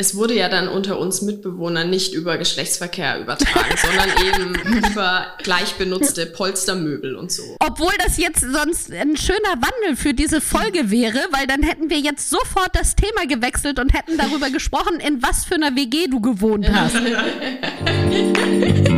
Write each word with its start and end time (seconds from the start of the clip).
es 0.00 0.14
wurde 0.14 0.34
ja 0.34 0.48
dann 0.48 0.68
unter 0.68 1.00
uns 1.00 1.22
Mitbewohnern 1.22 1.90
nicht 1.90 2.14
über 2.14 2.38
Geschlechtsverkehr 2.38 3.20
übertragen, 3.20 3.74
sondern 3.76 4.08
eben 4.28 4.54
über 4.78 5.26
gleich 5.42 5.74
benutzte 5.74 6.26
Polstermöbel 6.26 7.16
und 7.16 7.32
so. 7.32 7.42
Obwohl 7.58 7.90
das 8.04 8.16
jetzt 8.16 8.42
sonst 8.42 8.92
ein 8.92 9.16
schöner 9.16 9.56
Wandel 9.56 9.96
für 9.96 10.14
diese 10.14 10.40
Folge 10.40 10.92
wäre, 10.92 11.18
weil 11.32 11.48
dann 11.48 11.64
hätten 11.64 11.90
wir 11.90 11.98
jetzt 11.98 12.30
sofort 12.30 12.70
das 12.74 12.94
Thema 12.94 13.26
gewechselt 13.26 13.80
und 13.80 13.92
hätten 13.92 14.16
darüber 14.16 14.50
gesprochen, 14.50 15.00
in 15.00 15.20
was 15.20 15.44
für 15.44 15.56
einer 15.56 15.74
WG 15.74 16.06
du 16.06 16.20
gewohnt 16.20 16.68
hast. 16.72 16.94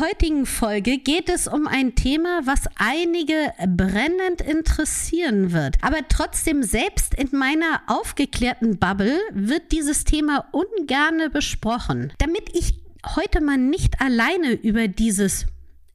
Heutigen 0.00 0.46
Folge 0.46 0.98
geht 0.98 1.28
es 1.28 1.46
um 1.48 1.66
ein 1.66 1.94
Thema, 1.94 2.40
was 2.44 2.64
einige 2.76 3.52
brennend 3.66 4.40
interessieren 4.40 5.52
wird. 5.52 5.76
Aber 5.82 6.06
trotzdem, 6.08 6.62
selbst 6.62 7.14
in 7.14 7.30
meiner 7.32 7.82
aufgeklärten 7.86 8.78
Bubble 8.78 9.18
wird 9.32 9.72
dieses 9.72 10.04
Thema 10.04 10.46
ungerne 10.52 11.30
besprochen. 11.30 12.12
Damit 12.18 12.54
ich 12.54 12.74
heute 13.14 13.40
mal 13.40 13.58
nicht 13.58 14.00
alleine 14.00 14.52
über 14.52 14.88
dieses 14.88 15.46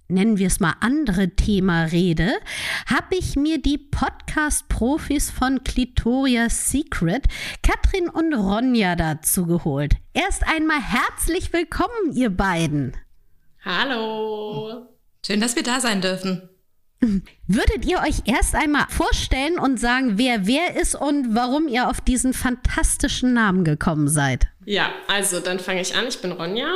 nennen 0.08 0.38
wir 0.38 0.48
es 0.48 0.60
mal 0.60 0.74
andere 0.82 1.30
Thema 1.30 1.86
rede, 1.86 2.34
habe 2.86 3.16
ich 3.16 3.38
mir 3.38 3.62
die 3.62 3.78
Podcast-Profis 3.78 5.32
von 5.32 5.64
Clitoria 5.64 6.50
Secret, 6.50 7.28
Katrin 7.64 8.10
und 8.10 8.34
Ronja 8.34 8.98
dazu 8.98 9.46
geholt. 9.46 9.96
Erst 10.14 10.46
einmal 10.46 10.82
herzlich 10.82 11.54
willkommen, 11.54 12.12
ihr 12.14 12.30
beiden. 12.30 12.94
Hallo. 13.64 14.88
Schön, 15.26 15.40
dass 15.40 15.56
wir 15.56 15.64
da 15.64 15.80
sein 15.80 16.02
dürfen. 16.02 16.50
Würdet 17.48 17.86
ihr 17.86 18.00
euch 18.00 18.22
erst 18.26 18.56
einmal 18.56 18.86
vorstellen 18.90 19.58
und 19.60 19.80
sagen, 19.80 20.18
wer 20.18 20.46
wer 20.46 20.80
ist 20.80 20.96
und 20.96 21.36
warum 21.36 21.68
ihr 21.68 21.90
auf 21.90 22.02
diesen 22.02 22.34
fantastischen 22.34 23.34
Namen 23.34 23.64
gekommen 23.64 24.08
seid? 24.08 24.48
Ja, 24.66 24.92
also 25.08 25.40
dann 25.40 25.60
fange 25.60 25.82
ich 25.82 25.96
an. 25.96 26.08
Ich 26.08 26.22
bin 26.22 26.32
Ronja 26.32 26.72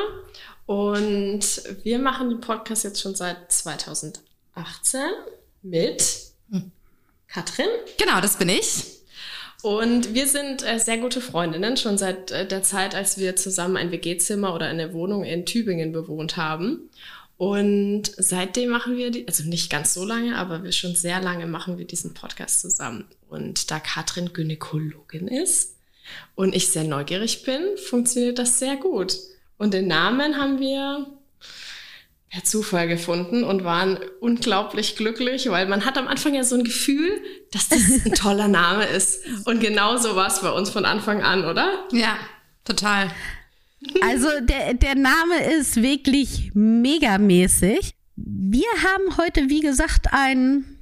und 0.65 1.41
wir 1.83 1.99
machen 1.99 2.29
den 2.29 2.41
Podcast 2.41 2.83
jetzt 2.83 3.01
schon 3.01 3.15
seit 3.15 3.51
2018 3.51 5.01
mit 5.61 6.03
hm. 6.49 6.71
Katrin. 7.27 7.67
Genau, 7.99 8.19
das 8.19 8.37
bin 8.37 8.49
ich. 8.49 8.95
Und 9.65 10.13
wir 10.13 10.27
sind 10.27 10.61
äh, 10.61 10.77
sehr 10.77 10.99
gute 10.99 11.19
Freundinnen, 11.19 11.75
schon 11.75 11.97
seit 11.97 12.29
äh, 12.29 12.45
der 12.45 12.61
Zeit, 12.61 12.93
als 12.93 13.17
wir 13.17 13.35
zusammen 13.35 13.77
ein 13.77 13.89
WG-Zimmer 13.89 14.53
oder 14.53 14.67
eine 14.67 14.93
Wohnung 14.93 15.23
in 15.23 15.47
Tübingen 15.47 15.91
bewohnt 15.91 16.37
haben. 16.37 16.91
Und 17.37 18.11
seitdem 18.15 18.69
machen 18.69 18.95
wir, 18.95 19.09
die, 19.09 19.27
also 19.27 19.43
nicht 19.43 19.71
ganz 19.71 19.95
so 19.95 20.05
lange, 20.05 20.35
aber 20.35 20.63
wir 20.63 20.71
schon 20.71 20.93
sehr 20.93 21.19
lange 21.19 21.47
machen 21.47 21.79
wir 21.79 21.85
diesen 21.85 22.13
Podcast 22.13 22.61
zusammen. 22.61 23.05
Und 23.27 23.71
da 23.71 23.79
Katrin 23.79 24.33
Gynäkologin 24.33 25.27
ist 25.27 25.73
und 26.35 26.53
ich 26.53 26.69
sehr 26.69 26.83
neugierig 26.83 27.41
bin, 27.41 27.75
funktioniert 27.89 28.37
das 28.37 28.59
sehr 28.59 28.75
gut. 28.75 29.17
Und 29.57 29.73
den 29.73 29.87
Namen 29.87 30.37
haben 30.37 30.59
wir 30.59 31.07
per 32.29 32.43
Zufall 32.43 32.87
gefunden 32.87 33.43
und 33.43 33.63
waren 33.63 33.99
unglaublich 34.19 34.95
glücklich, 34.95 35.49
weil 35.49 35.67
man 35.67 35.85
hat 35.85 35.97
am 35.97 36.07
Anfang 36.07 36.33
ja 36.33 36.43
so 36.43 36.55
ein 36.55 36.63
Gefühl, 36.63 37.21
dass 37.51 37.69
das 37.69 37.79
ein 37.79 38.13
toller 38.15 38.47
Name 38.47 38.85
ist. 38.85 39.23
Und 39.45 39.59
genau 39.59 39.97
so 39.97 40.15
war 40.15 40.27
es 40.27 40.41
bei 40.41 40.51
uns 40.51 40.69
von 40.69 40.85
Anfang 40.85 41.21
an, 41.21 41.45
oder? 41.45 41.85
Ja, 41.91 42.17
total. 42.63 43.09
Also 44.01 44.27
der, 44.41 44.73
der 44.73 44.95
Name 44.95 45.53
ist 45.59 45.75
wirklich 45.75 46.49
megamäßig. 46.55 47.91
Wir 48.15 48.65
haben 48.83 49.17
heute, 49.17 49.47
wie 49.49 49.59
gesagt, 49.59 50.07
ein 50.11 50.74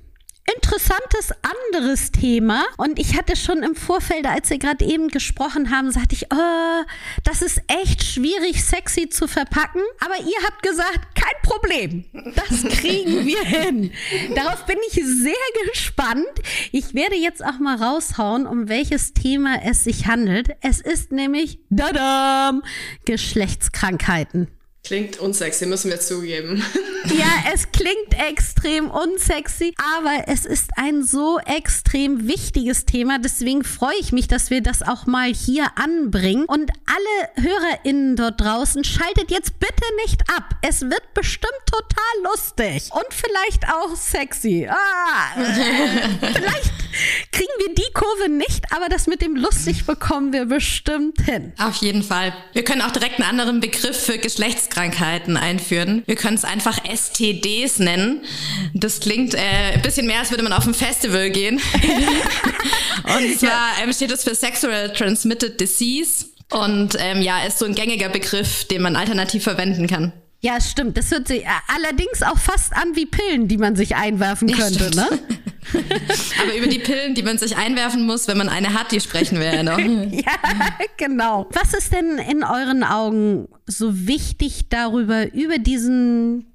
interessantes 0.52 1.32
anderes 1.42 2.12
Thema. 2.12 2.66
Und 2.78 3.00
ich 3.00 3.16
hatte 3.16 3.36
schon 3.36 3.64
im 3.64 3.76
Vorfeld, 3.76 4.26
als 4.26 4.50
wir 4.50 4.58
gerade 4.58 4.84
eben 4.86 5.08
gesprochen 5.08 5.72
haben, 5.72 5.92
sagte 5.92 6.16
ich, 6.16 6.26
oh, 6.34 6.84
das 7.24 7.42
ist 7.42 7.62
echt 7.68 8.04
schwierig, 8.04 8.64
sexy 8.64 9.10
zu 9.10 9.28
verpacken. 9.28 9.82
Aber 10.00 10.16
ihr 10.20 10.46
habt 10.46 10.62
gesagt, 10.64 11.16
kein 11.16 11.42
Problem. 11.44 12.06
Das 12.36 12.64
kriegen 12.80 13.26
wir 13.26 13.42
hin. 13.46 13.92
Darauf 14.36 14.66
bin 14.66 14.78
ich 14.88 14.96
sehr 14.96 15.34
gespannt. 15.72 16.26
Ich 16.72 16.94
werde 16.94 17.16
jetzt 17.16 17.44
auch 17.44 17.60
mal 17.60 17.82
raushauen, 17.82 18.46
um 18.46 18.68
welches 18.68 19.14
Thema 19.14 19.62
es 19.64 19.84
sich 19.84 20.08
handelt. 20.08 20.50
Es 20.62 20.82
ist 20.82 21.12
nämlich, 21.12 21.60
dadam, 21.70 22.64
Geschlechtskrankheiten. 23.06 24.50
Klingt 24.84 25.18
unsexy, 25.20 25.66
müssen 25.66 25.90
wir 25.92 26.00
zugeben. 26.02 26.62
Ja, 27.06 27.52
es 27.54 27.72
klingt 27.72 28.14
extrem 28.30 28.90
unsexy, 28.90 29.74
aber 29.98 30.28
es 30.28 30.46
ist 30.46 30.72
ein 30.78 31.04
so 31.04 31.40
extrem 31.40 32.28
wichtiges 32.28 32.86
Thema. 32.86 33.20
Deswegen 33.20 33.64
freue 33.64 33.96
ich 34.00 34.12
mich, 34.12 34.28
dass 34.28 34.50
wir 34.50 34.62
das 34.62 34.82
auch 34.82 35.06
mal 35.06 35.34
hier 35.34 35.68
anbringen. 35.76 36.46
Und 36.46 36.72
alle 36.86 37.46
HörerInnen 37.48 38.16
dort 38.16 38.40
draußen, 38.40 38.84
schaltet 38.84 39.32
jetzt 39.32 39.60
bitte 39.60 39.84
nicht 40.04 40.22
ab. 40.30 40.56
Es 40.62 40.82
wird 40.82 41.14
bestimmt 41.14 41.52
total 41.66 42.32
lustig 42.32 42.90
und 42.92 43.14
vielleicht 43.14 43.68
auch 43.70 43.96
sexy. 43.96 44.68
Ah, 44.70 45.42
vielleicht 46.34 46.74
kriegen 47.32 47.54
wir 47.60 47.76
die 47.76 47.94
Kurve 47.94 48.30
nicht, 48.30 48.72
aber 48.72 48.88
das 48.88 49.08
mit 49.08 49.22
dem 49.22 49.36
lustig 49.36 49.86
bekommen 49.86 50.32
wir 50.32 50.46
bestimmt 50.46 51.22
hin. 51.22 51.54
Auf 51.60 51.76
jeden 51.78 52.04
Fall. 52.04 52.34
Wir 52.54 52.64
können 52.64 52.82
auch 52.82 52.92
direkt 52.92 53.20
einen 53.20 53.30
anderen 53.30 53.60
Begriff 53.60 54.06
für 54.06 54.18
Geschlechts 54.18 54.64
Geschlechtskrankheiten 54.64 55.38
einführen. 55.38 56.04
Wir 56.06 56.16
können 56.16 56.36
es 56.36 56.44
einfach 56.44 56.84
STDs 56.96 57.80
nennen. 57.80 58.22
Das 58.74 59.00
klingt 59.00 59.34
äh, 59.34 59.74
ein 59.74 59.82
bisschen 59.82 60.06
mehr, 60.06 60.20
als 60.20 60.32
würde 60.32 60.44
man 60.44 60.54
auf 60.54 60.68
ein 60.68 60.74
Festival 60.74 61.30
gehen. 61.30 61.60
und 63.04 63.40
zwar 63.40 63.72
ähm, 63.84 63.92
steht 63.94 64.12
es 64.12 64.24
für 64.24 64.36
Sexual 64.36 64.94
Transmitted 64.94 65.60
Disease. 65.60 66.26
Und 66.52 66.96
ähm, 67.00 67.22
ja, 67.22 67.44
ist 67.46 67.60
so 67.60 67.66
ein 67.66 67.74
gängiger 67.74 68.10
Begriff, 68.10 68.66
den 68.66 68.82
man 68.82 68.96
alternativ 68.96 69.44
verwenden 69.44 69.88
kann. 69.88 70.14
Ja, 70.44 70.60
stimmt. 70.60 70.98
Das 70.98 71.10
hört 71.10 71.28
sich 71.30 71.46
äh, 71.46 71.50
allerdings 71.74 72.22
auch 72.22 72.38
fast 72.38 72.74
an 72.74 72.96
wie 72.96 73.06
Pillen, 73.06 73.48
die 73.48 73.58
man 73.58 73.78
sich 73.78 73.96
einwerfen 73.96 74.52
könnte, 74.52 74.92
ja, 74.94 75.10
ne? 75.10 75.20
Aber 76.42 76.58
über 76.58 76.68
die 76.68 76.80
Pillen, 76.80 77.16
die 77.16 77.24
man 77.24 77.38
sich 77.38 77.56
einwerfen 77.56 78.06
muss, 78.06 78.28
wenn 78.28 78.38
man 78.38 78.50
eine 78.50 78.74
hat, 78.74 78.92
die 78.92 79.00
sprechen 79.00 79.40
wir 79.40 79.56
ja 79.56 79.64
noch. 79.64 79.80
ja, 80.12 80.36
genau. 80.98 81.48
Was 81.52 81.74
ist 81.74 81.94
denn 81.94 82.18
in 82.18 82.44
euren 82.44 82.84
Augen 82.84 83.48
so 83.66 84.06
wichtig 84.06 84.68
darüber, 84.70 85.32
über 85.34 85.60
diesen 85.60 86.53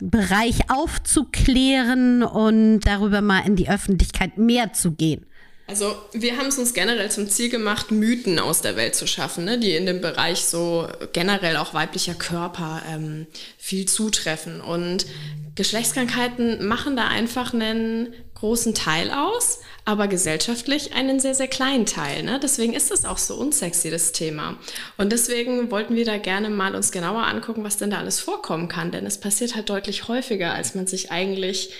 Bereich 0.00 0.70
aufzuklären 0.70 2.22
und 2.22 2.80
darüber 2.80 3.20
mal 3.20 3.40
in 3.46 3.56
die 3.56 3.68
Öffentlichkeit 3.68 4.38
mehr 4.38 4.72
zu 4.72 4.92
gehen? 4.92 5.26
Also 5.66 5.96
wir 6.12 6.36
haben 6.36 6.48
es 6.48 6.58
uns 6.58 6.74
generell 6.74 7.10
zum 7.10 7.28
Ziel 7.28 7.48
gemacht, 7.48 7.90
Mythen 7.90 8.38
aus 8.38 8.60
der 8.60 8.76
Welt 8.76 8.94
zu 8.94 9.06
schaffen, 9.06 9.46
ne, 9.46 9.58
die 9.58 9.74
in 9.74 9.86
dem 9.86 10.02
Bereich 10.02 10.44
so 10.44 10.86
generell 11.14 11.56
auch 11.56 11.72
weiblicher 11.72 12.14
Körper 12.14 12.82
ähm, 12.86 13.26
viel 13.56 13.86
zutreffen. 13.86 14.60
Und 14.60 15.06
Geschlechtskrankheiten 15.54 16.66
machen 16.66 16.96
da 16.96 17.08
einfach 17.08 17.54
einen 17.54 18.12
großen 18.34 18.74
Teil 18.74 19.10
aus, 19.10 19.60
aber 19.86 20.06
gesellschaftlich 20.06 20.92
einen 20.94 21.18
sehr, 21.18 21.34
sehr 21.34 21.48
kleinen 21.48 21.86
Teil. 21.86 22.24
Ne? 22.24 22.38
Deswegen 22.42 22.74
ist 22.74 22.90
es 22.90 23.06
auch 23.06 23.16
so 23.16 23.34
unsexy, 23.34 23.90
das 23.90 24.12
Thema. 24.12 24.58
Und 24.98 25.12
deswegen 25.12 25.70
wollten 25.70 25.94
wir 25.94 26.04
da 26.04 26.18
gerne 26.18 26.50
mal 26.50 26.74
uns 26.74 26.92
genauer 26.92 27.22
angucken, 27.26 27.64
was 27.64 27.78
denn 27.78 27.90
da 27.90 27.98
alles 27.98 28.20
vorkommen 28.20 28.68
kann. 28.68 28.90
Denn 28.90 29.06
es 29.06 29.18
passiert 29.18 29.54
halt 29.54 29.70
deutlich 29.70 30.08
häufiger, 30.08 30.52
als 30.52 30.74
man 30.74 30.86
sich 30.86 31.10
eigentlich 31.10 31.70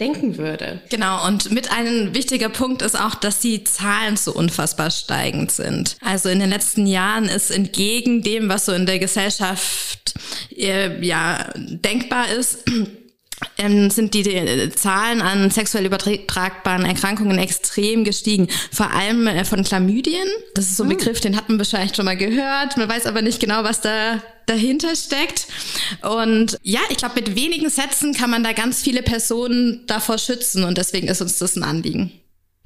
denken 0.00 0.38
würde. 0.38 0.80
Genau, 0.90 1.26
und 1.26 1.50
mit 1.50 1.72
einem 1.72 2.14
wichtiger 2.14 2.48
Punkt 2.48 2.82
ist 2.82 2.98
auch, 2.98 3.16
dass 3.16 3.40
die 3.40 3.64
Zahlen 3.64 4.16
so 4.16 4.32
unfassbar 4.32 4.90
steigend 4.90 5.50
sind. 5.50 5.96
Also 6.00 6.28
in 6.28 6.38
den 6.38 6.50
letzten 6.50 6.86
Jahren 6.86 7.24
ist 7.24 7.50
entgegen 7.50 8.22
dem, 8.22 8.48
was 8.48 8.66
so 8.66 8.72
in 8.72 8.86
der 8.86 8.98
Gesellschaft 8.98 10.14
äh, 10.56 11.04
ja 11.04 11.52
denkbar 11.56 12.28
ist, 12.28 12.64
ähm, 13.56 13.90
sind 13.90 14.14
die, 14.14 14.22
die, 14.22 14.70
Zahlen 14.70 15.20
an 15.20 15.50
sexuell 15.50 15.86
übertragbaren 15.86 16.84
Erkrankungen 16.84 17.38
extrem 17.38 18.04
gestiegen. 18.04 18.48
Vor 18.72 18.92
allem 18.92 19.26
äh, 19.26 19.44
von 19.44 19.64
Chlamydien. 19.64 20.28
Das 20.54 20.66
ist 20.66 20.76
so 20.76 20.84
ein 20.84 20.90
hm. 20.90 20.96
Begriff, 20.96 21.20
den 21.20 21.36
hat 21.36 21.48
man 21.48 21.58
wahrscheinlich 21.58 21.94
schon 21.94 22.04
mal 22.04 22.16
gehört. 22.16 22.76
Man 22.76 22.88
weiß 22.88 23.06
aber 23.06 23.22
nicht 23.22 23.40
genau, 23.40 23.64
was 23.64 23.80
da 23.80 24.22
dahinter 24.46 24.94
steckt. 24.96 25.46
Und 26.02 26.58
ja, 26.62 26.80
ich 26.90 26.96
glaube, 26.96 27.16
mit 27.16 27.34
wenigen 27.34 27.68
Sätzen 27.68 28.14
kann 28.14 28.30
man 28.30 28.42
da 28.42 28.52
ganz 28.52 28.80
viele 28.82 29.02
Personen 29.02 29.84
davor 29.86 30.18
schützen. 30.18 30.64
Und 30.64 30.78
deswegen 30.78 31.08
ist 31.08 31.20
uns 31.20 31.38
das 31.38 31.56
ein 31.56 31.62
Anliegen. 31.62 32.12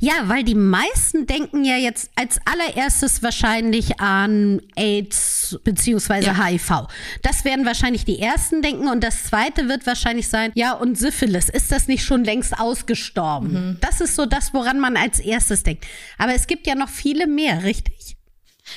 Ja, 0.03 0.15
weil 0.25 0.43
die 0.43 0.57
meisten 0.57 1.27
denken 1.27 1.65
ja 1.65 1.77
jetzt 1.77 2.11
als 2.17 2.41
allererstes 2.45 3.23
wahrscheinlich 3.23 4.01
an 4.01 4.61
AIDS 4.75 5.61
beziehungsweise 5.63 6.27
ja. 6.27 6.45
HIV. 6.45 6.89
Das 7.23 7.45
werden 7.45 7.65
wahrscheinlich 7.65 8.05
die 8.05 8.19
ersten 8.19 8.63
denken 8.63 8.89
und 8.89 9.05
das 9.05 9.23
zweite 9.23 9.69
wird 9.69 9.87
wahrscheinlich 9.87 10.29
sein, 10.29 10.51
ja, 10.57 10.73
und 10.73 10.99
Syphilis, 10.99 11.49
ist 11.49 11.71
das 11.71 11.87
nicht 11.87 12.05
schon 12.05 12.25
längst 12.25 12.59
ausgestorben? 12.59 13.53
Mhm. 13.53 13.77
Das 13.81 14.01
ist 14.01 14.17
so 14.17 14.27
das, 14.27 14.53
woran 14.53 14.81
man 14.81 14.97
als 14.97 15.21
erstes 15.21 15.63
denkt. 15.63 15.87
Aber 16.19 16.35
es 16.35 16.49
gibt 16.49 16.67
ja 16.67 16.75
noch 16.75 16.89
viele 16.89 17.29
mehr, 17.29 17.63
richtig? 17.63 18.17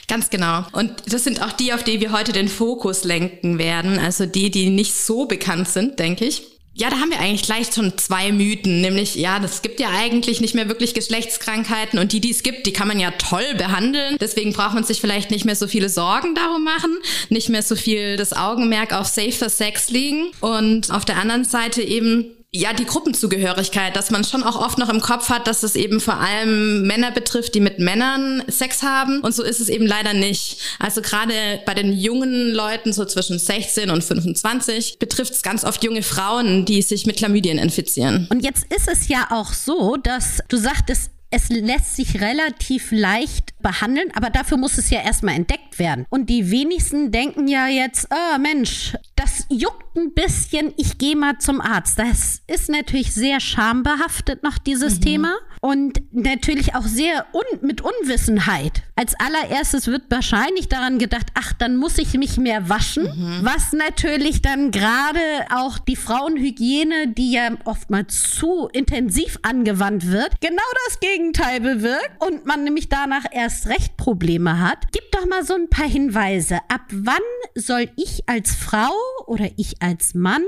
Ganz 0.08 0.30
genau. 0.30 0.64
Und 0.74 1.12
das 1.12 1.24
sind 1.24 1.42
auch 1.42 1.54
die, 1.54 1.74
auf 1.74 1.84
die 1.84 2.02
wir 2.02 2.12
heute 2.12 2.34
den 2.34 2.50
Fokus 2.50 3.04
lenken 3.04 3.58
werden. 3.58 3.98
Also 3.98 4.28
die, 4.28 4.52
die 4.52 4.70
nicht 4.70 4.94
so 4.94 5.26
bekannt 5.26 5.70
sind, 5.70 5.98
denke 5.98 6.26
ich. 6.26 6.55
Ja, 6.78 6.90
da 6.90 6.98
haben 6.98 7.10
wir 7.10 7.22
eigentlich 7.22 7.44
gleich 7.44 7.74
schon 7.74 7.98
zwei 7.98 8.34
Mythen, 8.34 8.82
nämlich 8.82 9.16
ja, 9.16 9.40
das 9.40 9.62
gibt 9.62 9.80
ja 9.80 9.92
eigentlich 9.92 10.42
nicht 10.42 10.56
mehr 10.56 10.68
wirklich 10.68 10.94
Geschlechtskrankheiten 10.94 11.98
und 12.00 12.12
die, 12.12 12.20
die 12.20 12.32
es 12.32 12.44
gibt, 12.44 12.66
die 12.66 12.74
kann 12.74 12.90
man 12.90 13.00
ja 13.00 13.12
toll 13.12 13.56
behandeln. 13.58 14.18
Deswegen 14.20 14.52
braucht 14.52 14.74
man 14.74 14.84
sich 14.84 15.00
vielleicht 15.00 15.32
nicht 15.32 15.46
mehr 15.46 15.56
so 15.56 15.70
viele 15.70 15.88
Sorgen 15.88 16.36
darum 16.36 16.66
machen, 16.66 16.98
nicht 17.30 17.48
mehr 17.48 17.64
so 17.64 17.78
viel 17.78 18.18
das 18.18 18.34
Augenmerk 18.34 18.92
auf 18.92 19.08
safer 19.08 19.50
Sex 19.50 19.90
liegen 19.90 20.32
und 20.42 20.92
auf 20.92 21.06
der 21.06 21.16
anderen 21.16 21.46
Seite 21.46 21.82
eben 21.82 22.35
ja, 22.56 22.74
die 22.74 22.86
Gruppenzugehörigkeit, 22.86 23.96
dass 23.96 24.12
man 24.12 24.24
schon 24.24 24.44
auch 24.44 24.56
oft 24.56 24.78
noch 24.78 24.90
im 24.90 25.02
Kopf 25.02 25.30
hat, 25.30 25.48
dass 25.48 25.64
es 25.64 25.76
eben 25.76 26.00
vor 26.00 26.20
allem 26.20 26.88
Männer 26.88 27.12
betrifft, 27.12 27.54
die 27.54 27.60
mit 27.60 27.80
Männern 27.80 28.44
Sex 28.48 28.82
haben. 28.82 29.20
Und 29.22 29.36
so 29.36 29.44
ist 29.44 29.60
es 29.60 29.70
eben 29.70 29.86
leider 29.86 30.14
nicht. 30.14 30.62
Also 30.80 31.02
gerade 31.02 31.34
bei 31.66 31.74
den 31.74 31.92
jungen 31.92 32.54
Leuten, 32.54 32.94
so 32.94 33.06
zwischen 33.06 33.38
16 33.38 33.90
und 33.90 34.04
25, 34.04 35.00
betrifft 35.00 35.34
es 35.34 35.42
ganz 35.42 35.64
oft 35.66 35.84
junge 35.84 36.04
Frauen, 36.04 36.66
die 36.66 36.82
sich 36.82 37.06
mit 37.06 37.18
Chlamydien 37.18 37.58
infizieren. 37.58 38.28
Und 38.32 38.44
jetzt 38.44 38.66
ist 38.74 38.88
es 38.88 39.08
ja 39.10 39.28
auch 39.32 39.52
so, 39.54 39.98
dass 39.98 40.40
du 40.48 40.58
sagtest, 40.58 41.12
es 41.32 41.50
lässt 41.50 41.98
sich 41.98 42.22
relativ 42.22 42.92
leicht 42.92 43.60
behandeln, 43.60 44.10
aber 44.16 44.30
dafür 44.30 44.58
muss 44.58 44.78
es 44.78 44.90
ja 44.90 45.02
erstmal 45.02 45.36
entdeckt 45.36 45.80
werden. 45.80 46.06
Und 46.10 46.30
die 46.30 46.50
wenigsten 46.50 47.12
denken 47.12 47.50
ja 47.50 47.68
jetzt, 47.68 48.08
oh 48.12 48.40
Mensch, 48.40 48.96
das 49.18 49.46
juckt 49.50 49.85
ein 49.96 50.14
bisschen, 50.14 50.74
ich 50.78 50.98
gehe 50.98 51.16
mal 51.16 51.38
zum 51.40 51.62
Arzt. 51.62 52.00
Das 52.00 52.42
ist 52.48 52.70
natürlich 52.70 53.14
sehr 53.14 53.40
schambehaftet 53.40 54.44
noch 54.44 54.58
dieses 54.58 54.98
mhm. 54.98 55.02
Thema 55.02 55.36
und 55.62 56.02
natürlich 56.12 56.76
auch 56.76 56.86
sehr 56.86 57.26
un 57.34 57.60
mit 57.62 57.82
Unwissenheit. 57.82 58.84
Als 58.96 59.16
allererstes 59.20 59.88
wird 59.88 60.04
wahrscheinlich 60.10 60.70
daran 60.70 61.00
gedacht, 61.00 61.28
ach, 61.34 61.54
dann 61.54 61.76
muss 61.78 61.98
ich 61.98 62.14
mich 62.14 62.38
mehr 62.38 62.70
waschen, 62.70 63.04
mhm. 63.04 63.40
was 63.42 63.74
natürlich 63.74 64.42
dann 64.42 64.72
gerade 64.72 65.20
auch 65.54 65.80
die 65.80 65.96
Frauenhygiene, 65.96 67.10
die 67.10 67.32
ja 67.32 67.50
oftmals 67.66 68.36
zu 68.36 68.68
intensiv 68.74 69.40
angewandt 69.42 70.12
wird, 70.12 70.40
genau 70.42 70.64
das 70.88 71.00
Gegenteil 71.00 71.62
bewirkt 71.62 72.12
und 72.20 72.46
man 72.46 72.64
nämlich 72.64 72.90
danach 72.90 73.26
erst 73.32 73.68
recht 73.68 73.98
Probleme 73.98 74.60
hat. 74.60 74.78
Gib 74.92 75.12
doch 75.12 75.26
mal 75.26 75.44
so 75.44 75.56
ein 75.56 75.70
paar 75.70 75.90
Hinweise. 75.90 76.60
Ab 76.68 76.84
wann 76.92 77.16
soll 77.56 77.90
ich 77.96 78.28
als 78.28 78.54
Frau 78.56 78.92
oder 79.28 79.50
ich 79.58 79.82
als 79.82 79.85
Mann 80.14 80.44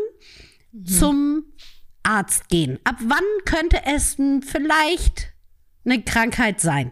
mhm. 0.72 0.86
zum 0.86 1.44
Arzt 2.04 2.50
gehen? 2.50 2.80
Ab 2.84 2.98
wann 3.06 3.24
könnte 3.46 3.82
es 3.86 4.16
vielleicht 4.42 5.34
eine 5.86 6.02
Krankheit 6.04 6.62
sein? 6.62 6.92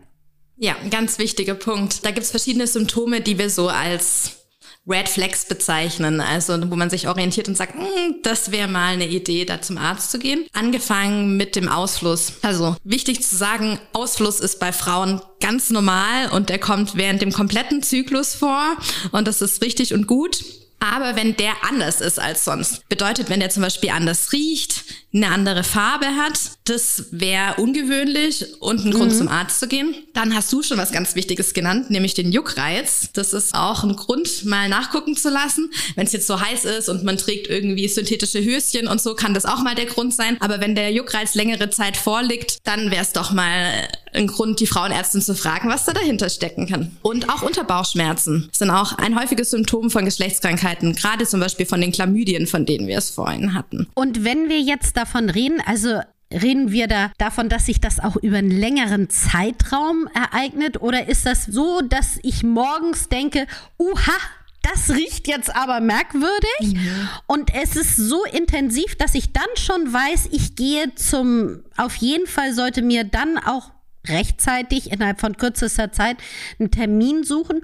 Ja, 0.58 0.76
ein 0.82 0.90
ganz 0.90 1.20
wichtiger 1.20 1.56
Punkt. 1.56 2.06
Da 2.06 2.12
gibt 2.12 2.24
es 2.24 2.32
verschiedene 2.32 2.68
Symptome, 2.68 3.22
die 3.22 3.38
wir 3.38 3.50
so 3.50 3.68
als 3.68 4.46
Red 4.88 5.10
Flags 5.10 5.46
bezeichnen, 5.46 6.22
also 6.22 6.54
wo 6.70 6.76
man 6.76 6.92
sich 6.92 7.08
orientiert 7.08 7.48
und 7.48 7.58
sagt, 7.58 7.74
hm, 7.74 8.22
das 8.22 8.52
wäre 8.52 8.68
mal 8.68 8.94
eine 8.94 9.08
Idee, 9.08 9.44
da 9.44 9.62
zum 9.62 9.78
Arzt 9.78 10.12
zu 10.12 10.20
gehen. 10.20 10.46
Angefangen 10.54 11.38
mit 11.38 11.56
dem 11.56 11.68
Ausfluss. 11.68 12.34
Also 12.44 12.76
wichtig 12.84 13.24
zu 13.24 13.36
sagen, 13.36 13.80
Ausfluss 13.94 14.40
ist 14.40 14.60
bei 14.60 14.72
Frauen 14.72 15.22
ganz 15.40 15.72
normal 15.72 16.30
und 16.32 16.50
der 16.50 16.60
kommt 16.60 16.96
während 16.96 17.22
dem 17.22 17.32
kompletten 17.32 17.82
Zyklus 17.82 18.36
vor 18.36 18.78
und 19.12 19.28
das 19.28 19.42
ist 19.42 19.64
richtig 19.64 19.94
und 19.94 20.06
gut. 20.06 20.44
Aber 20.80 21.16
wenn 21.16 21.36
der 21.36 21.54
anders 21.68 22.02
ist 22.02 22.20
als 22.20 22.46
sonst, 22.46 22.88
bedeutet, 22.90 23.30
wenn 23.30 23.40
der 23.40 23.50
zum 23.50 23.64
Beispiel 23.64 23.90
anders 23.90 24.32
riecht, 24.34 24.84
eine 25.14 25.30
andere 25.30 25.64
Farbe 25.64 26.08
hat, 26.08 26.38
das 26.66 27.06
wäre 27.12 27.56
ungewöhnlich 27.56 28.62
und 28.62 28.86
ein 28.86 28.92
Grund 28.92 29.14
mhm. 29.14 29.18
zum 29.18 29.28
Arzt 29.30 29.60
zu 29.60 29.68
gehen. 29.68 29.96
Dann 30.14 30.36
hast 30.36 30.52
du 30.52 30.62
schon 30.62 30.78
was 30.78 30.92
ganz 30.92 31.16
Wichtiges 31.16 31.54
genannt, 31.54 31.90
nämlich 31.90 32.14
den 32.14 32.32
Juckreiz. 32.32 33.10
Das 33.14 33.34
ist 33.34 33.56
auch 33.56 33.84
ein 33.84 33.96
Grund, 33.96 34.46
mal 34.46 34.68
nachgucken 34.68 35.16
zu 35.16 35.30
lassen. 35.30 35.72
Wenn 35.96 36.06
es 36.06 36.12
jetzt 36.12 36.28
so 36.28 36.40
heiß 36.40 36.66
ist 36.66 36.90
und 36.90 37.04
man 37.04 37.18
trägt 37.18 37.48
irgendwie 37.48 37.88
synthetische 37.88 38.44
Höschen 38.44 38.88
und 38.88 39.02
so, 39.02 39.16
kann 39.16 39.34
das 39.34 39.46
auch 39.46 39.64
mal 39.64 39.76
der 39.76 39.86
Grund 39.86 40.14
sein. 40.14 40.38
Aber 40.42 40.60
wenn 40.60 40.76
der 40.76 40.92
Juckreiz 40.92 41.34
längere 41.34 41.70
Zeit 41.70 41.96
vorliegt, 41.96 42.58
dann 42.64 42.92
wäre 42.92 43.04
es 43.04 43.14
doch 43.14 43.32
mal 43.32 43.88
ein 44.16 44.28
Grund, 44.28 44.60
die 44.60 44.68
Frauenärztin 44.68 45.22
zu 45.22 45.36
fragen, 45.36 45.70
was 45.70 45.86
da 45.86 45.94
dahinter 45.94 46.30
stecken 46.30 46.68
kann. 46.68 46.98
Und 47.02 47.30
auch 47.30 47.42
Unterbauchschmerzen 47.42 48.50
sind 48.52 48.70
auch 48.70 48.98
ein 48.98 49.20
häufiges 49.20 49.52
Symptom 49.52 49.90
von 49.90 50.06
Geschlechtskrankheiten, 50.06 50.96
gerade 50.96 51.26
zum 51.26 51.40
Beispiel 51.40 51.66
von 51.66 51.82
den 51.82 51.92
Chlamydien, 51.92 52.48
von 52.48 52.66
denen 52.66 52.88
wir 52.88 52.98
es 52.98 53.10
vorhin 53.10 53.54
hatten. 53.54 53.88
Und 53.94 54.24
wenn 54.24 54.50
wir 54.50 54.60
jetzt 54.60 54.98
davon 54.98 55.30
reden, 55.30 55.62
also 55.66 56.00
Reden 56.34 56.72
wir 56.72 56.88
da 56.88 57.12
davon, 57.20 57.50
dass 57.50 57.68
sich 57.68 57.80
das 57.80 58.00
auch 58.00 58.16
über 58.16 58.38
einen 58.38 58.50
längeren 58.50 59.10
Zeitraum 59.10 60.10
ereignet? 60.14 60.82
Oder 60.82 61.08
ist 61.08 61.26
das 61.26 61.46
so, 61.46 61.82
dass 61.82 62.20
ich 62.24 62.44
morgens 62.44 63.10
denke, 63.10 63.46
uha, 63.78 64.18
das 64.64 64.90
riecht 64.90 65.28
jetzt 65.28 65.56
aber 65.56 65.80
merkwürdig. 65.80 66.60
Mhm. 66.62 67.08
Und 67.28 67.54
es 67.54 67.76
ist 67.76 67.96
so 67.96 68.26
intensiv, 68.26 68.96
dass 68.96 69.14
ich 69.14 69.32
dann 69.32 69.44
schon 69.56 69.94
weiß, 69.94 70.30
ich 70.32 70.56
gehe 70.56 70.94
zum, 70.96 71.64
auf 71.78 71.96
jeden 71.98 72.26
Fall 72.26 72.54
sollte 72.54 72.82
mir 72.82 73.04
dann 73.04 73.38
auch 73.38 73.75
rechtzeitig 74.10 74.92
innerhalb 74.92 75.20
von 75.20 75.38
kürzester 75.38 75.92
Zeit 75.92 76.18
einen 76.60 76.72
Termin 76.72 77.24
suchen? 77.24 77.62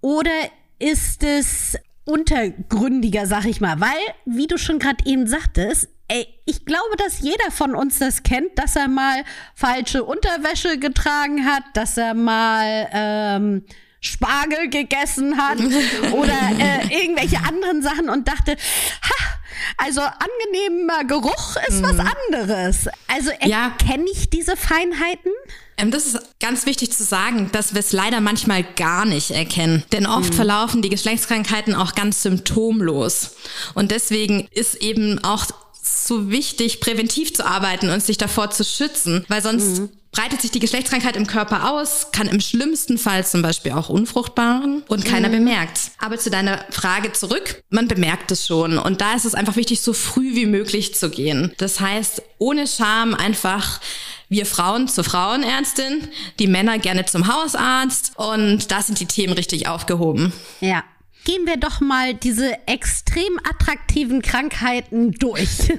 Oder 0.00 0.30
ist 0.78 1.22
es 1.22 1.78
untergründiger, 2.04 3.26
sag 3.26 3.44
ich 3.44 3.60
mal? 3.60 3.80
Weil, 3.80 3.98
wie 4.24 4.46
du 4.46 4.58
schon 4.58 4.78
gerade 4.78 5.04
eben 5.06 5.26
sagtest, 5.26 5.88
ey, 6.08 6.26
ich 6.44 6.64
glaube, 6.64 6.96
dass 6.98 7.20
jeder 7.20 7.50
von 7.50 7.74
uns 7.74 7.98
das 7.98 8.22
kennt, 8.22 8.58
dass 8.58 8.76
er 8.76 8.88
mal 8.88 9.24
falsche 9.54 10.04
Unterwäsche 10.04 10.78
getragen 10.78 11.46
hat, 11.46 11.62
dass 11.74 11.96
er 11.96 12.14
mal 12.14 12.88
ähm, 12.92 13.64
Spargel 14.00 14.70
gegessen 14.70 15.36
hat 15.36 15.58
oder 16.12 16.38
äh, 16.58 17.02
irgendwelche 17.02 17.38
anderen 17.38 17.82
Sachen 17.82 18.08
und 18.08 18.26
dachte, 18.26 18.52
ha, 18.52 19.39
also 19.76 20.00
angenehmer 20.00 21.04
Geruch 21.04 21.56
ist 21.68 21.80
mhm. 21.80 21.84
was 21.84 21.98
anderes. 21.98 22.88
Also 23.08 23.30
erkenne 23.30 24.04
ja. 24.06 24.12
ich 24.12 24.30
diese 24.30 24.56
Feinheiten? 24.56 25.32
Ähm, 25.76 25.90
das 25.90 26.06
ist 26.06 26.18
ganz 26.40 26.66
wichtig 26.66 26.92
zu 26.92 27.04
sagen, 27.04 27.50
dass 27.52 27.74
wir 27.74 27.80
es 27.80 27.92
leider 27.92 28.20
manchmal 28.20 28.62
gar 28.62 29.04
nicht 29.04 29.30
erkennen. 29.30 29.84
Denn 29.92 30.06
oft 30.06 30.30
mhm. 30.30 30.36
verlaufen 30.36 30.82
die 30.82 30.90
Geschlechtskrankheiten 30.90 31.74
auch 31.74 31.94
ganz 31.94 32.22
symptomlos. 32.22 33.36
Und 33.74 33.90
deswegen 33.90 34.48
ist 34.52 34.76
eben 34.76 35.22
auch 35.24 35.46
so 35.82 36.30
wichtig, 36.30 36.80
präventiv 36.80 37.34
zu 37.34 37.46
arbeiten 37.46 37.88
und 37.88 38.02
sich 38.02 38.18
davor 38.18 38.50
zu 38.50 38.64
schützen, 38.64 39.24
weil 39.28 39.42
sonst 39.42 39.80
mhm 39.80 39.90
breitet 40.12 40.42
sich 40.42 40.50
die 40.50 40.60
Geschlechtskrankheit 40.60 41.16
im 41.16 41.26
Körper 41.26 41.70
aus, 41.70 42.08
kann 42.12 42.28
im 42.28 42.40
schlimmsten 42.40 42.98
Fall 42.98 43.26
zum 43.26 43.42
Beispiel 43.42 43.72
auch 43.72 43.88
unfruchtbar 43.88 44.60
machen 44.60 44.82
und 44.88 45.04
keiner 45.04 45.28
mhm. 45.28 45.32
bemerkt. 45.32 45.92
Aber 45.98 46.18
zu 46.18 46.30
deiner 46.30 46.64
Frage 46.70 47.12
zurück, 47.12 47.62
man 47.70 47.88
bemerkt 47.88 48.30
es 48.30 48.46
schon 48.46 48.78
und 48.78 49.00
da 49.00 49.14
ist 49.14 49.24
es 49.24 49.34
einfach 49.34 49.56
wichtig, 49.56 49.80
so 49.80 49.92
früh 49.92 50.34
wie 50.34 50.46
möglich 50.46 50.94
zu 50.94 51.10
gehen. 51.10 51.52
Das 51.58 51.80
heißt, 51.80 52.22
ohne 52.38 52.66
Scham 52.66 53.14
einfach 53.14 53.80
wir 54.28 54.46
Frauen 54.46 54.86
zur 54.86 55.04
Frauenärztin, 55.04 56.08
die 56.38 56.46
Männer 56.46 56.78
gerne 56.78 57.04
zum 57.04 57.26
Hausarzt 57.26 58.12
und 58.16 58.70
da 58.70 58.82
sind 58.82 59.00
die 59.00 59.06
Themen 59.06 59.32
richtig 59.32 59.66
aufgehoben. 59.66 60.32
Ja, 60.60 60.84
gehen 61.24 61.46
wir 61.46 61.56
doch 61.56 61.80
mal 61.80 62.14
diese 62.14 62.66
extrem 62.66 63.38
attraktiven 63.48 64.22
Krankheiten 64.22 65.12
durch. 65.12 65.48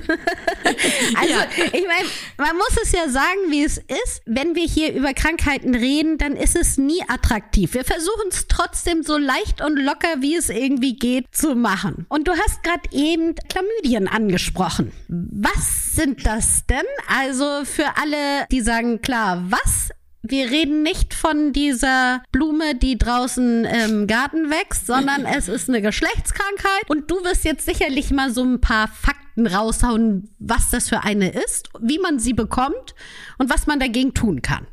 also, 1.16 1.34
ja. 1.34 1.48
ich 1.66 1.86
meine, 1.88 2.08
man 2.38 2.56
muss 2.58 2.78
es 2.82 2.92
ja 2.92 3.10
sagen, 3.10 3.40
wie 3.50 3.64
es 3.64 3.78
ist. 3.78 4.22
Wenn 4.26 4.56
wir 4.56 4.66
hier 4.66 4.94
über 4.94 5.14
Krankheiten 5.14 5.76
reden, 5.76 6.18
dann 6.18 6.36
ist 6.36 6.56
es 6.56 6.78
nie 6.78 7.02
attraktiv. 7.08 7.74
Wir 7.74 7.84
versuchen 7.84 8.30
es 8.30 8.48
trotzdem 8.48 9.04
so 9.04 9.18
leicht 9.18 9.62
und 9.62 9.78
locker, 9.78 10.22
wie 10.22 10.36
es 10.36 10.50
irgendwie 10.50 10.96
geht, 10.96 11.26
zu 11.32 11.56
machen. 11.56 12.06
Und 12.10 12.28
du 12.28 12.32
hast 12.32 12.64
gerade 12.64 12.90
eben 12.92 13.36
Chlamydien 13.50 14.08
angesprochen. 14.08 14.92
Was 15.08 15.96
sind 15.96 16.26
das 16.26 16.66
denn? 16.68 16.86
Also 17.08 17.66
für 17.66 17.98
alle, 17.98 18.46
die 18.52 18.62
sagen, 18.62 19.02
klar, 19.02 19.44
was 19.50 19.92
wir 20.24 20.51
reden 20.51 20.84
nicht 20.84 21.13
von 21.13 21.51
dieser 21.51 22.22
Blume, 22.32 22.75
die 22.75 22.98
draußen 22.98 23.66
im 23.66 24.08
Garten 24.08 24.50
wächst, 24.50 24.86
sondern 24.86 25.25
es 25.25 25.48
ist 25.48 25.68
eine 25.68 25.82
Geschlechtskrankheit. 25.82 26.90
Und 26.90 27.10
du 27.10 27.24
wirst 27.24 27.44
jetzt 27.44 27.66
sicherlich 27.66 28.12
mal 28.12 28.32
so 28.32 28.44
ein 28.44 28.62
paar 28.62 28.88
Fakten 28.88 29.48
raushauen, 29.48 30.30
was 30.38 30.70
das 30.70 30.90
für 30.90 31.04
eine 31.04 31.30
ist, 31.30 31.70
wie 31.80 32.00
man 32.00 32.20
sie 32.20 32.34
bekommt 32.34 32.96
und 33.40 33.50
was 33.50 33.66
man 33.66 33.80
dagegen 33.80 34.13
tun 34.13 34.42
kann. 34.42 34.68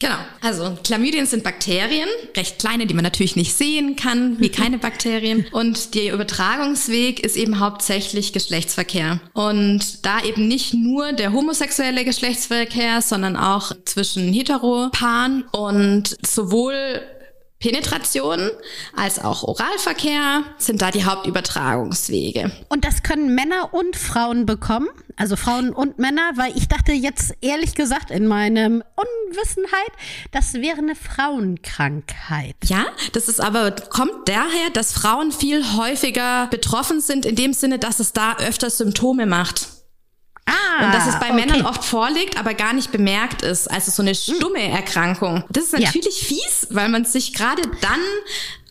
Genau. 0.00 0.16
Also 0.40 0.78
Chlamydien 0.84 1.26
sind 1.26 1.42
Bakterien, 1.42 2.08
recht 2.36 2.60
kleine, 2.60 2.86
die 2.86 2.94
man 2.94 3.02
natürlich 3.02 3.34
nicht 3.34 3.54
sehen 3.54 3.96
kann, 3.96 4.38
wie 4.38 4.48
keine 4.48 4.78
Bakterien. 4.78 5.46
Und 5.50 5.94
der 5.94 6.14
Übertragungsweg 6.14 7.20
ist 7.20 7.36
eben 7.36 7.58
hauptsächlich 7.58 8.32
Geschlechtsverkehr. 8.32 9.20
Und 9.32 10.06
da 10.06 10.22
eben 10.22 10.46
nicht 10.46 10.72
nur 10.72 11.12
der 11.12 11.32
homosexuelle 11.32 12.04
Geschlechtsverkehr, 12.04 13.02
sondern 13.02 13.36
auch 13.36 13.72
zwischen 13.84 14.32
Heteropaaren 14.32 15.44
und 15.50 16.16
sowohl 16.24 17.02
Penetration 17.60 18.50
als 18.94 19.18
auch 19.18 19.42
Oralverkehr 19.42 20.44
sind 20.58 20.80
da 20.80 20.92
die 20.92 21.04
Hauptübertragungswege. 21.04 22.52
Und 22.68 22.84
das 22.84 23.02
können 23.02 23.34
Männer 23.34 23.74
und 23.74 23.96
Frauen 23.96 24.46
bekommen? 24.46 24.88
Also 25.16 25.34
Frauen 25.34 25.72
und 25.72 25.98
Männer, 25.98 26.30
weil 26.36 26.56
ich 26.56 26.68
dachte 26.68 26.92
jetzt 26.92 27.34
ehrlich 27.40 27.74
gesagt 27.74 28.12
in 28.12 28.28
meinem 28.28 28.84
Unwissenheit, 28.94 29.90
das 30.30 30.54
wäre 30.54 30.78
eine 30.78 30.94
Frauenkrankheit. 30.94 32.54
Ja, 32.64 32.86
das 33.12 33.28
ist 33.28 33.40
aber, 33.40 33.72
kommt 33.72 34.28
daher, 34.28 34.70
dass 34.72 34.92
Frauen 34.92 35.32
viel 35.32 35.64
häufiger 35.76 36.46
betroffen 36.46 37.00
sind, 37.00 37.26
in 37.26 37.34
dem 37.34 37.52
Sinne, 37.52 37.80
dass 37.80 37.98
es 37.98 38.12
da 38.12 38.36
öfter 38.36 38.70
Symptome 38.70 39.26
macht. 39.26 39.77
Ah, 40.48 40.86
und 40.86 40.94
dass 40.94 41.06
es 41.06 41.18
bei 41.20 41.26
okay. 41.26 41.34
Männern 41.34 41.66
oft 41.66 41.84
vorliegt, 41.84 42.38
aber 42.38 42.54
gar 42.54 42.72
nicht 42.72 42.90
bemerkt 42.90 43.42
ist. 43.42 43.70
Also 43.70 43.90
so 43.90 44.02
eine 44.02 44.14
stumme 44.14 44.62
Erkrankung. 44.62 45.44
Das 45.50 45.64
ist 45.64 45.72
natürlich 45.72 46.22
ja. 46.22 46.28
fies, 46.28 46.66
weil 46.70 46.88
man 46.88 47.04
sich 47.04 47.34
gerade 47.34 47.62
dann 47.80 48.00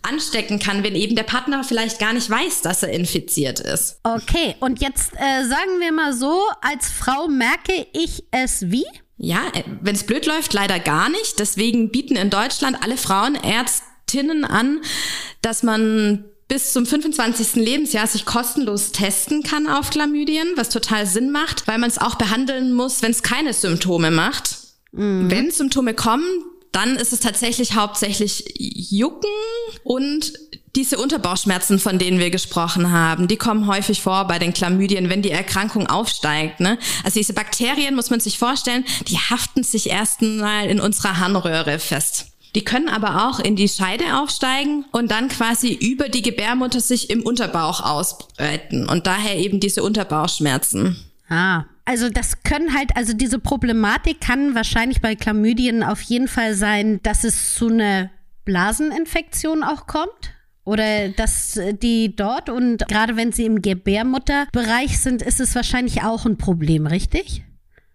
anstecken 0.01 0.59
kann, 0.59 0.83
wenn 0.83 0.95
eben 0.95 1.15
der 1.15 1.23
Partner 1.23 1.63
vielleicht 1.63 1.99
gar 1.99 2.13
nicht 2.13 2.29
weiß, 2.29 2.61
dass 2.61 2.83
er 2.83 2.89
infiziert 2.89 3.59
ist. 3.59 3.99
Okay, 4.03 4.55
und 4.59 4.81
jetzt 4.81 5.13
äh, 5.13 5.45
sagen 5.45 5.79
wir 5.79 5.91
mal 5.91 6.13
so, 6.13 6.41
als 6.61 6.89
Frau 6.89 7.27
merke 7.27 7.87
ich 7.93 8.23
es 8.31 8.71
wie? 8.71 8.85
Ja, 9.17 9.41
äh, 9.53 9.63
wenn 9.81 9.95
es 9.95 10.05
blöd 10.05 10.25
läuft, 10.25 10.53
leider 10.53 10.79
gar 10.79 11.09
nicht. 11.09 11.39
Deswegen 11.39 11.91
bieten 11.91 12.15
in 12.15 12.29
Deutschland 12.29 12.77
alle 12.83 12.97
Frauenärztinnen 12.97 14.45
an, 14.45 14.81
dass 15.41 15.63
man 15.63 16.25
bis 16.47 16.73
zum 16.73 16.85
25. 16.85 17.55
Lebensjahr 17.55 18.07
sich 18.07 18.25
kostenlos 18.25 18.91
testen 18.91 19.43
kann 19.43 19.67
auf 19.67 19.89
Chlamydien, 19.89 20.47
was 20.55 20.69
total 20.69 21.05
Sinn 21.05 21.31
macht, 21.31 21.67
weil 21.67 21.77
man 21.77 21.89
es 21.89 21.97
auch 21.97 22.15
behandeln 22.15 22.73
muss, 22.73 23.01
wenn 23.01 23.11
es 23.11 23.23
keine 23.23 23.53
Symptome 23.53 24.11
macht. 24.11 24.57
Mhm. 24.93 25.29
Wenn 25.29 25.51
Symptome 25.51 25.93
kommen, 25.93 26.25
dann 26.71 26.95
ist 26.95 27.11
es 27.11 27.19
tatsächlich 27.19 27.75
hauptsächlich 27.75 28.53
Jucken 28.57 29.29
und 29.83 30.33
diese 30.75 30.99
Unterbauchschmerzen, 30.99 31.79
von 31.79 31.97
denen 31.97 32.19
wir 32.19 32.29
gesprochen 32.29 32.91
haben, 32.91 33.27
die 33.27 33.37
kommen 33.37 33.67
häufig 33.67 34.01
vor 34.01 34.25
bei 34.27 34.37
den 34.37 34.53
Chlamydien, 34.53 35.09
wenn 35.09 35.23
die 35.23 35.31
Erkrankung 35.31 35.87
aufsteigt. 35.87 36.59
Ne? 36.59 36.77
Also 37.03 37.19
diese 37.19 37.33
Bakterien, 37.33 37.95
muss 37.95 38.11
man 38.11 38.19
sich 38.19 38.37
vorstellen, 38.37 38.85
die 39.07 39.17
haften 39.17 39.63
sich 39.63 39.89
erstmal 39.89 40.67
in 40.67 40.79
unserer 40.79 41.17
Harnröhre 41.17 41.79
fest. 41.79 42.27
Die 42.55 42.63
können 42.63 42.89
aber 42.89 43.27
auch 43.27 43.39
in 43.39 43.55
die 43.55 43.67
Scheide 43.67 44.17
aufsteigen 44.19 44.85
und 44.91 45.11
dann 45.11 45.27
quasi 45.27 45.73
über 45.73 46.09
die 46.09 46.21
Gebärmutter 46.21 46.79
sich 46.79 47.09
im 47.09 47.23
Unterbauch 47.23 47.81
ausbreiten 47.81 48.87
und 48.87 49.07
daher 49.07 49.37
eben 49.37 49.59
diese 49.59 49.83
Unterbauchschmerzen. 49.83 50.97
Ah, 51.29 51.65
also 51.85 52.09
das 52.09 52.43
können 52.43 52.73
halt, 52.73 52.95
also 52.95 53.13
diese 53.13 53.39
Problematik 53.39 54.21
kann 54.21 54.55
wahrscheinlich 54.55 55.01
bei 55.01 55.15
Chlamydien 55.15 55.83
auf 55.83 56.01
jeden 56.01 56.27
Fall 56.27 56.53
sein, 56.53 56.99
dass 57.03 57.23
es 57.23 57.55
zu 57.55 57.67
einer 57.67 58.09
Blaseninfektion 58.45 59.63
auch 59.63 59.87
kommt. 59.87 60.33
Oder 60.63 61.07
dass 61.07 61.57
die 61.81 62.13
dort 62.13 62.49
und 62.49 62.85
gerade 62.89 63.15
wenn 63.15 63.31
sie 63.31 63.45
im 63.45 63.61
Gebärmutterbereich 63.61 64.99
sind, 64.99 65.21
ist 65.21 65.39
es 65.39 65.55
wahrscheinlich 65.55 66.03
auch 66.03 66.25
ein 66.25 66.37
Problem, 66.37 66.87
richtig? 66.87 67.45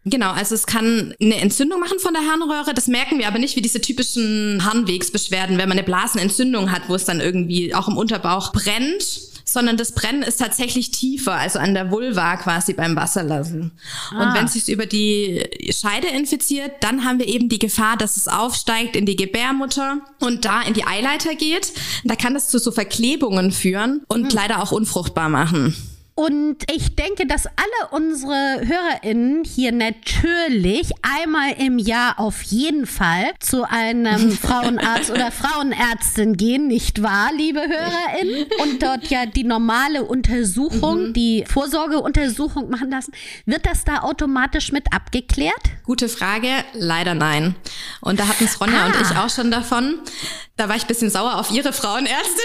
Genau, 0.04 0.32
also 0.32 0.54
es 0.54 0.66
kann 0.66 1.14
eine 1.20 1.36
Entzündung 1.40 1.78
machen 1.78 2.00
von 2.00 2.12
der 2.12 2.22
Harnröhre. 2.22 2.74
Das 2.74 2.88
merken 2.88 3.18
wir 3.18 3.28
aber 3.28 3.38
nicht 3.38 3.54
wie 3.54 3.62
diese 3.62 3.80
typischen 3.80 4.64
Harnwegsbeschwerden, 4.64 5.58
wenn 5.58 5.68
man 5.68 5.78
eine 5.78 5.86
Blasenentzündung 5.86 6.72
hat, 6.72 6.88
wo 6.88 6.94
es 6.94 7.04
dann 7.04 7.20
irgendwie 7.20 7.74
auch 7.74 7.88
im 7.88 7.96
Unterbauch 7.96 8.52
brennt 8.52 9.32
sondern 9.52 9.76
das 9.76 9.92
Brennen 9.92 10.22
ist 10.22 10.38
tatsächlich 10.38 10.90
tiefer, 10.90 11.34
also 11.34 11.58
an 11.58 11.74
der 11.74 11.90
Vulva 11.90 12.36
quasi 12.36 12.72
beim 12.72 12.96
Wasserlassen. 12.96 13.72
Ah. 14.10 14.22
Und 14.22 14.34
wenn 14.34 14.46
es 14.46 14.54
sich 14.54 14.68
über 14.68 14.86
die 14.86 15.44
Scheide 15.70 16.08
infiziert, 16.08 16.72
dann 16.80 17.04
haben 17.04 17.18
wir 17.18 17.28
eben 17.28 17.48
die 17.48 17.58
Gefahr, 17.58 17.96
dass 17.96 18.16
es 18.16 18.28
aufsteigt 18.28 18.96
in 18.96 19.06
die 19.06 19.16
Gebärmutter 19.16 20.00
und 20.20 20.44
da 20.44 20.62
in 20.62 20.74
die 20.74 20.86
Eileiter 20.86 21.34
geht. 21.34 21.72
Da 22.04 22.16
kann 22.16 22.34
es 22.34 22.48
zu 22.48 22.58
so 22.58 22.72
Verklebungen 22.72 23.52
führen 23.52 24.02
und 24.08 24.30
hm. 24.30 24.34
leider 24.34 24.62
auch 24.62 24.72
unfruchtbar 24.72 25.28
machen. 25.28 25.74
Und 26.22 26.58
ich 26.72 26.94
denke, 26.94 27.26
dass 27.26 27.46
alle 27.46 27.90
unsere 27.90 28.60
HörerInnen 28.64 29.42
hier 29.42 29.72
natürlich 29.72 30.92
einmal 31.02 31.54
im 31.58 31.80
Jahr 31.80 32.20
auf 32.20 32.42
jeden 32.42 32.86
Fall 32.86 33.32
zu 33.40 33.68
einem 33.68 34.30
Frauenarzt 34.38 35.10
oder 35.10 35.32
Frauenärztin 35.32 36.36
gehen, 36.36 36.68
nicht 36.68 37.02
wahr, 37.02 37.30
liebe 37.36 37.58
HörerInnen? 37.58 38.46
Und 38.62 38.80
dort 38.84 39.08
ja 39.08 39.26
die 39.26 39.42
normale 39.42 40.04
Untersuchung, 40.04 41.08
mhm. 41.08 41.12
die 41.12 41.44
Vorsorgeuntersuchung 41.44 42.70
machen 42.70 42.92
lassen. 42.92 43.10
Wird 43.44 43.66
das 43.66 43.82
da 43.82 44.02
automatisch 44.02 44.70
mit 44.70 44.94
abgeklärt? 44.94 45.72
Gute 45.82 46.08
Frage. 46.08 46.46
Leider 46.74 47.16
nein. 47.16 47.56
Und 48.00 48.20
da 48.20 48.28
hatten 48.28 48.44
es 48.44 48.60
Ronja 48.60 48.84
ah. 48.84 48.86
und 48.86 48.94
ich 49.00 49.16
auch 49.16 49.28
schon 49.28 49.50
davon. 49.50 49.98
Da 50.56 50.68
war 50.68 50.76
ich 50.76 50.84
bisschen 50.84 51.10
sauer 51.10 51.40
auf 51.40 51.50
ihre 51.50 51.72
Frauenärztin, 51.72 52.44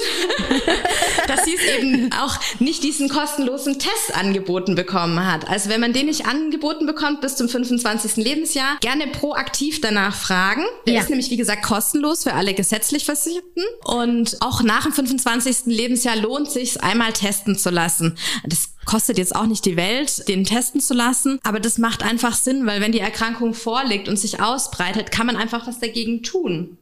dass 1.27 1.43
sie 1.43 1.55
es 1.55 1.62
eben 1.77 2.10
auch 2.13 2.39
nicht 2.60 2.81
diesen 2.81 3.10
kostenlosen 3.10 3.66
Test 3.74 4.15
angeboten 4.15 4.75
bekommen 4.75 5.25
hat. 5.25 5.47
Also 5.50 5.69
wenn 5.69 5.81
man 5.81 5.93
den 5.93 6.07
nicht 6.07 6.25
angeboten 6.25 6.86
bekommt 6.86 7.21
bis 7.21 7.36
zum 7.36 7.50
25. 7.50 8.17
Lebensjahr, 8.17 8.77
gerne 8.81 9.07
proaktiv 9.07 9.81
danach 9.81 10.15
fragen. 10.15 10.63
Der 10.86 10.95
ja. 10.95 11.01
ist 11.01 11.09
nämlich, 11.09 11.29
wie 11.29 11.38
gesagt, 11.38 11.63
kostenlos 11.63 12.24
für 12.24 12.33
alle 12.33 12.53
gesetzlich 12.53 13.05
Versicherten. 13.05 13.63
Und 13.86 14.38
auch 14.41 14.63
nach 14.63 14.83
dem 14.83 14.93
25. 14.93 15.65
Lebensjahr 15.65 16.15
lohnt 16.15 16.50
sich 16.50 16.81
einmal 16.83 17.13
testen 17.13 17.57
zu 17.57 17.69
lassen. 17.69 18.17
Das 18.45 18.69
kostet 18.86 19.17
jetzt 19.17 19.36
auch 19.36 19.45
nicht 19.45 19.65
die 19.65 19.75
Welt, 19.75 20.27
den 20.27 20.45
testen 20.45 20.81
zu 20.81 20.93
lassen, 20.93 21.39
aber 21.43 21.59
das 21.59 21.77
macht 21.77 22.01
einfach 22.01 22.33
Sinn, 22.33 22.65
weil 22.65 22.81
wenn 22.81 22.93
die 22.93 23.00
Erkrankung 23.00 23.53
vorliegt 23.53 24.07
und 24.07 24.17
sich 24.17 24.41
ausbreitet, 24.41 25.12
kann 25.12 25.27
man 25.27 25.36
einfach 25.36 25.67
was 25.67 25.79
dagegen 25.79 26.24
tun. 26.24 26.77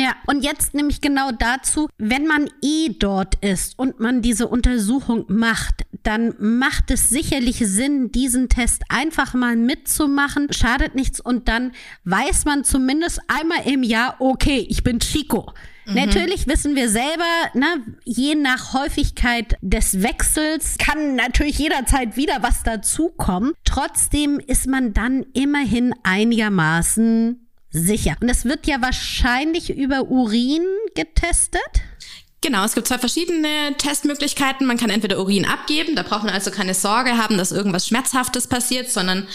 Ja, 0.00 0.14
und 0.26 0.42
jetzt 0.42 0.72
nämlich 0.72 1.02
genau 1.02 1.30
dazu, 1.30 1.90
wenn 1.98 2.26
man 2.26 2.48
eh 2.62 2.88
dort 2.98 3.34
ist 3.44 3.78
und 3.78 4.00
man 4.00 4.22
diese 4.22 4.48
Untersuchung 4.48 5.26
macht, 5.28 5.84
dann 6.02 6.34
macht 6.38 6.90
es 6.90 7.10
sicherlich 7.10 7.58
Sinn, 7.58 8.10
diesen 8.10 8.48
Test 8.48 8.82
einfach 8.88 9.34
mal 9.34 9.56
mitzumachen. 9.56 10.50
Schadet 10.54 10.94
nichts 10.94 11.20
und 11.20 11.48
dann 11.48 11.72
weiß 12.04 12.46
man 12.46 12.64
zumindest 12.64 13.20
einmal 13.28 13.66
im 13.66 13.82
Jahr, 13.82 14.16
okay, 14.20 14.66
ich 14.70 14.82
bin 14.82 15.00
Chico. 15.00 15.52
Mhm. 15.84 15.96
Natürlich 15.96 16.46
wissen 16.46 16.76
wir 16.76 16.88
selber, 16.88 17.50
ne, 17.52 17.66
je 18.04 18.36
nach 18.36 18.72
Häufigkeit 18.72 19.58
des 19.60 20.02
Wechsels 20.02 20.78
kann 20.78 21.14
natürlich 21.14 21.58
jederzeit 21.58 22.16
wieder 22.16 22.38
was 22.40 22.62
dazukommen. 22.62 23.52
Trotzdem 23.66 24.40
ist 24.40 24.66
man 24.66 24.94
dann 24.94 25.26
immerhin 25.34 25.92
einigermaßen 26.04 27.49
Sicher. 27.70 28.16
Und 28.20 28.28
es 28.28 28.44
wird 28.44 28.66
ja 28.66 28.80
wahrscheinlich 28.80 29.70
über 29.70 30.10
Urin 30.10 30.66
getestet. 30.94 31.62
Genau, 32.42 32.64
es 32.64 32.74
gibt 32.74 32.88
zwei 32.88 32.98
verschiedene 32.98 33.76
Testmöglichkeiten. 33.76 34.66
Man 34.66 34.78
kann 34.78 34.88
entweder 34.88 35.18
Urin 35.20 35.44
abgeben, 35.44 35.94
da 35.94 36.02
braucht 36.02 36.24
man 36.24 36.32
also 36.32 36.50
keine 36.50 36.72
Sorge 36.72 37.18
haben, 37.18 37.36
dass 37.36 37.52
irgendwas 37.52 37.86
Schmerzhaftes 37.86 38.46
passiert, 38.46 38.90
sondern 38.90 39.28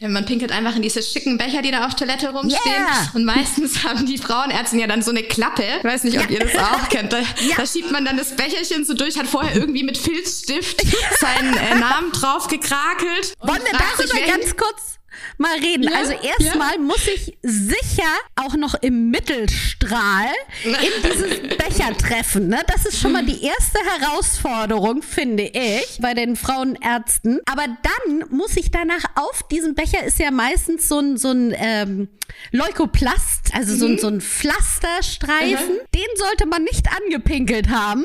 man 0.00 0.26
pinkelt 0.26 0.52
einfach 0.52 0.76
in 0.76 0.82
diese 0.82 1.02
schicken 1.02 1.38
Becher, 1.38 1.62
die 1.62 1.70
da 1.70 1.86
auf 1.86 1.94
Toilette 1.94 2.30
rumstehen. 2.30 2.60
Yeah. 2.66 3.10
Und 3.14 3.24
meistens 3.24 3.84
haben 3.84 4.04
die 4.04 4.18
Frauenärzte 4.18 4.76
ja 4.76 4.86
dann 4.86 5.00
so 5.00 5.10
eine 5.10 5.22
Klappe. 5.22 5.64
Ich 5.78 5.84
weiß 5.84 6.04
nicht, 6.04 6.18
ob 6.18 6.28
ja. 6.28 6.38
ihr 6.38 6.40
das 6.40 6.56
auch 6.56 6.88
kennt. 6.88 7.12
Da, 7.12 7.18
ja. 7.20 7.56
da, 7.56 7.66
schiebt 7.66 7.90
man 7.90 8.04
dann 8.04 8.16
das 8.16 8.34
Becherchen 8.34 8.84
so 8.84 8.94
durch, 8.94 9.18
hat 9.18 9.26
vorher 9.26 9.54
irgendwie 9.54 9.84
mit 9.84 9.96
Filzstift 9.96 10.82
seinen 11.20 11.56
äh, 11.56 11.78
Namen 11.78 12.10
drauf 12.12 12.48
gekrakelt. 12.48 13.34
Wollen 13.40 13.62
wir 13.62 13.78
darüber 13.78 14.26
ganz 14.26 14.56
kurz 14.56 14.98
mal 15.38 15.54
reden. 15.58 15.84
Ja, 15.84 15.98
also 15.98 16.12
erstmal 16.12 16.74
ja. 16.74 16.80
muss 16.80 17.06
ich 17.06 17.36
sicher 17.42 18.10
auch 18.36 18.54
noch 18.56 18.74
im 18.74 19.10
Mittelstrahl 19.10 20.26
in 20.64 21.02
dieses 21.02 21.40
Becher 21.58 21.96
treffen. 21.96 22.48
Ne? 22.48 22.60
Das 22.66 22.86
ist 22.86 23.00
schon 23.00 23.12
mal 23.12 23.24
die 23.24 23.44
erste 23.44 23.78
Herausforderung, 23.98 25.02
finde 25.02 25.44
ich, 25.44 25.98
bei 26.00 26.14
den 26.14 26.36
Frauenärzten. 26.36 27.40
Aber 27.46 27.64
dann 27.66 28.28
muss 28.30 28.56
ich 28.56 28.70
danach 28.70 29.04
auf 29.16 29.46
diesem 29.48 29.74
Becher 29.74 30.04
ist 30.04 30.18
ja 30.18 30.30
meistens 30.30 30.88
so 30.88 30.98
ein, 30.98 31.16
so 31.16 31.30
ein 31.30 31.54
ähm, 31.56 32.08
Leukoplast, 32.50 33.54
also 33.54 33.74
mhm. 33.74 33.78
so, 33.78 33.86
ein, 33.86 33.98
so 33.98 34.08
ein 34.08 34.20
Pflasterstreifen. 34.20 35.74
Mhm. 35.74 35.90
Den 35.94 36.16
sollte 36.16 36.46
man 36.46 36.64
nicht 36.64 36.86
angepinkelt 36.90 37.68
haben. 37.68 38.04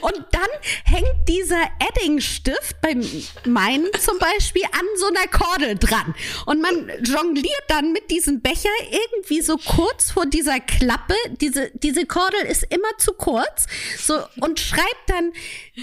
Und 0.00 0.24
dann 0.32 0.48
hängt 0.84 1.28
dieser 1.28 1.62
Eddingstift 1.78 2.80
bei 2.80 2.96
meinen 3.44 3.86
zum 3.98 4.18
Beispiel 4.18 4.64
an 4.64 4.86
so 4.96 5.06
einer 5.06 5.26
Kordel 5.26 5.76
dran. 5.78 6.14
Und 6.46 6.62
man 6.62 6.90
jongliert 7.04 7.64
dann 7.68 7.92
mit 7.92 8.10
diesem 8.10 8.40
Becher 8.40 8.70
irgendwie 8.90 9.42
so 9.42 9.56
kurz 9.56 10.10
vor 10.10 10.26
dieser 10.26 10.60
Klappe. 10.60 11.14
Diese, 11.40 11.70
diese 11.74 12.06
Kordel 12.06 12.40
ist 12.42 12.64
immer 12.70 12.96
zu 12.98 13.12
kurz. 13.12 13.66
So, 13.98 14.18
und 14.40 14.58
schreibt 14.60 15.04
dann, 15.08 15.32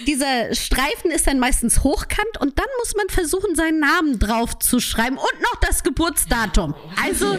dieser 0.06 0.54
Streifen 0.56 1.12
ist 1.12 1.28
dann 1.28 1.40
meistens 1.40 1.84
hochkant 1.84 2.40
und 2.40 2.58
dann 2.58 2.68
muss 2.80 2.96
man 2.96 3.10
versuchen, 3.10 3.56
seinen 3.56 3.80
Namen 3.80 4.20
drauf 4.20 4.58
zu 4.60 4.80
schreiben 4.80 5.18
und 5.18 5.42
noch 5.42 5.56
das 5.62 5.84
Geburtsdatum. 5.84 6.74
Also 7.04 7.38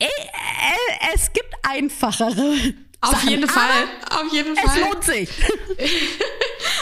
Äh, 0.00 0.04
äh, 0.04 1.14
es 1.14 1.32
gibt 1.32 1.52
einfachere. 1.62 2.54
Auf 3.00 3.12
Sachen, 3.12 3.28
jeden 3.28 3.48
Fall. 3.48 3.62
aber 4.10 4.20
Auf 4.22 4.32
jeden 4.32 4.56
Es 4.56 4.60
Fall. 4.60 4.80
lohnt 4.80 5.04
sich. 5.04 5.28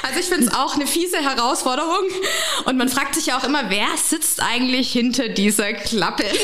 Also 0.02 0.20
ich 0.20 0.26
finde 0.26 0.46
es 0.46 0.54
auch 0.54 0.75
eine 0.76 0.87
fiese 0.87 1.18
Herausforderung. 1.18 2.04
Und 2.64 2.78
man 2.78 2.88
fragt 2.88 3.14
sich 3.14 3.26
ja 3.26 3.38
auch 3.38 3.44
immer, 3.44 3.68
wer 3.70 3.88
sitzt 3.96 4.40
eigentlich 4.40 4.90
hinter 4.92 5.28
dieser 5.28 5.73
Klappe? 5.75 6.25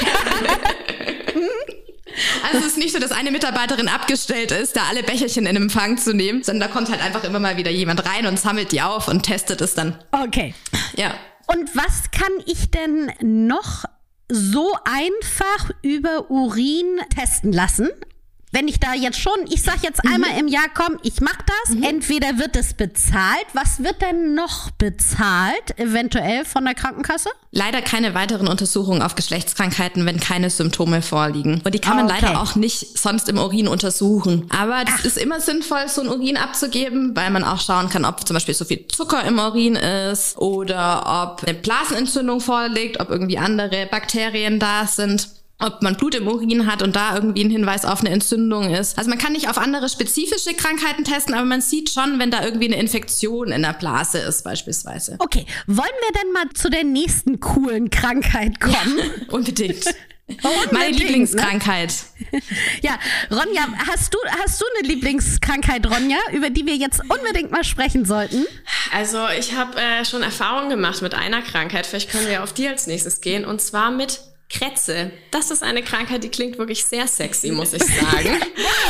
Also 2.45 2.59
es 2.59 2.67
ist 2.73 2.79
nicht 2.79 2.93
so, 2.93 2.99
dass 2.99 3.11
eine 3.11 3.31
Mitarbeiterin 3.31 3.89
abgestellt 3.89 4.51
ist, 4.51 4.77
da 4.77 4.83
alle 4.91 5.03
Becherchen 5.03 5.47
in 5.47 5.57
Empfang 5.57 5.97
zu 5.97 6.13
nehmen, 6.13 6.43
sondern 6.43 6.69
da 6.69 6.75
kommt 6.75 6.91
halt 6.91 7.01
einfach 7.01 7.25
immer 7.25 7.39
mal 7.39 7.57
wieder 7.57 7.71
jemand 7.71 8.05
rein 8.05 8.27
und 8.27 8.39
sammelt 8.39 8.71
die 8.73 8.83
auf 8.83 9.09
und 9.09 9.23
testet 9.23 9.63
es 9.63 9.75
dann. 9.75 9.99
Okay. 10.13 10.55
Ja. 10.95 11.15
Und 11.47 11.75
was 11.75 12.11
kann 12.11 12.33
ich 12.45 12.71
denn 12.71 13.11
noch 13.23 13.85
so 14.29 14.75
einfach 14.85 15.71
über 15.81 16.31
Urin 16.31 17.01
testen 17.17 17.51
lassen? 17.53 17.89
Wenn 18.55 18.69
ich 18.69 18.79
da 18.79 18.93
jetzt 18.93 19.19
schon, 19.19 19.33
ich 19.49 19.63
sag 19.63 19.83
jetzt 19.83 20.07
einmal 20.07 20.39
im 20.39 20.47
Jahr, 20.47 20.67
komm, 20.75 20.99
ich 21.03 21.23
mach 21.23 21.39
das. 21.39 21.75
Entweder 21.83 22.39
wird 22.39 22.55
es 22.55 22.75
bezahlt. 22.75 23.47
Was 23.55 23.83
wird 23.83 24.03
denn 24.03 24.35
noch 24.35 24.71
bezahlt, 24.73 25.79
eventuell 25.79 26.45
von 26.45 26.65
der 26.67 26.75
Krankenkasse? 26.75 27.31
Leider 27.51 27.81
keine 27.81 28.15
weiteren 28.15 28.49
Untersuchungen 28.49 29.01
auf 29.01 29.15
Geschlechtskrankheiten, 29.15 30.05
wenn 30.05 30.21
keine 30.21 30.51
Symptome 30.51 31.01
vorliegen. 31.01 31.63
Und 31.65 31.75
die 31.75 31.79
kann 31.79 31.97
man 31.97 32.07
Okay. 32.07 32.19
leider 32.21 32.43
auch 32.43 32.55
nicht 32.55 32.99
sonst 32.99 33.29
im 33.31 33.39
Urin 33.39 33.69
untersuchen. 33.69 34.47
Aber 34.51 34.85
es 34.99 35.05
ist 35.07 35.17
immer 35.19 35.41
sinnvoll, 35.41 35.89
so 35.89 36.03
ein 36.03 36.09
Urin 36.09 36.37
abzugeben, 36.37 37.17
weil 37.17 37.31
man 37.31 37.45
auch 37.45 37.61
schauen 37.61 37.89
kann, 37.89 38.05
ob 38.05 38.27
zum 38.27 38.35
Beispiel 38.35 38.55
so 38.55 38.67
viel 38.67 38.87
Zucker 38.89 39.25
im 39.25 39.39
Urin 39.39 39.77
ist 39.77 40.37
oder 40.37 41.31
ob 41.33 41.43
eine 41.45 41.55
Blasenentzündung 41.57 42.41
vorliegt, 42.41 43.01
ob 43.01 43.09
irgendwie 43.09 43.39
andere 43.39 43.87
Bakterien 43.91 44.59
da 44.59 44.87
sind. 44.87 45.29
Ob 45.63 45.83
man 45.83 45.97
Blut 45.97 46.15
im 46.15 46.27
Urin 46.27 46.67
hat 46.67 46.83
und 46.83 46.97
da 46.97 47.15
irgendwie 47.15 47.45
ein 47.45 47.51
Hinweis 47.51 47.85
auf 47.85 48.01
eine 48.01 48.11
Entzündung 48.11 48.75
ist. 48.75 48.99
Also 48.99 49.09
man 49.09 49.19
kann 49.19 49.33
nicht 49.33 49.49
auf 49.49 49.59
andere 49.59 49.89
spezifische 49.89 50.55
Krankheiten 50.55 51.05
testen, 51.05 51.35
aber 51.35 51.45
man 51.45 51.61
sieht 51.61 51.91
schon, 51.91 52.19
wenn 52.19 52.31
da 52.31 52.45
irgendwie 52.45 52.67
eine 52.67 52.81
Infektion 52.81 53.53
in 53.53 53.63
der 53.63 53.73
Blase 53.73 54.19
ist 54.19 54.43
beispielsweise. 54.43 55.17
Okay, 55.21 55.47
wollen 55.67 55.79
wir 55.79 56.21
denn 56.21 56.33
mal 56.33 56.49
zu 56.55 56.69
der 56.69 56.85
nächsten 56.85 57.41
coolen 57.41 57.91
Krankheit 57.91 58.61
kommen? 58.61 58.99
Unbedingt. 59.31 59.85
Unbedingt, 60.29 60.73
Meine 60.73 60.91
ne? 60.91 60.97
Lieblingskrankheit. 60.97 61.95
Ja, 62.83 62.99
Ronja, 63.31 63.67
hast 63.89 64.15
du, 64.15 64.19
hast 64.41 64.61
du 64.61 64.65
eine 64.79 64.89
Lieblingskrankheit, 64.89 65.87
Ronja, 65.87 66.17
über 66.33 66.51
die 66.51 66.67
wir 66.67 66.77
jetzt 66.77 67.01
unbedingt 67.09 67.51
mal 67.51 67.65
sprechen 67.65 68.05
sollten? 68.05 68.47
Also 68.93 69.27
ich 69.39 69.55
habe 69.55 69.79
äh, 69.79 70.05
schon 70.05 70.23
Erfahrungen 70.23 70.71
gemacht 70.71 71.03
mit 71.03 71.15
einer 71.15 71.43
Krankheit. 71.43 71.87
Vielleicht 71.87 72.11
können 72.11 72.29
wir 72.29 72.43
auf 72.43 72.53
die 72.53 72.69
als 72.69 72.87
nächstes 72.87 73.21
gehen. 73.21 73.45
Und 73.45 73.61
zwar 73.61 73.91
mit 73.91 74.21
Krätze. 74.53 75.11
Das 75.31 75.51
ist 75.51 75.63
eine 75.63 75.83
Krankheit, 75.83 76.23
die 76.25 76.29
klingt 76.29 76.59
wirklich 76.59 76.85
sehr 76.85 77.07
sexy, 77.07 77.51
muss 77.51 77.73
ich 77.73 77.83
sagen. 77.83 78.37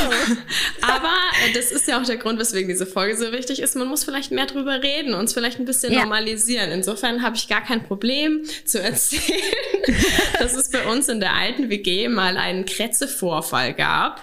Aber 0.82 1.12
äh, 1.46 1.52
das 1.54 1.70
ist 1.70 1.86
ja 1.86 2.00
auch 2.00 2.04
der 2.04 2.16
Grund, 2.16 2.38
weswegen 2.40 2.68
diese 2.68 2.84
Folge 2.86 3.16
so 3.16 3.30
wichtig 3.32 3.60
ist. 3.62 3.76
Man 3.76 3.86
muss 3.88 4.02
vielleicht 4.04 4.32
mehr 4.32 4.46
drüber 4.46 4.82
reden, 4.82 5.14
uns 5.14 5.32
vielleicht 5.32 5.58
ein 5.60 5.64
bisschen 5.64 5.92
Ja. 5.92 6.00
normalisieren. 6.00 6.72
Insofern 6.72 7.22
habe 7.22 7.36
ich 7.36 7.48
gar 7.48 7.62
kein 7.62 7.84
Problem 7.84 8.44
zu 8.64 8.82
erzählen, 8.82 9.40
dass 10.38 10.54
es 10.54 10.70
bei 10.70 10.84
uns 10.86 11.08
in 11.08 11.20
der 11.20 11.34
alten 11.34 11.70
WG 11.70 12.08
mal 12.08 12.36
einen 12.36 12.66
Krätzevorfall 12.66 13.72
gab. 13.74 14.20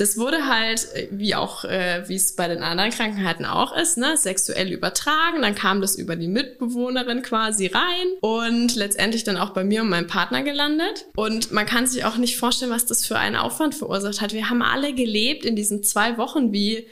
Das 0.00 0.16
wurde 0.16 0.46
halt, 0.46 0.88
äh, 0.94 1.08
wie 1.10 1.34
auch, 1.34 1.64
äh, 1.64 2.08
wie 2.08 2.14
es 2.14 2.32
bei 2.32 2.48
den 2.48 2.62
anderen 2.62 2.90
Krankheiten 2.90 3.44
auch 3.44 3.76
ist, 3.76 3.98
ne, 3.98 4.16
sexuell 4.16 4.72
übertragen. 4.72 5.42
Dann 5.42 5.54
kam 5.54 5.82
das 5.82 5.94
über 5.94 6.16
die 6.16 6.26
Mitbewohnerin 6.26 7.20
quasi 7.20 7.66
rein 7.66 8.06
und 8.22 8.76
letztendlich 8.76 9.24
dann 9.24 9.36
auch 9.36 9.50
bei 9.50 9.62
mir 9.62 9.82
und 9.82 9.90
meinem 9.90 10.06
Partner 10.06 10.42
gelandet. 10.42 11.04
Und 11.16 11.52
man 11.52 11.66
kann 11.66 11.86
sich 11.86 12.06
auch 12.06 12.16
nicht 12.16 12.38
vorstellen, 12.38 12.70
was 12.70 12.86
das 12.86 13.04
für 13.04 13.18
einen 13.18 13.36
Aufwand 13.36 13.74
verursacht 13.74 14.22
hat. 14.22 14.32
Wir 14.32 14.48
haben 14.48 14.62
alle 14.62 14.94
gelebt 14.94 15.44
in 15.44 15.54
diesen 15.54 15.82
zwei 15.82 16.16
Wochen 16.16 16.50
wie 16.50 16.86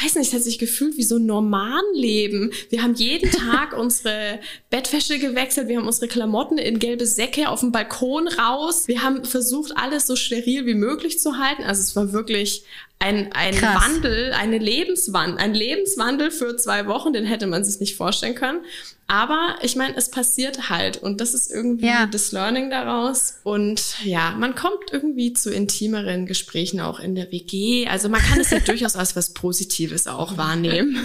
weiß 0.00 0.14
nicht, 0.14 0.28
es 0.28 0.34
hat 0.34 0.42
sich 0.42 0.58
gefühlt 0.58 0.96
wie 0.96 1.02
so 1.02 1.16
ein 1.16 1.26
Normalleben. 1.26 2.52
Wir 2.70 2.82
haben 2.82 2.94
jeden 2.94 3.30
Tag 3.50 3.76
unsere 3.76 4.40
Bettwäsche 4.70 5.18
gewechselt, 5.18 5.68
wir 5.68 5.78
haben 5.78 5.86
unsere 5.86 6.08
Klamotten 6.08 6.58
in 6.58 6.78
gelbe 6.78 7.06
Säcke 7.06 7.48
auf 7.48 7.60
dem 7.60 7.72
Balkon 7.72 8.28
raus. 8.28 8.88
Wir 8.88 9.02
haben 9.02 9.24
versucht, 9.24 9.76
alles 9.76 10.06
so 10.06 10.16
steril 10.16 10.66
wie 10.66 10.74
möglich 10.74 11.18
zu 11.18 11.38
halten. 11.38 11.62
Also 11.62 11.82
es 11.82 11.94
war 11.96 12.12
wirklich 12.12 12.64
ein, 12.98 13.32
ein 13.32 13.54
Krass. 13.54 13.82
Wandel, 13.84 14.32
eine 14.32 14.58
Lebenswandel, 14.58 15.38
ein 15.38 15.54
Lebenswandel 15.54 16.30
für 16.30 16.56
zwei 16.56 16.86
Wochen, 16.86 17.12
den 17.12 17.24
hätte 17.24 17.48
man 17.48 17.64
sich 17.64 17.80
nicht 17.80 17.96
vorstellen 17.96 18.36
können. 18.36 18.60
Aber 19.08 19.56
ich 19.60 19.74
meine, 19.76 19.96
es 19.96 20.08
passiert 20.10 20.70
halt 20.70 20.96
und 20.98 21.20
das 21.20 21.34
ist 21.34 21.50
irgendwie 21.50 21.86
Ja. 21.86 22.06
das 22.06 22.30
Learning 22.32 22.70
daraus. 22.70 23.34
Und 23.42 23.96
ja, 24.04 24.30
man 24.38 24.54
kommt 24.54 24.92
irgendwie 24.92 25.32
zu 25.34 25.50
intimeren 25.52 26.24
Gesprächen 26.26 26.80
auch 26.80 27.00
in 27.00 27.14
der 27.16 27.30
WG. 27.32 27.88
Also 27.88 28.08
man 28.08 28.20
kann 28.22 28.40
es 28.40 28.50
ja 28.50 28.60
durchaus 28.64 28.94
als 28.96 29.16
was 29.16 29.34
Positives 29.34 30.06
auch 30.06 30.36
wahrnehmen. 30.38 31.04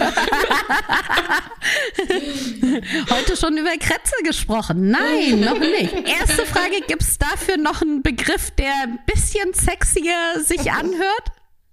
Heute 3.10 3.36
schon 3.36 3.56
über 3.58 3.70
Krätze 3.72 4.14
gesprochen. 4.24 4.90
Nein, 4.90 5.40
noch 5.40 5.58
nicht. 5.58 5.92
Erste 6.06 6.46
Frage, 6.46 6.76
gibt's 6.86 7.18
dafür 7.18 7.56
noch 7.56 7.82
einen 7.82 8.02
Begriff, 8.02 8.52
der 8.52 8.72
ein 8.84 8.98
bisschen 9.12 9.52
sexier 9.52 10.14
sich 10.44 10.70
anhört? 10.72 11.24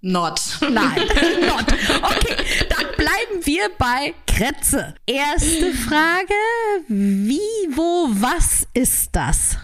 Not. 0.06 0.40
Nein, 0.60 0.94
not. 1.48 1.64
Okay, 2.00 2.36
dann 2.68 2.86
bleiben 2.96 3.44
wir 3.44 3.68
bei 3.76 4.14
Krätze. 4.28 4.94
Erste 5.04 5.74
Frage, 5.74 6.32
wie, 6.86 7.40
wo, 7.72 8.06
was 8.10 8.68
ist 8.72 9.08
das? 9.16 9.56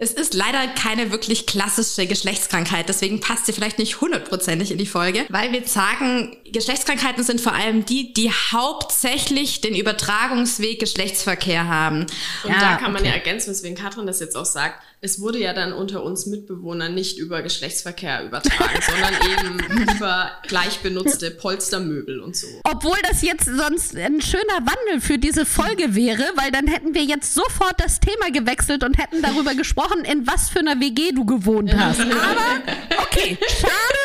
Es 0.00 0.12
ist 0.12 0.34
leider 0.34 0.68
keine 0.68 1.10
wirklich 1.10 1.44
klassische 1.46 2.06
Geschlechtskrankheit, 2.06 2.88
deswegen 2.88 3.18
passt 3.18 3.46
sie 3.46 3.52
vielleicht 3.52 3.80
nicht 3.80 4.00
hundertprozentig 4.00 4.70
in 4.70 4.78
die 4.78 4.86
Folge, 4.86 5.26
weil 5.28 5.50
wir 5.50 5.66
sagen, 5.66 6.36
Geschlechtskrankheiten 6.52 7.24
sind 7.24 7.40
vor 7.40 7.52
allem 7.52 7.84
die, 7.84 8.12
die 8.12 8.30
hauptsächlich 8.30 9.60
den 9.60 9.74
Übertragungsweg 9.74 10.78
Geschlechtsverkehr 10.78 11.66
haben. 11.66 12.02
Und 12.44 12.52
Ja, 12.52 12.60
da 12.60 12.76
kann 12.76 12.92
man 12.92 13.00
okay. 13.00 13.10
ja 13.10 13.16
ergänzen, 13.16 13.50
weswegen 13.50 13.76
Katrin 13.76 14.06
das 14.06 14.20
jetzt 14.20 14.36
auch 14.36 14.44
sagt. 14.44 14.80
Es 15.00 15.20
wurde 15.20 15.38
ja 15.38 15.52
dann 15.52 15.72
unter 15.72 16.02
uns 16.02 16.26
Mitbewohnern 16.26 16.92
nicht 16.92 17.18
über 17.18 17.42
Geschlechtsverkehr 17.42 18.24
übertragen, 18.24 18.80
sondern 18.84 19.14
eben 19.30 19.92
über 19.94 20.32
gleich 20.48 20.80
benutzte 20.80 21.30
Polstermöbel 21.30 22.18
und 22.18 22.36
so. 22.36 22.48
Obwohl 22.64 22.96
das 23.08 23.22
jetzt 23.22 23.44
sonst 23.44 23.94
ein 23.94 24.20
schöner 24.20 24.58
Wandel 24.66 25.00
für 25.00 25.18
diese 25.18 25.46
Folge 25.46 25.94
wäre, 25.94 26.24
weil 26.34 26.50
dann 26.50 26.66
hätten 26.66 26.94
wir 26.94 27.04
jetzt 27.04 27.32
sofort 27.32 27.74
das 27.78 28.00
Thema 28.00 28.32
gewechselt 28.32 28.82
und 28.82 28.98
hätten 28.98 29.22
darüber 29.22 29.54
gesprochen, 29.56 30.04
in 30.04 30.26
was 30.26 30.48
für 30.48 30.58
einer 30.58 30.80
WG 30.80 31.12
du 31.12 31.24
gewohnt 31.24 31.72
hast. 31.76 32.00
Aber 32.00 33.00
okay, 33.00 33.38
schade 33.40 33.98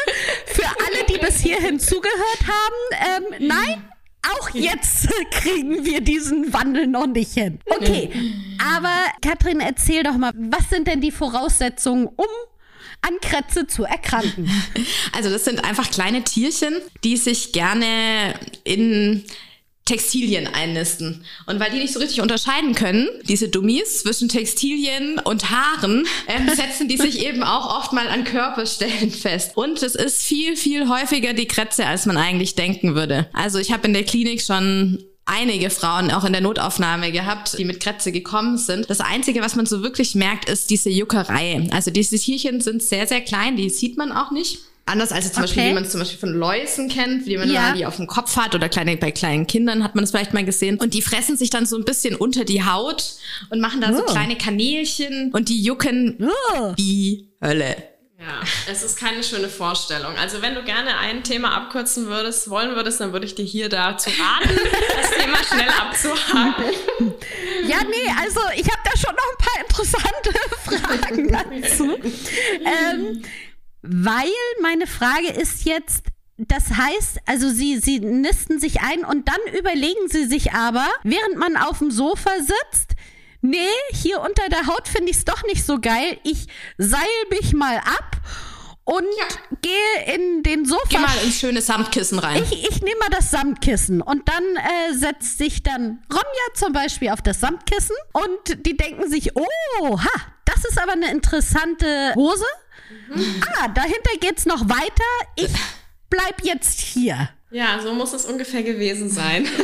für 0.45 0.65
alle, 0.65 1.06
die 1.10 1.17
bis 1.17 1.39
hierhin 1.39 1.79
zugehört 1.79 2.39
haben. 2.45 3.34
Ähm, 3.39 3.47
nein, 3.47 3.84
auch 4.31 4.49
jetzt 4.51 5.07
kriegen 5.31 5.86
wir 5.86 6.01
diesen 6.01 6.53
Wandel 6.53 6.88
noch 6.88 7.07
nicht 7.07 7.33
hin. 7.33 7.59
Okay, 7.65 8.09
aber 8.59 8.93
Katrin, 9.21 9.59
erzähl 9.59 10.03
doch 10.03 10.17
mal, 10.17 10.31
was 10.36 10.69
sind 10.69 10.88
denn 10.88 11.01
die 11.01 11.12
Voraussetzungen, 11.12 12.07
um 12.07 12.25
an 13.01 13.13
Krätze 13.21 13.67
zu 13.67 13.83
erkranken? 13.83 14.49
Also 15.15 15.29
das 15.29 15.45
sind 15.45 15.63
einfach 15.63 15.91
kleine 15.91 16.23
Tierchen, 16.23 16.73
die 17.03 17.17
sich 17.17 17.51
gerne 17.51 18.33
in 18.63 19.23
Textilien 19.86 20.48
einnisten. 20.48 21.26
Und 21.46 21.60
weil 21.60 21.72
die 21.72 21.80
nicht 21.80 21.93
so 21.93 22.00
richtig 22.00 22.22
unterscheiden 22.22 22.74
können, 22.74 23.10
diese 23.24 23.50
Dummies 23.50 24.02
zwischen 24.02 24.30
Textilien 24.30 25.19
und 25.19 25.50
Haaren, 25.50 26.06
ähm, 26.28 26.50
setzen 26.56 26.88
die 26.88 26.98
sich 26.98 27.26
eben 27.26 27.43
auch 27.43 27.80
oft 27.80 27.91
mal 27.91 28.08
an 28.08 28.24
Körperstellen 28.24 29.12
fest. 29.12 29.52
Und 29.56 29.84
es 29.84 29.96
ist 29.96 30.22
viel, 30.22 30.56
viel 30.56 30.88
häufiger 30.88 31.34
die 31.34 31.48
Krätze, 31.48 31.86
als 31.86 32.06
man 32.06 32.17
eigentlich 32.17 32.56
denken 32.56 32.96
würde. 32.96 33.28
Also 33.34 33.60
ich 33.60 33.72
habe 33.72 33.88
in 33.88 33.93
der 33.93 34.04
Klinik 34.04 34.41
schon 34.41 35.04
einige 35.26 35.69
Frauen 35.69 36.12
auch 36.12 36.26
in 36.26 36.34
der 36.34 36.41
Notaufnahme 36.41 37.12
gehabt, 37.12 37.58
die 37.58 37.65
mit 37.65 37.80
Krätze 37.80 38.12
gekommen 38.12 38.58
sind. 38.58 38.89
Das 38.89 39.00
Einzige, 39.00 39.41
was 39.41 39.56
man 39.56 39.65
so 39.65 39.84
wirklich 39.84 40.15
merkt, 40.15 40.50
ist 40.50 40.69
diese 40.69 40.89
Juckerei. 40.89 41.67
Also 41.72 41.91
diese 41.91 42.17
Tierchen 42.17 42.62
sind 42.62 42.84
sehr, 42.84 43.08
sehr 43.08 43.22
klein, 43.22 43.56
die 43.56 43.69
sieht 43.69 43.98
man 43.98 44.12
auch 44.12 44.32
nicht. 44.32 44.60
Anders 44.86 45.12
als 45.13 45.24
jetzt 45.26 45.36
zum 45.36 45.43
Okay. 45.43 45.54
Beispiel, 45.54 45.69
wie 45.69 45.74
man 45.76 45.84
es 45.84 45.91
zum 45.91 46.02
Beispiel 46.02 46.19
von 46.19 46.34
Läusen 46.34 46.89
kennt, 46.89 47.26
wie 47.26 47.38
man 47.38 47.50
Ja. 47.50 47.62
mal 47.62 47.74
die 47.74 47.86
auf 47.86 47.96
dem 47.96 48.08
Kopf 48.08 48.36
hat 48.36 48.54
oder 48.54 48.67
kleine, 48.67 48.98
bei 48.98 49.12
kleinen 49.12 49.48
Kindern 49.48 49.82
hat 49.84 49.96
man 49.96 50.04
es 50.04 50.12
vielleicht 50.12 50.34
mal 50.34 50.43
gesehen. 50.43 50.78
Und 50.78 50.93
die 50.93 51.02
fressen 51.02 51.38
sich 51.38 51.50
dann 51.50 51.65
so 51.65 51.78
ein 51.78 51.86
bisschen 51.86 52.15
unter 52.15 52.43
die 52.43 52.65
Haut 52.65 53.13
und 53.50 53.62
machen 53.62 53.80
da 53.80 53.93
so 53.93 54.04
Oh. 54.04 54.12
kleine 54.12 54.38
Kanälchen 54.38 55.32
und 55.32 55.48
die 55.48 55.62
jucken 55.63 56.17
Oh. 56.54 56.74
wie 56.76 57.30
Hölle. 57.41 57.78
Ja, 58.19 58.41
es 58.72 58.84
ist 58.84 58.98
keine 58.98 59.22
schöne 59.22 59.50
Vorstellung. 59.50 60.15
Also 60.17 60.41
wenn 60.41 60.56
du 60.56 60.63
gerne 60.63 60.98
ein 60.98 61.24
Thema 61.24 61.58
abkürzen 61.58 62.06
würdest, 62.08 62.50
wollen 62.50 62.74
würdest, 62.76 63.02
dann 63.02 63.12
würde 63.12 63.26
ich 63.26 63.36
dir 63.36 63.43
hier 63.43 63.67
dazu 63.67 64.10
raten, 64.12 64.50
das 65.02 65.12
Thema 65.12 65.38
schnell 65.43 65.69
abzuhaken. 65.69 66.65
Ja, 67.67 67.80
nee, 67.89 68.10
also 68.22 68.39
ich 68.56 68.65
habe 68.69 68.82
da 68.86 68.98
schon 68.98 69.13
noch 69.13 69.30
ein 69.30 69.38
paar 69.38 69.60
interessante 69.65 70.32
Fragen 70.63 71.62
dazu. 71.62 71.98
ähm, 72.65 73.22
weil 73.84 74.32
meine 74.62 74.88
Frage 74.88 75.28
ist 75.28 75.65
jetzt, 75.65 76.06
das 76.38 76.69
heißt, 76.69 77.19
also 77.26 77.50
sie, 77.50 77.78
sie 77.80 78.00
nisten 78.00 78.60
sich 78.60 78.82
ein 78.82 79.06
und 79.06 79.28
dann 79.28 79.58
überlegen 79.58 80.08
sie 80.08 80.26
sich 80.26 80.54
aber, 80.54 80.88
während 81.04 81.38
man 81.38 81.58
auf 81.58 81.80
dem 81.80 81.91
Sofa 81.91 82.32
sitzt, 82.39 82.93
nee, 83.41 83.58
hier 83.91 84.22
unter 84.22 84.48
der 84.50 84.67
Haut 84.67 84.88
finde 84.88 85.12
ich 85.12 85.17
es 85.17 85.26
doch 85.26 85.43
nicht 85.43 85.65
so 85.65 85.80
geil. 85.80 86.17
Ich 86.24 86.48
seil 86.78 87.02
mich 87.30 87.54
mal 87.54 87.78
ab 87.78 88.22
und 88.86 89.04
ja. 89.04 89.58
gehe 89.62 90.15
in 90.15 90.43
den 90.43 90.65
Sofa. 90.65 90.88
Geh 90.89 90.98
mal 90.98 91.17
ins 91.24 91.39
schöne 91.39 91.62
Samtkissen 91.62 92.19
rein. 92.19 92.41
Ich, 92.43 92.69
ich 92.69 92.82
nehme 92.82 93.00
mal 93.00 93.10
das 93.10 93.32
Samtkissen 93.32 94.02
und 94.02 94.28
dann 94.28 94.43
äh, 94.43 94.93
setzt 94.93 95.38
sich 95.38 95.62
dann 95.62 96.04
Ronja 96.10 96.54
zum 96.56 96.74
Beispiel 96.74 97.10
auf 97.10 97.22
das 97.22 97.41
Samtkissen 97.41 97.96
und 98.13 98.65
die 98.65 98.76
denken 98.76 99.10
sich, 99.10 99.36
oh, 99.36 100.00
ha, 100.00 100.22
das 100.46 100.65
ist 100.65 100.82
aber 100.82 100.93
eine 100.93 101.12
interessante 101.12 102.13
Hose. 102.15 102.46
Mhm. 103.13 103.41
Ah, 103.58 103.67
dahinter 103.67 104.17
geht's 104.19 104.45
noch 104.45 104.67
weiter. 104.69 105.03
Ich 105.36 105.51
bleib 106.10 106.43
jetzt 106.43 106.79
hier. 106.79 107.29
Ja, 107.51 107.79
so 107.82 107.93
muss 107.93 108.13
es 108.13 108.25
ungefähr 108.25 108.63
gewesen 108.63 109.10
sein. 109.10 109.47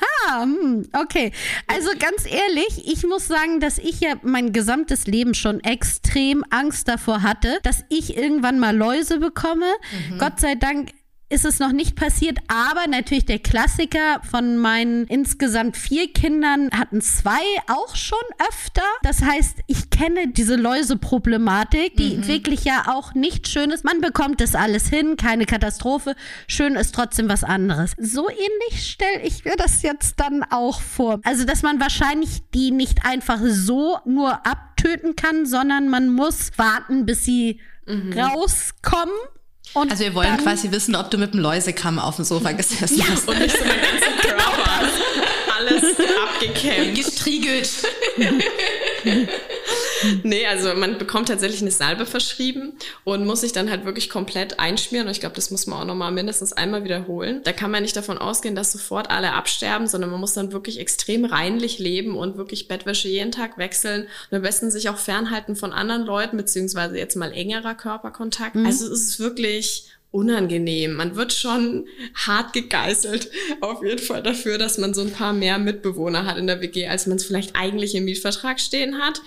Ha, 0.00 0.42
hm, 0.42 0.88
okay. 0.92 1.32
Also 1.66 1.90
ganz 1.98 2.24
ehrlich, 2.24 2.86
ich 2.86 3.04
muss 3.04 3.26
sagen, 3.26 3.58
dass 3.58 3.78
ich 3.78 4.00
ja 4.00 4.14
mein 4.22 4.52
gesamtes 4.52 5.06
Leben 5.06 5.34
schon 5.34 5.58
extrem 5.60 6.44
Angst 6.50 6.86
davor 6.86 7.22
hatte, 7.22 7.58
dass 7.64 7.84
ich 7.88 8.16
irgendwann 8.16 8.60
mal 8.60 8.76
Läuse 8.76 9.18
bekomme. 9.18 9.66
Mhm. 10.10 10.18
Gott 10.18 10.38
sei 10.38 10.54
Dank 10.54 10.90
ist 11.30 11.44
es 11.44 11.58
noch 11.58 11.72
nicht 11.72 11.94
passiert, 11.94 12.38
aber 12.48 12.86
natürlich 12.88 13.26
der 13.26 13.38
Klassiker 13.38 14.20
von 14.30 14.56
meinen 14.56 15.06
insgesamt 15.06 15.76
vier 15.76 16.10
Kindern 16.12 16.70
hatten 16.70 17.02
zwei 17.02 17.42
auch 17.66 17.96
schon 17.96 18.18
öfter. 18.48 18.82
Das 19.02 19.22
heißt, 19.22 19.58
ich 19.66 19.90
kenne 19.90 20.28
diese 20.28 20.56
Läuseproblematik, 20.56 21.96
die 21.96 22.16
mhm. 22.16 22.26
wirklich 22.26 22.64
ja 22.64 22.84
auch 22.88 23.14
nicht 23.14 23.48
schön 23.48 23.70
ist. 23.70 23.84
Man 23.84 24.00
bekommt 24.00 24.40
das 24.40 24.54
alles 24.54 24.88
hin, 24.88 25.16
keine 25.16 25.44
Katastrophe. 25.44 26.14
Schön 26.46 26.76
ist 26.76 26.94
trotzdem 26.94 27.28
was 27.28 27.44
anderes. 27.44 27.92
So 27.98 28.30
ähnlich 28.30 28.88
stelle 28.90 29.20
ich 29.22 29.44
mir 29.44 29.56
das 29.56 29.82
jetzt 29.82 30.18
dann 30.20 30.44
auch 30.44 30.80
vor. 30.80 31.20
Also, 31.24 31.44
dass 31.44 31.62
man 31.62 31.78
wahrscheinlich 31.78 32.42
die 32.54 32.70
nicht 32.70 33.04
einfach 33.04 33.40
so 33.44 33.98
nur 34.06 34.46
abtöten 34.46 35.14
kann, 35.14 35.44
sondern 35.44 35.88
man 35.88 36.08
muss 36.08 36.52
warten, 36.56 37.04
bis 37.04 37.26
sie 37.26 37.60
mhm. 37.86 38.14
rauskommen 38.14 39.12
und 39.74 39.90
also 39.90 40.04
wir 40.04 40.14
wollen 40.14 40.36
dann, 40.36 40.42
quasi 40.42 40.70
wissen, 40.70 40.96
ob 40.96 41.10
du 41.10 41.18
mit 41.18 41.34
dem 41.34 41.40
Läusekamm 41.40 41.98
auf 41.98 42.16
dem 42.16 42.24
Sofa 42.24 42.52
gesessen 42.52 42.98
ja. 42.98 43.04
hast. 43.10 43.28
Und 43.28 43.38
nicht 43.38 43.56
so 43.56 43.62
den 43.62 43.68
ganzen 43.68 44.18
Körper. 44.20 44.70
Alles 45.58 45.84
abgekämmt. 46.34 46.94
Gestriegelt. 46.94 47.70
nee, 50.22 50.46
also 50.46 50.74
man 50.74 50.98
bekommt 50.98 51.28
tatsächlich 51.28 51.62
eine 51.62 51.70
Salbe 51.70 52.06
verschrieben 52.06 52.74
und 53.04 53.26
muss 53.26 53.40
sich 53.40 53.52
dann 53.52 53.70
halt 53.70 53.84
wirklich 53.84 54.10
komplett 54.10 54.58
einschmieren. 54.58 55.06
Und 55.06 55.12
ich 55.12 55.20
glaube, 55.20 55.34
das 55.34 55.50
muss 55.50 55.66
man 55.66 55.80
auch 55.80 55.84
nochmal 55.84 56.12
mindestens 56.12 56.52
einmal 56.52 56.84
wiederholen. 56.84 57.40
Da 57.44 57.52
kann 57.52 57.70
man 57.70 57.82
nicht 57.82 57.96
davon 57.96 58.18
ausgehen, 58.18 58.54
dass 58.54 58.72
sofort 58.72 59.10
alle 59.10 59.32
absterben, 59.32 59.86
sondern 59.86 60.10
man 60.10 60.20
muss 60.20 60.34
dann 60.34 60.52
wirklich 60.52 60.78
extrem 60.80 61.24
reinlich 61.24 61.78
leben 61.78 62.16
und 62.16 62.36
wirklich 62.36 62.68
Bettwäsche 62.68 63.08
jeden 63.08 63.32
Tag 63.32 63.58
wechseln 63.58 64.06
und 64.30 64.36
am 64.36 64.42
besten 64.42 64.70
sich 64.70 64.88
auch 64.88 64.98
fernhalten 64.98 65.56
von 65.56 65.72
anderen 65.72 66.04
Leuten, 66.04 66.36
beziehungsweise 66.36 66.98
jetzt 66.98 67.16
mal 67.16 67.32
engerer 67.32 67.74
Körperkontakt. 67.74 68.54
Mhm. 68.54 68.66
Also 68.66 68.86
es 68.86 68.90
ist 68.90 69.20
wirklich 69.20 69.86
unangenehm. 70.10 70.94
Man 70.94 71.16
wird 71.16 71.34
schon 71.34 71.86
hart 72.14 72.54
gegeißelt, 72.54 73.30
auf 73.60 73.82
jeden 73.82 73.98
Fall 73.98 74.22
dafür, 74.22 74.56
dass 74.56 74.78
man 74.78 74.94
so 74.94 75.02
ein 75.02 75.12
paar 75.12 75.34
mehr 75.34 75.58
Mitbewohner 75.58 76.24
hat 76.24 76.38
in 76.38 76.46
der 76.46 76.62
WG, 76.62 76.88
als 76.88 77.06
man 77.06 77.18
es 77.18 77.26
vielleicht 77.26 77.54
eigentlich 77.54 77.94
im 77.94 78.04
Mietvertrag 78.04 78.58
stehen 78.58 78.98
hat. 78.98 79.20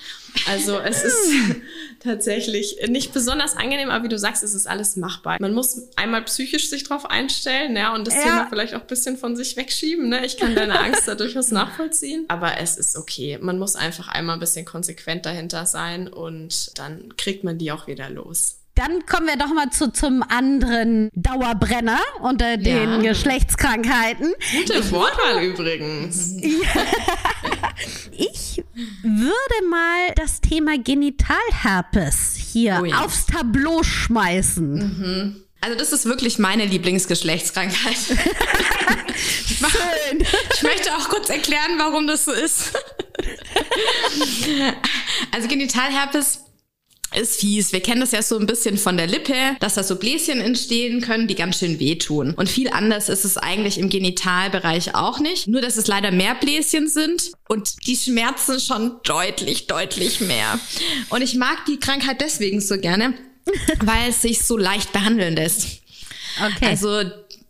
Also 0.47 0.79
es 0.79 1.03
ist 1.03 1.33
tatsächlich 1.99 2.77
nicht 2.87 3.13
besonders 3.13 3.55
angenehm, 3.55 3.89
aber 3.89 4.05
wie 4.05 4.09
du 4.09 4.17
sagst, 4.17 4.43
es 4.43 4.55
ist 4.55 4.67
alles 4.67 4.95
machbar. 4.95 5.37
Man 5.39 5.53
muss 5.53 5.83
einmal 5.97 6.23
psychisch 6.23 6.69
sich 6.69 6.83
drauf 6.83 7.05
einstellen, 7.05 7.75
ja, 7.75 7.93
und 7.93 8.07
das 8.07 8.15
ja. 8.15 8.21
Thema 8.23 8.47
vielleicht 8.49 8.73
auch 8.73 8.81
ein 8.81 8.87
bisschen 8.87 9.17
von 9.17 9.35
sich 9.35 9.57
wegschieben. 9.57 10.09
Ne? 10.09 10.25
Ich 10.25 10.37
kann 10.37 10.55
deine 10.55 10.79
Angst 10.79 11.07
da 11.07 11.13
durchaus 11.21 11.51
nachvollziehen, 11.51 12.25
aber 12.27 12.57
es 12.57 12.77
ist 12.77 12.97
okay. 12.97 13.37
Man 13.39 13.59
muss 13.59 13.75
einfach 13.75 14.07
einmal 14.07 14.37
ein 14.37 14.39
bisschen 14.39 14.65
konsequent 14.65 15.27
dahinter 15.27 15.67
sein 15.67 16.07
und 16.07 16.77
dann 16.79 17.15
kriegt 17.17 17.43
man 17.43 17.59
die 17.59 17.71
auch 17.71 17.85
wieder 17.85 18.09
los. 18.09 18.60
Dann 18.81 19.05
kommen 19.05 19.27
wir 19.27 19.35
doch 19.35 19.53
mal 19.53 19.69
zu, 19.69 19.93
zum 19.93 20.23
anderen 20.23 21.11
Dauerbrenner 21.13 21.99
unter 22.21 22.57
den 22.57 23.03
ja. 23.03 23.11
Geschlechtskrankheiten. 23.11 24.33
Gute 24.57 24.89
Wortwahl 24.89 25.43
übrigens. 25.43 26.37
ich 28.11 28.63
würde 29.03 29.67
mal 29.69 30.15
das 30.15 30.41
Thema 30.41 30.79
Genitalherpes 30.79 32.35
hier 32.35 32.79
oh 32.81 32.85
ja. 32.85 33.01
aufs 33.01 33.27
Tableau 33.27 33.83
schmeißen. 33.83 34.73
Mhm. 34.73 35.43
Also 35.61 35.77
das 35.77 35.93
ist 35.93 36.05
wirklich 36.05 36.39
meine 36.39 36.65
Lieblingsgeschlechtskrankheit. 36.65 37.93
ich, 39.45 39.59
Schön. 39.59 40.25
ich 40.55 40.63
möchte 40.63 40.95
auch 40.95 41.07
kurz 41.07 41.29
erklären, 41.29 41.73
warum 41.77 42.07
das 42.07 42.25
so 42.25 42.31
ist. 42.31 42.71
also 45.31 45.47
Genitalherpes 45.47 46.45
ist 47.15 47.39
fies. 47.39 47.73
Wir 47.73 47.81
kennen 47.81 48.01
das 48.01 48.11
ja 48.11 48.21
so 48.21 48.37
ein 48.37 48.45
bisschen 48.45 48.77
von 48.77 48.97
der 48.97 49.07
Lippe, 49.07 49.33
dass 49.59 49.75
da 49.75 49.83
so 49.83 49.95
Bläschen 49.95 50.39
entstehen 50.39 51.01
können, 51.01 51.27
die 51.27 51.35
ganz 51.35 51.59
schön 51.59 51.79
wehtun. 51.79 52.33
Und 52.33 52.49
viel 52.49 52.69
anders 52.69 53.09
ist 53.09 53.25
es 53.25 53.37
eigentlich 53.37 53.77
im 53.77 53.89
Genitalbereich 53.89 54.95
auch 54.95 55.19
nicht. 55.19 55.47
Nur, 55.47 55.61
dass 55.61 55.77
es 55.77 55.87
leider 55.87 56.11
mehr 56.11 56.35
Bläschen 56.35 56.87
sind 56.87 57.31
und 57.47 57.85
die 57.85 57.95
schmerzen 57.95 58.59
schon 58.59 58.99
deutlich, 59.03 59.67
deutlich 59.67 60.21
mehr. 60.21 60.59
Und 61.09 61.21
ich 61.21 61.35
mag 61.35 61.65
die 61.65 61.79
Krankheit 61.79 62.21
deswegen 62.21 62.61
so 62.61 62.77
gerne, 62.77 63.13
weil 63.83 64.09
es 64.09 64.21
sich 64.21 64.43
so 64.43 64.57
leicht 64.57 64.93
behandeln 64.93 65.35
lässt. 65.35 65.81
Okay. 66.39 66.65
Also 66.65 67.01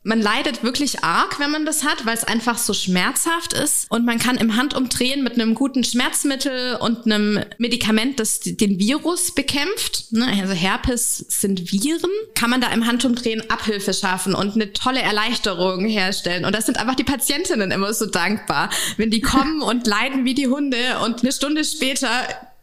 man 0.03 0.19
leidet 0.19 0.63
wirklich 0.63 1.03
arg, 1.03 1.39
wenn 1.39 1.51
man 1.51 1.65
das 1.65 1.83
hat, 1.83 2.07
weil 2.07 2.15
es 2.15 2.23
einfach 2.23 2.57
so 2.57 2.73
schmerzhaft 2.73 3.53
ist. 3.53 3.85
Und 3.89 4.03
man 4.03 4.17
kann 4.17 4.37
im 4.37 4.57
Handumdrehen 4.57 5.23
mit 5.23 5.33
einem 5.33 5.53
guten 5.53 5.83
Schmerzmittel 5.83 6.75
und 6.77 7.05
einem 7.05 7.43
Medikament, 7.59 8.19
das 8.19 8.39
den 8.39 8.79
Virus 8.79 9.35
bekämpft, 9.35 10.11
ne, 10.11 10.25
also 10.41 10.53
Herpes 10.53 11.17
sind 11.29 11.71
Viren, 11.71 12.09
kann 12.33 12.49
man 12.49 12.61
da 12.61 12.71
im 12.71 12.87
Handumdrehen 12.87 13.47
Abhilfe 13.51 13.93
schaffen 13.93 14.33
und 14.33 14.55
eine 14.55 14.73
tolle 14.73 15.01
Erleichterung 15.01 15.85
herstellen. 15.85 16.45
Und 16.45 16.55
das 16.55 16.65
sind 16.65 16.79
einfach 16.79 16.95
die 16.95 17.03
Patientinnen 17.03 17.69
immer 17.69 17.93
so 17.93 18.07
dankbar, 18.07 18.71
wenn 18.97 19.11
die 19.11 19.21
kommen 19.21 19.61
und 19.61 19.85
leiden 19.85 20.25
wie 20.25 20.33
die 20.33 20.47
Hunde 20.47 20.99
und 21.05 21.21
eine 21.21 21.31
Stunde 21.31 21.63
später 21.63 22.09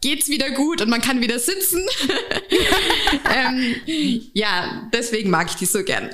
geht's 0.01 0.27
wieder 0.27 0.49
gut 0.51 0.81
und 0.81 0.89
man 0.89 1.01
kann 1.01 1.21
wieder 1.21 1.39
sitzen. 1.39 1.85
ähm, 3.33 3.75
ja, 4.33 4.89
deswegen 4.93 5.29
mag 5.29 5.47
ich 5.49 5.55
die 5.55 5.65
so 5.65 5.83
gern. 5.83 6.09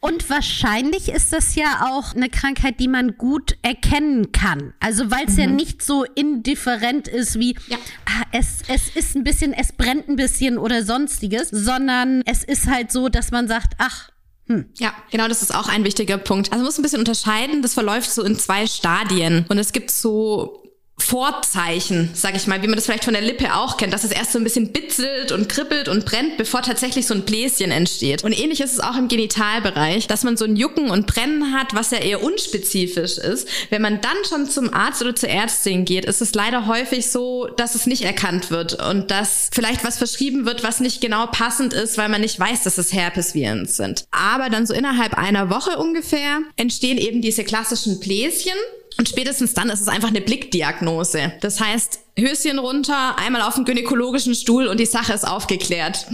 Und 0.00 0.30
wahrscheinlich 0.30 1.10
ist 1.10 1.32
das 1.32 1.54
ja 1.54 1.90
auch 1.90 2.14
eine 2.14 2.30
Krankheit, 2.30 2.80
die 2.80 2.88
man 2.88 3.18
gut 3.18 3.58
erkennen 3.60 4.32
kann. 4.32 4.72
Also 4.80 5.10
weil 5.10 5.26
es 5.26 5.34
mhm. 5.34 5.40
ja 5.40 5.46
nicht 5.48 5.82
so 5.82 6.04
indifferent 6.04 7.06
ist 7.06 7.38
wie 7.38 7.54
ja. 7.68 7.76
ah, 8.06 8.24
es, 8.32 8.62
es 8.68 8.96
ist 8.96 9.14
ein 9.14 9.24
bisschen, 9.24 9.52
es 9.52 9.72
brennt 9.72 10.08
ein 10.08 10.16
bisschen 10.16 10.56
oder 10.56 10.84
sonstiges, 10.84 11.50
sondern 11.50 12.22
es 12.24 12.44
ist 12.44 12.66
halt 12.66 12.90
so, 12.90 13.10
dass 13.10 13.30
man 13.30 13.46
sagt, 13.46 13.74
ach, 13.76 14.10
hm. 14.46 14.64
Ja, 14.78 14.92
genau, 15.12 15.28
das 15.28 15.42
ist 15.42 15.54
auch 15.54 15.68
ein 15.68 15.84
wichtiger 15.84 16.18
Punkt. 16.18 16.48
Also 16.48 16.56
man 16.56 16.64
muss 16.64 16.78
ein 16.78 16.82
bisschen 16.82 16.98
unterscheiden, 16.98 17.62
das 17.62 17.74
verläuft 17.74 18.10
so 18.10 18.24
in 18.24 18.36
zwei 18.36 18.66
Stadien. 18.66 19.46
Und 19.48 19.58
es 19.58 19.70
gibt 19.70 19.92
so 19.92 20.59
Vorzeichen, 21.02 22.10
sag 22.14 22.36
ich 22.36 22.46
mal, 22.46 22.62
wie 22.62 22.66
man 22.66 22.76
das 22.76 22.86
vielleicht 22.86 23.04
von 23.04 23.14
der 23.14 23.22
Lippe 23.22 23.54
auch 23.54 23.76
kennt, 23.76 23.92
dass 23.92 24.04
es 24.04 24.12
erst 24.12 24.32
so 24.32 24.38
ein 24.38 24.44
bisschen 24.44 24.72
bitzelt 24.72 25.32
und 25.32 25.48
kribbelt 25.48 25.88
und 25.88 26.04
brennt, 26.04 26.36
bevor 26.36 26.62
tatsächlich 26.62 27.06
so 27.06 27.14
ein 27.14 27.22
Bläschen 27.22 27.70
entsteht. 27.70 28.24
Und 28.24 28.38
ähnlich 28.38 28.60
ist 28.60 28.72
es 28.72 28.80
auch 28.80 28.96
im 28.96 29.08
Genitalbereich, 29.08 30.06
dass 30.06 30.24
man 30.24 30.36
so 30.36 30.44
ein 30.44 30.56
Jucken 30.56 30.90
und 30.90 31.06
Brennen 31.06 31.54
hat, 31.54 31.74
was 31.74 31.90
ja 31.90 31.98
eher 31.98 32.22
unspezifisch 32.22 33.18
ist. 33.18 33.48
Wenn 33.70 33.82
man 33.82 34.00
dann 34.00 34.16
schon 34.28 34.48
zum 34.48 34.72
Arzt 34.72 35.02
oder 35.02 35.14
zur 35.14 35.28
Ärztin 35.28 35.84
geht, 35.84 36.04
ist 36.04 36.22
es 36.22 36.34
leider 36.34 36.66
häufig 36.66 37.10
so, 37.10 37.46
dass 37.56 37.74
es 37.74 37.86
nicht 37.86 38.02
erkannt 38.02 38.50
wird 38.50 38.74
und 38.74 39.10
dass 39.10 39.50
vielleicht 39.52 39.84
was 39.84 39.98
verschrieben 39.98 40.46
wird, 40.46 40.62
was 40.62 40.80
nicht 40.80 41.00
genau 41.00 41.26
passend 41.26 41.72
ist, 41.72 41.98
weil 41.98 42.08
man 42.08 42.20
nicht 42.20 42.38
weiß, 42.38 42.62
dass 42.62 42.78
es 42.78 42.92
Herpesviren 42.92 43.66
sind. 43.66 44.04
Aber 44.10 44.50
dann 44.50 44.66
so 44.66 44.74
innerhalb 44.74 45.14
einer 45.14 45.50
Woche 45.50 45.78
ungefähr 45.78 46.40
entstehen 46.56 46.98
eben 46.98 47.22
diese 47.22 47.44
klassischen 47.44 48.00
Bläschen 48.00 48.52
und 49.00 49.08
spätestens 49.08 49.54
dann 49.54 49.70
ist 49.70 49.80
es 49.80 49.88
einfach 49.88 50.08
eine 50.08 50.20
Blickdiagnose. 50.20 51.32
Das 51.40 51.58
heißt, 51.58 52.00
Höschen 52.18 52.58
runter, 52.58 53.16
einmal 53.18 53.40
auf 53.40 53.54
den 53.54 53.64
gynäkologischen 53.64 54.34
Stuhl 54.34 54.66
und 54.66 54.78
die 54.78 54.84
Sache 54.84 55.14
ist 55.14 55.26
aufgeklärt. 55.26 56.06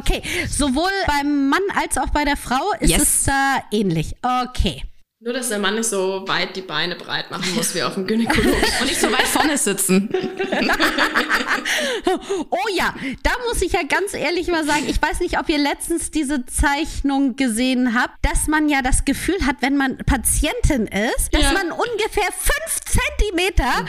Okay, 0.00 0.20
sowohl 0.50 0.90
beim 1.06 1.48
Mann 1.48 1.62
als 1.80 1.98
auch 1.98 2.10
bei 2.10 2.24
der 2.24 2.36
Frau 2.36 2.72
ist 2.80 2.90
yes. 2.90 3.02
es 3.02 3.24
da 3.26 3.62
ähnlich. 3.70 4.16
Okay. 4.20 4.82
Nur, 5.24 5.34
dass 5.34 5.50
der 5.50 5.60
Mann 5.60 5.76
nicht 5.76 5.88
so 5.88 6.24
weit 6.26 6.56
die 6.56 6.62
Beine 6.62 6.96
breit 6.96 7.30
machen 7.30 7.54
muss 7.54 7.76
wie 7.76 7.82
auf 7.84 7.94
dem 7.94 8.08
Gynäkologen. 8.08 8.54
Und 8.80 8.88
nicht 8.88 9.00
so 9.00 9.12
weit 9.12 9.28
vorne 9.28 9.56
sitzen. 9.56 10.10
oh 12.50 12.68
ja, 12.74 12.92
da 13.22 13.30
muss 13.46 13.62
ich 13.62 13.72
ja 13.72 13.84
ganz 13.84 14.14
ehrlich 14.14 14.48
mal 14.48 14.66
sagen, 14.66 14.82
ich 14.88 15.00
weiß 15.00 15.20
nicht, 15.20 15.38
ob 15.38 15.48
ihr 15.48 15.58
letztens 15.58 16.10
diese 16.10 16.44
Zeichnung 16.46 17.36
gesehen 17.36 17.94
habt, 17.94 18.16
dass 18.22 18.48
man 18.48 18.68
ja 18.68 18.82
das 18.82 19.04
Gefühl 19.04 19.46
hat, 19.46 19.58
wenn 19.60 19.76
man 19.76 19.98
Patientin 19.98 20.88
ist, 20.88 21.32
dass 21.32 21.42
ja. 21.42 21.52
man 21.52 21.70
ungefähr 21.70 22.32
fünf 22.36 22.80
Zentimeter 22.84 23.86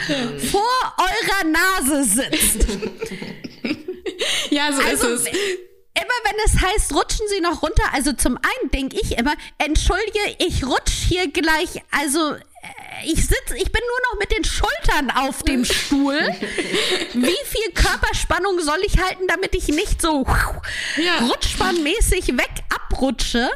vor 0.52 0.94
eurer 0.98 1.42
Nase 1.50 2.04
sitzt. 2.04 2.68
ja, 4.50 4.72
so 4.72 4.82
also, 4.82 5.08
ist 5.08 5.26
es 5.26 5.32
immer 5.94 6.18
wenn 6.24 6.36
es 6.44 6.60
heißt, 6.60 6.94
rutschen 6.94 7.26
Sie 7.28 7.40
noch 7.40 7.62
runter, 7.62 7.84
also 7.92 8.12
zum 8.12 8.36
einen 8.36 8.70
denke 8.70 8.98
ich 9.00 9.16
immer, 9.16 9.34
entschuldige, 9.58 10.36
ich 10.38 10.64
rutsch 10.64 11.06
hier 11.08 11.30
gleich, 11.30 11.82
also 11.90 12.36
ich 13.04 13.16
sitze, 13.16 13.56
ich 13.56 13.72
bin 13.72 13.82
nur 13.82 14.12
noch 14.12 14.18
mit 14.20 14.30
den 14.30 14.44
Schultern 14.44 15.10
auf 15.10 15.42
dem 15.42 15.64
Stuhl. 15.64 16.18
Wie 17.12 17.26
viel 17.44 17.72
Körperspannung 17.74 18.60
soll 18.60 18.78
ich 18.86 18.98
halten, 18.98 19.24
damit 19.28 19.54
ich 19.54 19.68
nicht 19.68 20.00
so 20.00 20.24
ja. 20.96 21.26
rutschbahnmäßig 21.26 22.36
weg 22.36 22.50
abrutsche? 22.74 23.50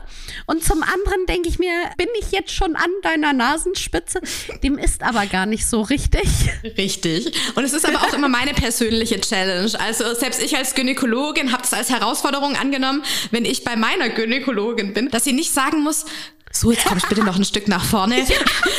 Und 0.46 0.64
zum 0.64 0.83
anderen 0.83 1.27
denke 1.27 1.48
ich 1.48 1.59
mir, 1.59 1.90
bin 1.96 2.09
ich 2.20 2.33
jetzt 2.33 2.53
schon 2.53 2.74
an 2.74 2.90
deiner 3.03 3.33
Nasenspitze? 3.33 4.20
Dem 4.62 4.79
ist 4.79 5.03
aber 5.03 5.27
gar 5.27 5.46
nicht 5.46 5.66
so 5.66 5.83
richtig. 5.83 6.29
Richtig. 6.77 7.33
Und 7.55 7.64
es 7.64 7.72
ist 7.72 7.87
aber 7.87 8.03
auch 8.03 8.12
immer 8.14 8.29
meine 8.29 8.55
persönliche 8.55 9.20
Challenge. 9.20 9.70
Also 9.79 10.14
selbst 10.14 10.42
ich 10.42 10.57
als 10.57 10.74
Gynäkologin 10.74 11.53
habe 11.53 11.62
es 11.62 11.72
als 11.72 11.90
Herausforderung 11.90 12.57
angenommen, 12.57 13.05
wenn 13.31 13.44
ich 13.44 13.64
bei 13.64 13.77
meiner 13.77 14.09
Gynäkologin 14.09 14.94
bin, 14.94 15.11
dass 15.11 15.24
sie 15.24 15.33
nicht 15.33 15.53
sagen 15.53 15.83
muss, 15.83 16.07
so, 16.51 16.72
jetzt 16.72 16.87
komme 16.87 16.98
ich 16.98 17.07
bitte 17.07 17.22
noch 17.22 17.37
ein 17.37 17.44
Stück 17.44 17.68
nach 17.68 17.85
vorne, 17.85 18.27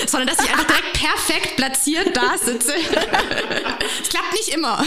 sondern 0.08 0.36
dass 0.36 0.43
ich 0.43 0.48
einfach 0.49 0.65
direkt 0.65 0.93
perfekt 0.93 1.55
platziert 1.55 2.15
da 2.15 2.38
sitze. 2.38 2.73
Es 4.01 4.09
klappt 4.09 4.33
nicht 4.33 4.49
immer. 4.49 4.83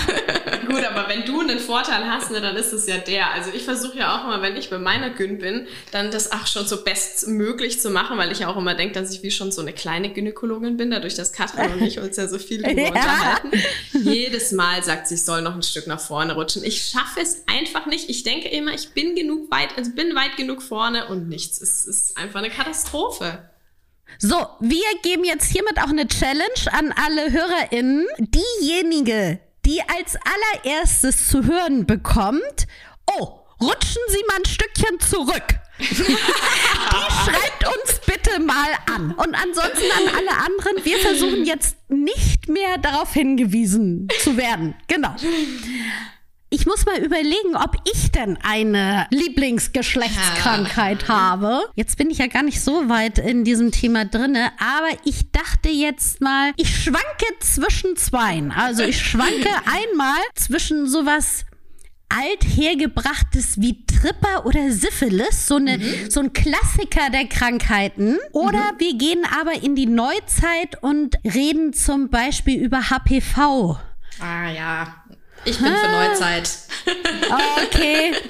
Gut, 0.68 0.85
aber 0.85 1.09
wenn 1.09 1.25
du 1.25 1.40
einen 1.40 1.59
Vorteil 1.59 2.09
hast, 2.09 2.31
ne, 2.31 2.40
dann 2.40 2.57
ist 2.57 2.72
es 2.72 2.87
ja 2.87 2.98
der. 2.98 3.33
Also 3.33 3.51
ich 3.53 3.64
versuche 3.64 3.98
ja 3.98 4.16
auch 4.16 4.25
immer, 4.25 4.42
wenn 4.42 4.57
ich 4.57 4.70
bei 4.70 4.79
meiner 4.79 5.11
Gyn 5.11 5.38
bin, 5.38 5.66
dann 5.90 6.11
das 6.11 6.33
auch 6.33 6.46
schon 6.46 6.66
so 6.66 6.83
bestmöglich 6.83 7.81
zu 7.81 7.90
machen, 7.90 8.18
weil 8.18 8.33
ich 8.33 8.40
ja 8.40 8.48
auch 8.48 8.57
immer 8.57 8.75
denke, 8.75 8.94
dass 8.94 9.12
ich 9.12 9.22
wie 9.22 9.31
schon 9.31 9.53
so 9.53 9.61
eine 9.61 9.72
kleine 9.72 10.11
Gynäkologin 10.11 10.77
bin, 10.77 10.90
dadurch, 10.90 11.14
dass 11.14 11.33
Katrin 11.33 11.72
und 11.72 11.83
ich 11.83 11.98
uns 11.98 12.16
ja 12.16 12.29
so 12.29 12.38
viel 12.38 12.62
drüber 12.62 12.81
ja. 12.81 12.88
unterhalten. 12.88 13.51
Jedes 14.03 14.53
Mal 14.53 14.83
sagt 14.83 15.09
sie, 15.09 15.14
ich 15.14 15.25
soll 15.25 15.42
noch 15.42 15.55
ein 15.55 15.62
Stück 15.62 15.87
nach 15.87 16.01
vorne 16.01 16.35
rutschen. 16.35 16.64
Ich 16.64 16.85
schaffe 16.85 17.20
es 17.20 17.44
einfach 17.46 17.87
nicht. 17.87 18.09
Ich 18.09 18.22
denke 18.22 18.48
immer, 18.48 18.72
ich 18.72 18.90
bin 18.90 19.14
genug 19.14 19.51
weit, 19.51 19.77
also 19.77 19.90
bin 19.92 20.14
weit 20.14 20.37
genug 20.37 20.62
vorne 20.62 21.09
und 21.09 21.29
nichts. 21.29 21.61
Es 21.61 21.87
ist 21.87 22.16
einfach 22.16 22.40
eine 22.40 22.51
Katastrophe. 22.51 23.38
So, 24.18 24.37
wir 24.61 24.85
geben 25.03 25.25
jetzt 25.25 25.51
hiermit 25.51 25.79
auch 25.79 25.88
eine 25.88 26.07
Challenge 26.07 26.72
an 26.72 26.92
alle 26.92 27.33
HörerInnen. 27.33 28.07
Diejenige, 28.18 29.40
die 29.64 29.81
als 29.83 30.16
allererstes 30.64 31.29
zu 31.29 31.44
hören 31.44 31.87
bekommt, 31.87 32.66
oh, 33.18 33.40
rutschen 33.61 34.03
Sie 34.09 34.25
mal 34.29 34.38
ein 34.38 34.44
Stückchen 34.44 35.01
zurück. 35.01 35.44
die 35.79 36.16
schreibt 37.25 37.66
uns 37.66 38.01
bitte 38.07 38.40
mal 38.40 38.70
an. 38.94 39.12
Und 39.12 39.35
ansonsten 39.35 39.90
an 39.90 40.14
alle 40.16 40.37
anderen, 40.37 40.85
wir 40.85 40.98
versuchen 40.98 41.44
jetzt 41.44 41.77
nicht 41.88 42.48
mehr 42.48 42.79
darauf 42.79 43.12
hingewiesen 43.12 44.09
zu 44.22 44.37
werden. 44.37 44.75
Genau 44.87 45.16
ich 46.53 46.67
muss 46.67 46.85
mal 46.85 46.99
überlegen, 46.99 47.57
ob 47.57 47.77
ich 47.91 48.12
denn 48.12 48.38
eine 48.43 49.07
Lieblingsgeschlechtskrankheit 49.11 51.09
habe. 51.09 51.62
Jetzt 51.75 51.97
bin 51.97 52.11
ich 52.11 52.19
ja 52.19 52.27
gar 52.27 52.43
nicht 52.43 52.61
so 52.61 52.91
weit 52.91 53.19
in 53.19 53.43
diesem 53.43 53.73
Thema 53.73 54.05
drinne, 54.05 54.51
aber 54.59 54.99
ich 55.05 55.33
dachte 55.33 55.71
jetzt 55.71 56.21
mal, 56.21 56.53
ich 56.57 56.85
schwanke 56.85 57.27
zwischen 57.41 57.97
zweien. 57.97 58.53
Also 58.53 58.83
ich 58.83 59.01
schwanke 59.01 59.49
einmal 59.65 60.21
zwischen 60.35 60.87
sowas 60.87 61.47
althergebrachtes 62.11 63.59
wie 63.59 63.87
Tripper 63.87 64.45
oder 64.45 64.71
Syphilis, 64.71 65.47
so, 65.47 65.57
eine, 65.57 65.79
mhm. 65.79 66.11
so 66.11 66.21
ein 66.21 66.35
Klassiker 66.35 67.09
der 67.11 67.29
Krankheiten. 67.29 68.19
Oder 68.33 68.73
mhm. 68.73 68.79
wir 68.79 68.99
gehen 68.99 69.25
aber 69.41 69.62
in 69.62 69.75
die 69.75 69.87
Neuzeit 69.87 70.83
und 70.83 71.17
reden 71.25 71.73
zum 71.73 72.11
Beispiel 72.11 72.61
über 72.61 72.91
HPV. 72.91 73.79
Ah 74.21 74.51
ja, 74.51 75.02
ich 75.45 75.59
bin 75.59 75.75
für 75.75 75.89
Neuzeit. 75.91 76.51
Okay. 77.65 78.13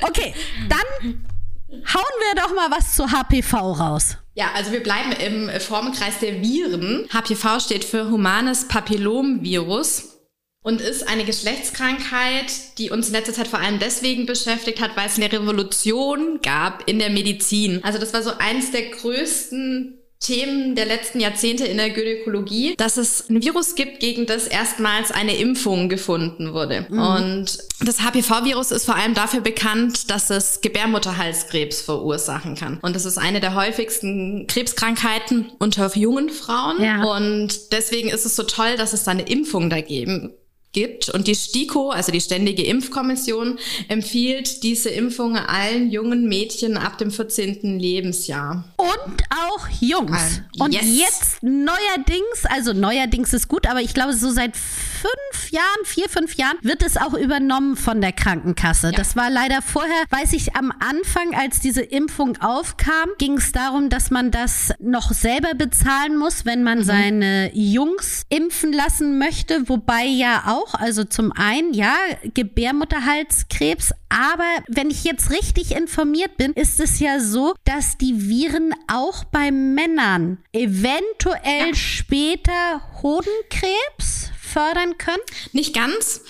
Okay, 0.00 0.32
dann 0.68 1.26
hauen 1.70 2.04
wir 2.20 2.40
doch 2.40 2.54
mal 2.54 2.70
was 2.70 2.94
zu 2.94 3.10
HPV 3.10 3.72
raus. 3.72 4.16
Ja, 4.34 4.52
also 4.54 4.70
wir 4.70 4.82
bleiben 4.82 5.10
im 5.12 5.60
Formenkreis 5.60 6.20
der 6.20 6.40
Viren. 6.40 7.08
HPV 7.12 7.58
steht 7.60 7.84
für 7.84 8.08
Humanes 8.08 8.68
Papillomvirus 8.68 10.18
und 10.62 10.80
ist 10.80 11.08
eine 11.08 11.24
Geschlechtskrankheit, 11.24 12.78
die 12.78 12.90
uns 12.90 13.08
in 13.08 13.14
letzter 13.14 13.32
Zeit 13.32 13.48
vor 13.48 13.58
allem 13.58 13.80
deswegen 13.80 14.26
beschäftigt 14.26 14.80
hat, 14.80 14.96
weil 14.96 15.06
es 15.08 15.16
eine 15.16 15.32
Revolution 15.32 16.40
gab 16.42 16.88
in 16.88 16.98
der 16.98 17.10
Medizin. 17.10 17.82
Also 17.82 17.98
das 17.98 18.14
war 18.14 18.22
so 18.22 18.32
eins 18.38 18.70
der 18.70 18.90
größten 18.90 19.98
Themen 20.20 20.74
der 20.74 20.86
letzten 20.86 21.20
Jahrzehnte 21.20 21.64
in 21.64 21.76
der 21.76 21.90
Gynäkologie, 21.90 22.74
dass 22.76 22.96
es 22.96 23.28
ein 23.30 23.42
Virus 23.42 23.76
gibt, 23.76 24.00
gegen 24.00 24.26
das 24.26 24.48
erstmals 24.48 25.12
eine 25.12 25.36
Impfung 25.36 25.88
gefunden 25.88 26.52
wurde. 26.52 26.86
Mhm. 26.88 26.98
Und 26.98 27.58
das 27.80 28.00
HPV-Virus 28.02 28.72
ist 28.72 28.84
vor 28.84 28.96
allem 28.96 29.14
dafür 29.14 29.40
bekannt, 29.40 30.10
dass 30.10 30.30
es 30.30 30.60
Gebärmutterhalskrebs 30.60 31.82
verursachen 31.82 32.56
kann. 32.56 32.78
Und 32.82 32.96
das 32.96 33.04
ist 33.04 33.16
eine 33.16 33.40
der 33.40 33.54
häufigsten 33.54 34.46
Krebskrankheiten 34.48 35.52
unter 35.60 35.96
jungen 35.96 36.30
Frauen. 36.30 36.82
Ja. 36.82 37.04
Und 37.04 37.72
deswegen 37.72 38.08
ist 38.08 38.26
es 38.26 38.34
so 38.34 38.42
toll, 38.42 38.76
dass 38.76 38.92
es 38.92 39.04
da 39.04 39.12
eine 39.12 39.28
Impfung 39.28 39.70
dagegen 39.70 40.34
gibt. 40.72 41.08
Und 41.10 41.26
die 41.26 41.34
STIKO, 41.34 41.90
also 41.90 42.12
die 42.12 42.20
Ständige 42.20 42.62
Impfkommission, 42.64 43.58
empfiehlt 43.88 44.62
diese 44.62 44.90
Impfung 44.90 45.36
allen 45.36 45.90
jungen 45.90 46.28
Mädchen 46.28 46.76
ab 46.76 46.98
dem 46.98 47.10
14. 47.10 47.78
Lebensjahr. 47.78 48.64
Und 48.76 49.22
auch 49.46 49.68
Jungs. 49.80 50.42
Und 50.58 50.74
yes. 50.74 50.84
jetzt 50.84 51.42
neuerdings, 51.42 52.44
also 52.44 52.72
neuerdings 52.72 53.32
ist 53.32 53.48
gut, 53.48 53.66
aber 53.66 53.80
ich 53.80 53.94
glaube, 53.94 54.12
so 54.14 54.30
seit 54.30 54.56
fünf 54.56 55.50
Jahren, 55.50 55.84
vier, 55.84 56.08
fünf 56.08 56.34
Jahren 56.34 56.56
wird 56.62 56.82
es 56.82 56.96
auch 56.96 57.14
übernommen 57.14 57.76
von 57.76 58.00
der 58.00 58.12
Krankenkasse. 58.12 58.88
Ja. 58.88 58.92
Das 58.92 59.16
war 59.16 59.30
leider 59.30 59.62
vorher, 59.62 60.04
weiß 60.10 60.32
ich, 60.32 60.56
am 60.56 60.72
Anfang, 60.72 61.34
als 61.34 61.60
diese 61.60 61.82
Impfung 61.82 62.36
aufkam, 62.40 63.08
ging 63.18 63.38
es 63.38 63.52
darum, 63.52 63.88
dass 63.88 64.10
man 64.10 64.30
das 64.30 64.72
noch 64.80 65.12
selber 65.12 65.54
bezahlen 65.54 66.16
muss, 66.16 66.44
wenn 66.44 66.62
man 66.62 66.78
mhm. 66.78 66.84
seine 66.84 67.50
Jungs 67.54 68.24
impfen 68.28 68.72
lassen 68.72 69.18
möchte, 69.18 69.68
wobei 69.68 70.04
ja 70.04 70.44
auch 70.46 70.57
auch. 70.58 70.74
Also 70.74 71.04
zum 71.04 71.32
einen, 71.32 71.72
ja, 71.72 71.94
Gebärmutterhalskrebs. 72.34 73.92
Aber 74.08 74.48
wenn 74.68 74.90
ich 74.90 75.04
jetzt 75.04 75.30
richtig 75.30 75.72
informiert 75.72 76.36
bin, 76.36 76.52
ist 76.52 76.80
es 76.80 77.00
ja 77.00 77.20
so, 77.20 77.54
dass 77.64 77.98
die 77.98 78.28
Viren 78.28 78.74
auch 78.86 79.24
bei 79.24 79.50
Männern 79.50 80.38
eventuell 80.52 81.68
ja. 81.68 81.74
später 81.74 83.02
Hodenkrebs 83.02 84.30
fördern 84.40 84.98
können? 84.98 85.22
Nicht 85.52 85.74
ganz. 85.74 86.22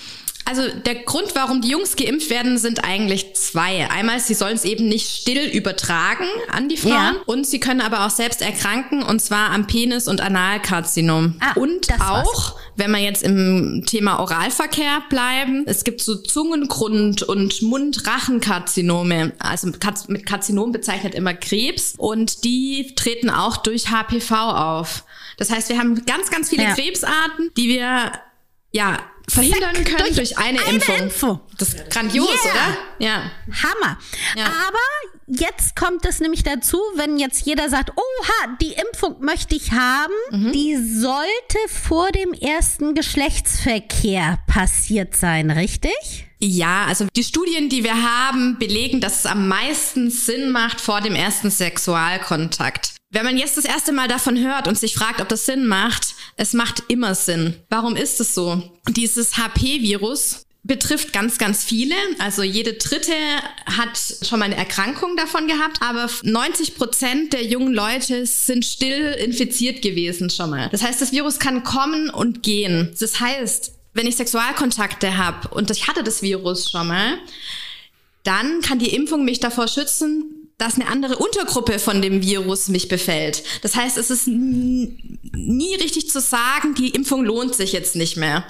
Also 0.48 0.62
der 0.66 0.94
Grund, 0.94 1.34
warum 1.34 1.61
die 1.61 1.68
Jungs 1.68 1.94
geimpft 1.94 2.30
werden, 2.30 2.56
sind 2.56 2.82
eigentlich 2.82 3.34
zwei. 3.34 3.90
Einmal, 3.90 4.18
sie 4.18 4.32
sollen 4.32 4.56
es 4.56 4.64
eben 4.64 4.88
nicht 4.88 5.06
still 5.06 5.44
übertragen 5.46 6.24
an 6.50 6.70
die 6.70 6.78
Frauen 6.78 6.92
ja. 6.92 7.16
und 7.26 7.46
sie 7.46 7.61
können 7.61 7.82
aber 7.82 8.06
auch 8.06 8.11
selbst 8.11 8.40
erkranken 8.40 9.02
und 9.02 9.20
zwar 9.20 9.50
am 9.50 9.66
Penis- 9.66 10.08
und 10.08 10.22
Analkarzinom. 10.22 11.37
Ah, 11.40 11.52
und 11.56 11.92
auch, 12.00 12.00
war's. 12.00 12.54
wenn 12.76 12.90
wir 12.92 12.98
jetzt 13.00 13.22
im 13.22 13.84
Thema 13.87 14.20
Oralverkehr 14.20 15.02
bleiben, 15.11 15.64
es 15.66 15.84
gibt 15.84 16.00
so 16.00 16.14
Zungengrund- 16.14 17.22
und 17.22 17.61
Mundrachenkarzinome. 17.61 19.32
Also 19.38 19.66
mit 20.08 20.24
Karzinom 20.24 20.72
bezeichnet 20.72 21.14
immer 21.14 21.34
Krebs 21.34 21.92
und 21.98 22.44
die 22.44 22.94
treten 22.96 23.28
auch 23.28 23.58
durch 23.58 23.90
HPV 23.90 24.34
auf. 24.34 25.04
Das 25.37 25.50
heißt, 25.50 25.68
wir 25.68 25.78
haben 25.78 26.06
ganz, 26.06 26.30
ganz 26.30 26.48
viele 26.48 26.62
ja. 26.62 26.74
Krebsarten, 26.74 27.50
die 27.54 27.68
wir 27.68 28.12
ja 28.72 28.98
verhindern 29.28 29.84
können 29.84 29.98
durch, 29.98 30.16
durch 30.16 30.38
eine, 30.38 30.60
eine 30.60 30.74
Impfung. 30.74 30.96
Info. 30.96 31.40
Das 31.58 31.74
ist 31.74 31.90
grandios, 31.90 32.28
yeah. 32.28 32.52
oder? 32.52 32.78
Ja. 32.98 33.30
Hammer. 33.62 33.98
Ja. 34.36 34.46
Aber 34.46 34.78
jetzt 35.26 35.76
kommt 35.76 36.04
es 36.06 36.20
nämlich 36.20 36.42
dazu, 36.42 36.78
wenn 36.94 37.18
jetzt 37.18 37.44
jeder 37.44 37.68
sagt, 37.68 37.90
oha, 37.90 38.56
die 38.60 38.72
Impfung 38.72 39.20
möchte 39.20 39.54
ich 39.54 39.72
haben, 39.72 40.12
mhm. 40.30 40.52
die 40.52 40.76
sollte 40.76 41.58
vor 41.68 42.10
dem 42.10 42.32
ersten 42.32 42.94
Geschlechtsverkehr 42.94 44.38
passiert 44.46 45.16
sein, 45.16 45.50
richtig? 45.50 46.26
Ja, 46.40 46.86
also 46.86 47.06
die 47.16 47.24
Studien, 47.24 47.68
die 47.68 47.82
wir 47.82 48.00
haben, 48.00 48.58
belegen, 48.58 49.00
dass 49.00 49.20
es 49.20 49.26
am 49.26 49.48
meisten 49.48 50.10
Sinn 50.10 50.50
macht 50.50 50.80
vor 50.80 51.00
dem 51.00 51.16
ersten 51.16 51.50
Sexualkontakt. 51.50 52.97
Wenn 53.10 53.24
man 53.24 53.38
jetzt 53.38 53.56
das 53.56 53.64
erste 53.64 53.92
Mal 53.92 54.06
davon 54.06 54.38
hört 54.38 54.68
und 54.68 54.78
sich 54.78 54.94
fragt, 54.94 55.20
ob 55.22 55.28
das 55.28 55.46
Sinn 55.46 55.66
macht, 55.66 56.14
es 56.36 56.52
macht 56.52 56.82
immer 56.88 57.14
Sinn. 57.14 57.54
Warum 57.70 57.96
ist 57.96 58.20
es 58.20 58.34
so? 58.34 58.62
Dieses 58.88 59.38
HP-Virus 59.38 60.44
betrifft 60.62 61.14
ganz, 61.14 61.38
ganz 61.38 61.64
viele. 61.64 61.94
Also 62.18 62.42
jede 62.42 62.74
dritte 62.74 63.14
hat 63.64 63.98
schon 64.22 64.38
mal 64.38 64.44
eine 64.44 64.56
Erkrankung 64.56 65.16
davon 65.16 65.46
gehabt, 65.46 65.80
aber 65.80 66.10
90 66.22 66.74
Prozent 66.74 67.32
der 67.32 67.44
jungen 67.44 67.72
Leute 67.72 68.26
sind 68.26 68.66
still 68.66 69.14
infiziert 69.14 69.80
gewesen 69.80 70.28
schon 70.28 70.50
mal. 70.50 70.68
Das 70.68 70.82
heißt, 70.82 71.00
das 71.00 71.12
Virus 71.12 71.38
kann 71.38 71.64
kommen 71.64 72.10
und 72.10 72.42
gehen. 72.42 72.94
Das 73.00 73.20
heißt, 73.20 73.72
wenn 73.94 74.06
ich 74.06 74.16
Sexualkontakte 74.16 75.16
habe 75.16 75.48
und 75.48 75.70
ich 75.70 75.88
hatte 75.88 76.04
das 76.04 76.20
Virus 76.20 76.70
schon 76.70 76.88
mal, 76.88 77.18
dann 78.22 78.60
kann 78.60 78.78
die 78.78 78.94
Impfung 78.94 79.24
mich 79.24 79.40
davor 79.40 79.66
schützen, 79.66 80.38
dass 80.58 80.74
eine 80.74 80.88
andere 80.88 81.16
Untergruppe 81.16 81.78
von 81.78 82.02
dem 82.02 82.20
Virus 82.20 82.68
mich 82.68 82.88
befällt. 82.88 83.44
Das 83.62 83.76
heißt, 83.76 83.96
es 83.96 84.10
ist 84.10 84.26
nie 84.26 85.74
richtig 85.76 86.10
zu 86.10 86.20
sagen, 86.20 86.74
die 86.74 86.90
Impfung 86.90 87.24
lohnt 87.24 87.54
sich 87.54 87.72
jetzt 87.72 87.94
nicht 87.94 88.16
mehr. 88.16 88.44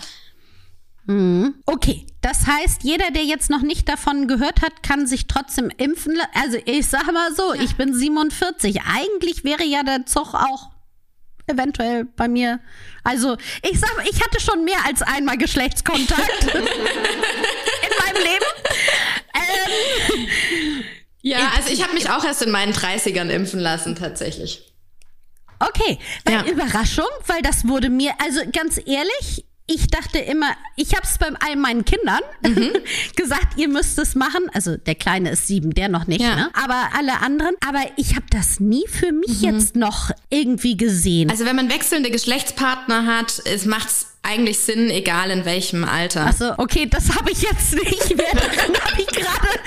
Mhm. 1.04 1.54
Okay, 1.66 2.06
das 2.22 2.46
heißt, 2.46 2.82
jeder, 2.82 3.10
der 3.10 3.24
jetzt 3.24 3.50
noch 3.50 3.62
nicht 3.62 3.88
davon 3.88 4.26
gehört 4.26 4.62
hat, 4.62 4.82
kann 4.82 5.06
sich 5.06 5.26
trotzdem 5.26 5.70
impfen. 5.76 6.18
Also 6.34 6.58
ich 6.64 6.86
sage 6.86 7.12
mal 7.12 7.34
so, 7.34 7.54
ja. 7.54 7.62
ich 7.62 7.76
bin 7.76 7.94
47. 7.94 8.80
Eigentlich 8.82 9.44
wäre 9.44 9.64
ja 9.64 9.82
der 9.82 10.06
Zug 10.06 10.34
auch 10.34 10.70
eventuell 11.46 12.04
bei 12.04 12.28
mir. 12.28 12.60
Also, 13.04 13.36
ich 13.62 13.80
sag, 13.80 13.90
ich 14.10 14.22
hatte 14.22 14.40
schon 14.40 14.64
mehr 14.64 14.84
als 14.86 15.02
einmal 15.02 15.38
Geschlechtskontakt 15.38 16.44
in 16.54 16.60
meinem 16.60 18.22
Leben. 18.22 18.44
Ja, 21.36 21.52
also 21.56 21.70
ich 21.72 21.82
habe 21.82 21.94
mich 21.94 22.08
auch 22.10 22.24
erst 22.24 22.42
in 22.42 22.50
meinen 22.50 22.72
30ern 22.72 23.28
impfen 23.28 23.60
lassen, 23.60 23.94
tatsächlich. 23.96 24.62
Okay, 25.60 25.98
weil 26.24 26.34
Ja. 26.34 26.44
Überraschung, 26.46 27.06
weil 27.26 27.42
das 27.42 27.66
wurde 27.66 27.90
mir, 27.90 28.12
also 28.24 28.40
ganz 28.52 28.78
ehrlich, 28.78 29.44
ich 29.70 29.88
dachte 29.88 30.18
immer, 30.18 30.52
ich 30.76 30.92
habe 30.94 31.02
es 31.04 31.18
bei 31.18 31.26
all 31.40 31.56
meinen 31.56 31.84
Kindern 31.84 32.20
Mhm. 32.42 32.72
gesagt, 33.16 33.58
ihr 33.58 33.68
müsst 33.68 33.98
es 33.98 34.14
machen. 34.14 34.48
Also 34.54 34.76
der 34.78 34.94
Kleine 34.94 35.30
ist 35.30 35.46
sieben, 35.46 35.74
der 35.74 35.88
noch 35.88 36.06
nicht, 36.06 36.22
Ja. 36.22 36.36
ne? 36.36 36.50
aber 36.54 36.90
alle 36.96 37.20
anderen. 37.20 37.54
Aber 37.66 37.80
ich 37.96 38.14
habe 38.16 38.24
das 38.30 38.60
nie 38.60 38.86
für 38.88 39.12
mich 39.12 39.42
jetzt 39.42 39.76
noch 39.76 40.10
irgendwie 40.30 40.76
gesehen. 40.76 41.24
Mhm. 41.26 41.30
Also 41.32 41.44
wenn 41.44 41.56
man 41.56 41.68
wechselnde 41.68 42.10
Geschlechtspartner 42.10 43.04
hat, 43.04 43.42
es 43.44 43.66
macht's 43.66 44.06
eigentlich 44.22 44.58
Sinn, 44.58 44.90
egal 44.90 45.30
in 45.30 45.44
welchem 45.44 45.84
Alter. 45.84 46.26
Achso, 46.26 46.52
okay, 46.58 46.86
das 46.86 47.14
habe 47.16 47.30
ich 47.30 47.42
jetzt 47.42 47.74
nicht 47.74 48.16
mehr. 48.16 48.32
Daran 48.34 48.74
habe 48.82 49.00
ich 49.00 49.06
gerade. 49.06 49.58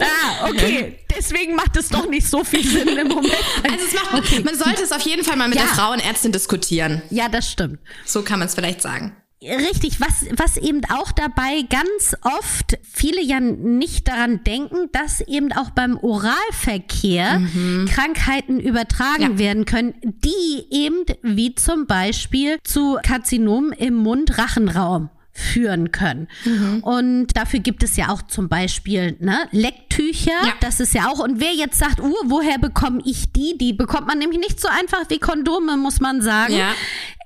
Ah, 0.00 0.48
okay. 0.48 0.98
Deswegen 1.16 1.54
macht 1.56 1.76
es 1.76 1.88
doch 1.88 2.08
nicht 2.08 2.26
so 2.28 2.44
viel 2.44 2.66
Sinn 2.66 2.88
im 2.96 3.08
Moment. 3.08 3.34
Also 3.70 3.84
es 3.86 3.94
macht, 3.94 4.44
man 4.44 4.56
sollte 4.56 4.82
es 4.82 4.92
auf 4.92 5.02
jeden 5.02 5.24
Fall 5.24 5.36
mal 5.36 5.48
mit 5.48 5.58
Ja. 5.58 5.64
der 5.64 5.74
Frauenärztin 5.74 6.32
diskutieren. 6.32 7.02
Ja, 7.10 7.28
das 7.28 7.50
stimmt. 7.50 7.78
So 8.04 8.22
kann 8.22 8.38
man 8.38 8.48
es 8.48 8.54
vielleicht 8.54 8.82
sagen. 8.82 9.16
Richtig, 9.42 10.00
was, 10.00 10.24
was 10.36 10.56
eben 10.56 10.82
auch 10.84 11.12
dabei 11.12 11.62
ganz 11.68 12.14
oft 12.22 12.78
viele 12.82 13.22
ja 13.22 13.40
nicht 13.40 14.06
daran 14.08 14.44
denken, 14.44 14.88
dass 14.92 15.20
eben 15.20 15.52
auch 15.52 15.70
beim 15.70 15.96
Oralverkehr 15.98 17.40
Krankheiten 17.88 18.60
übertragen 18.60 19.22
Ja. 19.22 19.38
werden 19.38 19.64
können, 19.64 19.94
die 20.02 20.64
eben 20.70 21.04
wie 21.22 21.54
zum 21.54 21.86
Beispiel 21.86 22.58
zu 22.64 22.98
Karzinomen 23.02 23.72
im 23.72 23.94
Mund-Rachenraum 23.94 25.10
führen 25.34 25.92
können. 25.92 26.28
Und 26.82 27.28
dafür 27.36 27.60
gibt 27.60 27.82
es 27.82 27.96
ja 27.96 28.10
auch 28.10 28.22
zum 28.22 28.48
Beispiel 28.50 29.16
ne, 29.18 29.48
Lecktücher. 29.92 30.30
Ja. 30.30 30.54
Das 30.60 30.80
ist 30.80 30.94
ja 30.94 31.08
auch. 31.08 31.18
Und 31.18 31.40
wer 31.40 31.52
jetzt 31.52 31.78
sagt, 31.78 32.00
uh, 32.00 32.14
woher 32.24 32.58
bekomme 32.58 33.00
ich 33.04 33.32
die? 33.32 33.56
Die 33.58 33.72
bekommt 33.72 34.06
man 34.06 34.18
nämlich 34.18 34.38
nicht 34.38 34.60
so 34.60 34.68
einfach 34.68 35.08
wie 35.08 35.18
Kondome, 35.18 35.76
muss 35.76 36.00
man 36.00 36.20
sagen. 36.22 36.54
Ja. 36.54 36.72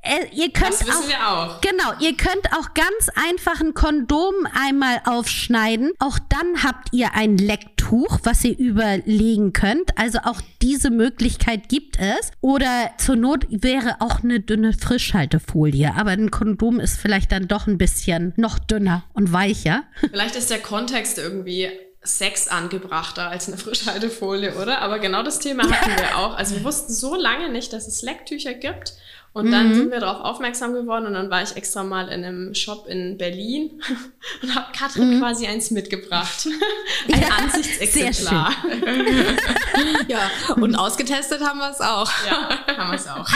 Äh, 0.03 0.29
ihr 0.33 0.53
könnt 0.53 0.73
Das 0.73 0.87
wissen 0.87 1.03
auch, 1.03 1.09
wir 1.09 1.29
auch. 1.29 1.61
Genau, 1.61 1.93
ihr 1.99 2.17
könnt 2.17 2.53
auch 2.53 2.75
ganz 2.75 3.11
einfach 3.29 3.61
ein 3.61 3.75
Kondom 3.75 4.35
einmal 4.55 5.01
aufschneiden. 5.05 5.93
Auch 5.99 6.19
dann 6.29 6.63
habt 6.63 6.89
ihr 6.93 7.15
ein 7.15 7.37
Lecktuch, 7.37 8.21
was 8.23 8.45
ihr 8.45 8.57
überlegen 8.57 9.53
könnt. 9.53 9.99
Also 9.99 10.21
auch 10.25 10.41
diese 10.63 10.91
Möglichkeit 10.91 11.69
gibt 11.69 11.99
es. 11.99 12.31
Oder 12.41 12.93
zur 12.99 13.17
Not 13.17 13.47
wäre 13.51 13.97
auch 14.01 14.23
eine 14.23 14.39
dünne 14.39 14.73
Frischhaltefolie. 14.75 15.93
Aber 15.97 16.13
ein 16.13 16.31
Kondom 16.31 16.79
ist 16.79 17.01
vielleicht 17.01 17.33
dann 17.33 17.49
doch 17.49 17.67
ein 17.67 17.79
bisschen 17.79 18.33
noch 18.37 18.61
dünner 18.61 19.05
und 19.13 19.33
weicher. 19.33 19.85
Vielleicht 19.99 20.37
ist 20.37 20.51
der 20.51 20.61
Kontext 20.61 21.19
irgendwie 21.19 21.69
Sex 22.07 22.49
angebrachter 22.49 23.29
als 23.29 23.49
eine 23.49 23.59
Frischhaltefolie, 23.59 24.55
oder? 24.57 24.81
Aber 24.81 24.99
genau 24.99 25.23
das 25.23 25.39
Thema 25.39 25.65
hatten 25.65 25.91
wir 25.97 26.17
auch. 26.17 26.37
Also 26.37 26.55
wir 26.55 26.65
wussten 26.65 26.93
so 26.93 27.15
lange 27.15 27.51
nicht, 27.51 27.73
dass 27.73 27.87
es 27.87 28.03
Lecktücher 28.03 28.55
gibt. 28.55 28.95
Und 29.33 29.51
dann 29.53 29.75
sind 29.75 29.91
wir 29.91 30.01
darauf 30.01 30.25
aufmerksam 30.25 30.73
geworden 30.73 31.05
und 31.05 31.13
dann 31.13 31.29
war 31.29 31.43
ich 31.43 31.55
extra 31.57 31.83
mal 31.85 32.09
in 32.09 32.25
einem 32.25 32.55
Shop 32.55 32.87
in 32.89 33.19
Berlin 33.19 33.83
und 34.43 34.55
habe 34.55 34.73
Katrin 34.73 35.21
quasi 35.21 35.47
eins 35.47 35.71
mitgebracht. 35.71 36.49
Ein 37.13 37.21
Ja, 37.21 37.29
Ansichtsexemplar. 37.37 38.55
Ja, 40.09 40.31
und 40.55 40.75
ausgetestet 40.75 41.43
haben 41.43 41.59
wir 41.59 41.71
es 41.71 41.83
auch. 41.83 42.11
Ja, 42.27 42.49
haben 42.79 42.93
wir 42.93 42.97
es 42.97 43.07
auch. 43.09 43.29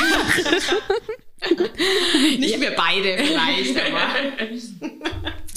Nicht 2.38 2.60
wir 2.60 2.70
beide 2.74 3.18
vielleicht, 3.18 3.76
aber. 3.78 4.08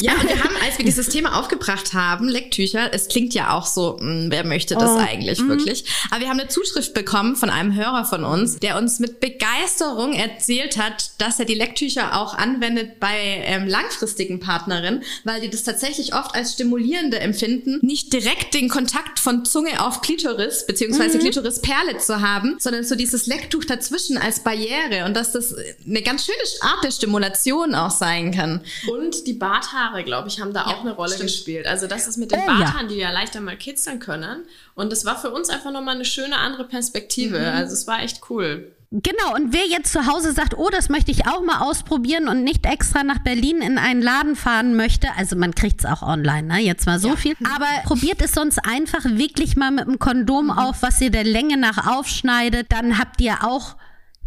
Ja, 0.04 0.14
und 0.20 0.28
wir 0.28 0.38
haben, 0.44 0.56
als 0.66 0.78
wir 0.78 0.84
dieses 0.84 1.08
Thema 1.08 1.40
aufgebracht 1.40 1.94
haben, 1.94 2.28
Lecktücher, 2.28 2.94
es 2.94 3.08
klingt 3.08 3.34
ja 3.34 3.54
auch 3.54 3.66
so, 3.66 3.98
mh, 4.02 4.28
wer 4.32 4.44
möchte 4.46 4.76
das 4.76 4.90
Oh, 4.90 4.98
eigentlich 4.98 5.40
wirklich? 5.48 5.86
Aber 6.12 6.20
wir 6.20 6.30
haben 6.30 6.40
eine 6.40 6.50
Zuschrift 6.50 6.94
bekommen 6.94 7.38
von 7.38 7.50
einem 7.50 7.74
Hörer 7.74 8.04
von 8.04 8.26
uns, 8.26 8.58
der 8.58 8.78
uns 8.78 9.00
mit 9.00 9.22
Begeisterung 9.22 10.12
erzählt 10.12 10.78
hat, 10.78 11.12
dass 11.20 11.40
er 11.40 11.46
die 11.46 11.54
Lecktücher 11.54 12.18
auch 12.20 12.34
anwendet 12.34 13.00
bei 13.00 13.16
ähm, 13.46 13.66
langfristigen 13.68 14.42
Partnerinnen, 14.42 15.04
weil 15.24 15.40
die 15.40 15.50
das 15.50 15.64
tatsächlich 15.64 16.14
oft 16.14 16.36
als 16.36 16.54
stimulierende 16.54 17.20
empfinden, 17.22 17.80
nicht 17.82 18.12
direkt 18.12 18.54
den 18.56 18.68
Kontakt 18.68 19.20
von 19.20 19.46
Zunge 19.46 19.82
auf 19.86 20.02
Klitoris, 20.02 20.66
beziehungsweise 20.68 21.18
Klitorisperle 21.18 21.98
zu 22.00 22.20
haben, 22.20 22.58
sondern 22.60 22.84
so 22.84 22.96
dieses 22.96 23.26
Lecktuch 23.26 23.64
dazwischen 23.64 24.18
als 24.18 24.42
Barriere 24.44 25.06
und 25.06 25.14
dass 25.16 25.32
das 25.32 25.56
eine 25.88 26.02
ganz 26.02 26.26
schöne 26.26 26.38
Art 26.62 26.84
der 26.84 26.92
Stimulation 26.92 27.74
auch 27.74 27.92
sein 27.92 28.32
kann. 28.34 28.62
Und 28.92 29.28
die 29.28 29.34
Barthaare, 29.34 29.93
glaube 30.02 30.28
ich, 30.28 30.42
haben 30.42 30.54
da 30.54 30.66
auch 30.66 30.82
eine 30.82 30.94
Rolle 30.94 31.14
stimmt. 31.14 31.30
gespielt. 31.30 31.68
Also 31.68 31.86
das 31.86 32.08
ist 32.08 32.18
mit 32.18 32.32
den 32.32 32.40
ja. 32.40 32.46
Barthaaren, 32.48 32.88
die 32.88 32.96
ja 32.96 33.12
leichter 33.12 33.42
mal 33.42 33.56
kitzeln 33.56 34.00
können. 34.00 34.46
Und 34.74 34.92
das 34.92 35.06
war 35.06 35.20
für 35.20 35.30
uns 35.30 35.50
einfach 35.50 35.72
nochmal 35.72 35.96
eine 35.96 36.06
schöne 36.06 36.38
andere 36.38 36.64
Perspektive. 36.64 37.40
Also 37.40 37.74
es 37.74 37.86
war 37.86 38.02
echt 38.02 38.22
cool. 38.30 38.72
Genau, 38.96 39.34
und 39.34 39.54
wer 39.54 39.66
jetzt 39.66 39.92
zu 39.92 40.06
Hause 40.06 40.34
sagt, 40.34 40.56
oh, 40.56 40.70
das 40.70 40.88
möchte 40.88 41.10
ich 41.10 41.26
auch 41.26 41.42
mal 41.42 41.62
ausprobieren 41.62 42.28
und 42.28 42.44
nicht 42.44 42.68
extra 42.68 43.04
nach 43.04 43.18
Berlin 43.20 43.64
in 43.64 43.80
einen 43.80 44.04
Laden 44.04 44.36
fahren 44.36 44.76
möchte, 44.76 45.08
also 45.18 45.36
man 45.36 45.56
kriegt 45.56 45.80
es 45.80 45.86
auch 45.88 46.04
online, 46.04 46.44
ne? 46.44 46.60
Jetzt 46.60 46.86
mal 46.86 47.00
so 47.00 47.16
viel. 47.16 47.36
Aber 47.56 47.66
probiert 47.86 48.22
es 48.22 48.34
sonst 48.34 48.60
einfach 48.60 49.04
wirklich 49.04 49.56
mal 49.56 49.72
mit 49.72 49.88
einem 49.88 49.98
Kondom 49.98 50.52
auf, 50.52 50.84
was 50.84 51.02
ihr 51.02 51.10
der 51.10 51.24
Länge 51.24 51.58
nach 51.58 51.88
aufschneidet, 51.88 52.72
dann 52.72 53.00
habt 53.00 53.20
ihr 53.20 53.44
auch 53.44 53.78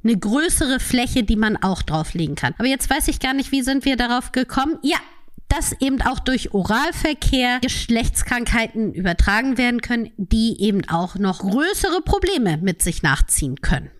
eine 0.02 0.16
größere 0.16 0.80
Fläche, 0.80 1.22
die 1.22 1.36
man 1.36 1.56
auch 1.56 1.82
drauflegen 1.82 2.34
kann. 2.34 2.54
Aber 2.58 2.66
jetzt 2.66 2.90
weiß 2.90 3.06
ich 3.06 3.20
gar 3.20 3.34
nicht, 3.34 3.52
wie 3.52 3.62
sind 3.62 3.84
wir 3.84 3.96
darauf 3.96 4.32
gekommen? 4.32 4.78
Ja, 4.82 4.98
dass 5.48 5.72
eben 5.80 6.02
auch 6.02 6.18
durch 6.18 6.52
Oralverkehr 6.52 7.60
Geschlechtskrankheiten 7.60 8.92
übertragen 8.92 9.58
werden 9.58 9.80
können, 9.80 10.10
die 10.16 10.60
eben 10.60 10.88
auch 10.88 11.16
noch 11.16 11.40
größere 11.40 12.00
Probleme 12.02 12.58
mit 12.58 12.82
sich 12.82 13.02
nachziehen 13.02 13.60
können. 13.60 13.90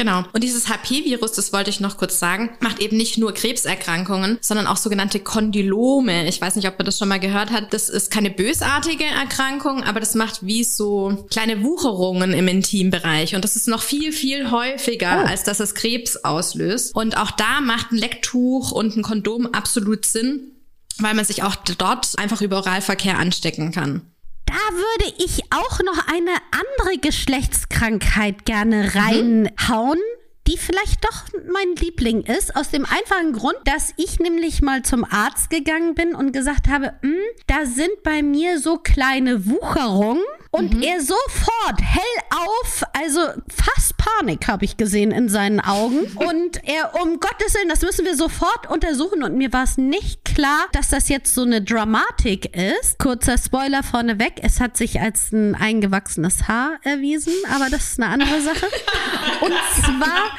Genau. 0.00 0.24
Und 0.32 0.42
dieses 0.42 0.70
HP-Virus, 0.70 1.32
das 1.32 1.52
wollte 1.52 1.68
ich 1.68 1.80
noch 1.80 1.98
kurz 1.98 2.18
sagen, 2.18 2.56
macht 2.60 2.80
eben 2.80 2.96
nicht 2.96 3.18
nur 3.18 3.34
Krebserkrankungen, 3.34 4.38
sondern 4.40 4.66
auch 4.66 4.78
sogenannte 4.78 5.20
Kondylome. 5.20 6.26
Ich 6.26 6.40
weiß 6.40 6.56
nicht, 6.56 6.66
ob 6.66 6.78
man 6.78 6.86
das 6.86 6.96
schon 6.96 7.08
mal 7.08 7.20
gehört 7.20 7.50
hat. 7.50 7.74
Das 7.74 7.90
ist 7.90 8.10
keine 8.10 8.30
bösartige 8.30 9.04
Erkrankung, 9.04 9.82
aber 9.82 10.00
das 10.00 10.14
macht 10.14 10.46
wie 10.46 10.64
so 10.64 11.26
kleine 11.30 11.62
Wucherungen 11.62 12.32
im 12.32 12.48
Intimbereich. 12.48 13.34
Und 13.34 13.44
das 13.44 13.56
ist 13.56 13.68
noch 13.68 13.82
viel, 13.82 14.12
viel 14.12 14.50
häufiger, 14.50 15.26
als 15.28 15.42
dass 15.42 15.60
es 15.60 15.74
Krebs 15.74 16.16
auslöst. 16.16 16.94
Und 16.94 17.18
auch 17.18 17.32
da 17.32 17.60
macht 17.60 17.92
ein 17.92 17.98
Lecktuch 17.98 18.72
und 18.72 18.96
ein 18.96 19.02
Kondom 19.02 19.48
absolut 19.48 20.06
Sinn, 20.06 20.52
weil 20.98 21.14
man 21.14 21.24
sich 21.24 21.42
auch 21.42 21.56
dort 21.56 22.18
einfach 22.18 22.40
über 22.40 22.58
Oralverkehr 22.58 23.18
anstecken 23.18 23.72
kann. 23.72 24.02
Da 24.46 24.54
würde 24.74 25.14
ich 25.18 25.42
auch 25.52 25.78
noch 25.80 26.08
eine 26.08 26.32
andere 26.50 26.98
Geschlechtskrankheit 27.00 28.44
gerne 28.44 28.94
reinhauen. 28.94 30.00
Die 30.48 30.58
vielleicht 30.58 31.04
doch 31.04 31.26
mein 31.52 31.76
Liebling 31.76 32.22
ist, 32.22 32.56
aus 32.56 32.70
dem 32.70 32.84
einfachen 32.84 33.32
Grund, 33.32 33.58
dass 33.64 33.92
ich 33.96 34.18
nämlich 34.18 34.62
mal 34.62 34.82
zum 34.82 35.04
Arzt 35.04 35.50
gegangen 35.50 35.94
bin 35.94 36.16
und 36.16 36.32
gesagt 36.32 36.66
habe, 36.66 36.94
"Hm, 37.02 37.14
da 37.46 37.66
sind 37.66 38.02
bei 38.02 38.22
mir 38.22 38.58
so 38.58 38.78
kleine 38.78 39.46
Wucherungen 39.46 40.24
und 40.52 40.82
er 40.82 41.00
sofort 41.00 41.80
hell 41.80 42.02
auf, 42.30 42.82
also 42.92 43.20
fast 43.48 43.96
Panik 43.96 44.48
habe 44.48 44.64
ich 44.64 44.76
gesehen 44.76 45.12
in 45.12 45.28
seinen 45.28 45.60
Augen 45.60 46.00
und 46.16 46.64
er, 46.64 47.00
um 47.00 47.20
Gottes 47.20 47.54
Willen, 47.54 47.68
das 47.68 47.82
müssen 47.82 48.04
wir 48.04 48.16
sofort 48.16 48.68
untersuchen 48.68 49.22
und 49.22 49.36
mir 49.36 49.52
war 49.52 49.62
es 49.62 49.76
nicht 49.76 50.24
klar, 50.24 50.66
dass 50.72 50.88
das 50.88 51.08
jetzt 51.08 51.34
so 51.34 51.42
eine 51.42 51.62
Dramatik 51.62 52.56
ist. 52.56 52.98
Kurzer 52.98 53.38
Spoiler 53.38 53.82
vorneweg, 53.84 54.40
es 54.42 54.60
hat 54.60 54.76
sich 54.76 55.00
als 55.00 55.30
ein 55.32 55.54
eingewachsenes 55.54 56.48
Haar 56.48 56.78
erwiesen, 56.82 57.32
aber 57.54 57.70
das 57.70 57.92
ist 57.92 58.00
eine 58.00 58.12
andere 58.12 58.40
Sache. 58.40 58.66
Und 59.40 59.54
zwar 59.84 60.36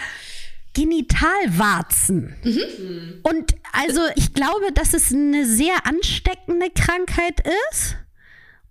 Genitalwarzen. 0.74 2.36
Und 3.24 3.56
also 3.72 4.02
ich 4.16 4.34
glaube, 4.34 4.72
dass 4.74 4.94
es 4.94 5.12
eine 5.14 5.46
sehr 5.46 5.86
ansteckende 5.86 6.70
Krankheit 6.70 7.42
ist 7.72 7.98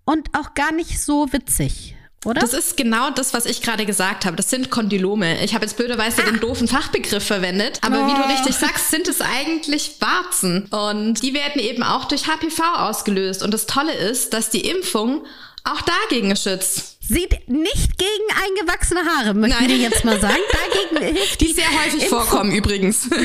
und 0.05 0.29
auch 0.37 0.53
gar 0.53 0.71
nicht 0.71 1.01
so 1.01 1.31
witzig, 1.33 1.95
oder? 2.25 2.39
Das 2.41 2.53
ist 2.53 2.77
genau 2.77 3.09
das, 3.11 3.33
was 3.33 3.45
ich 3.45 3.61
gerade 3.61 3.85
gesagt 3.85 4.25
habe. 4.25 4.35
Das 4.35 4.49
sind 4.49 4.69
Kondylome. 4.69 5.43
Ich 5.43 5.53
habe 5.55 5.65
jetzt 5.65 5.77
blöderweise 5.77 6.21
den 6.23 6.39
doofen 6.39 6.67
Fachbegriff 6.67 7.25
verwendet, 7.25 7.79
aber 7.81 8.07
wie 8.07 8.13
du 8.13 8.21
Oh. 8.23 8.31
richtig 8.31 8.55
sagst, 8.55 8.91
sind 8.91 9.07
es 9.07 9.21
eigentlich 9.21 9.95
Warzen. 9.99 10.65
Und 10.65 11.23
die 11.23 11.33
werden 11.33 11.59
eben 11.61 11.81
auch 11.83 12.05
durch 12.05 12.27
HPV 12.27 12.61
ausgelöst. 12.77 13.41
Und 13.43 13.53
das 13.53 13.65
Tolle 13.65 13.93
ist, 13.93 14.33
dass 14.33 14.49
die 14.49 14.67
Impfung 14.69 15.25
auch 15.63 15.81
dagegen 15.81 16.35
schützt. 16.35 16.90
Sieht 17.11 17.49
nicht 17.49 17.97
gegen 17.97 18.27
eingewachsene 18.41 19.01
Haare, 19.01 19.33
möchten 19.33 19.67
wir 19.67 19.75
jetzt 19.75 20.05
mal 20.05 20.17
sagen. 20.21 20.37
Dagegen 20.51 21.13
hilft 21.17 21.41
die 21.41 21.51
sehr 21.51 21.69
häufig 21.69 22.03
Info 22.03 22.21
vorkommen 22.21 22.51
übrigens. 22.51 23.09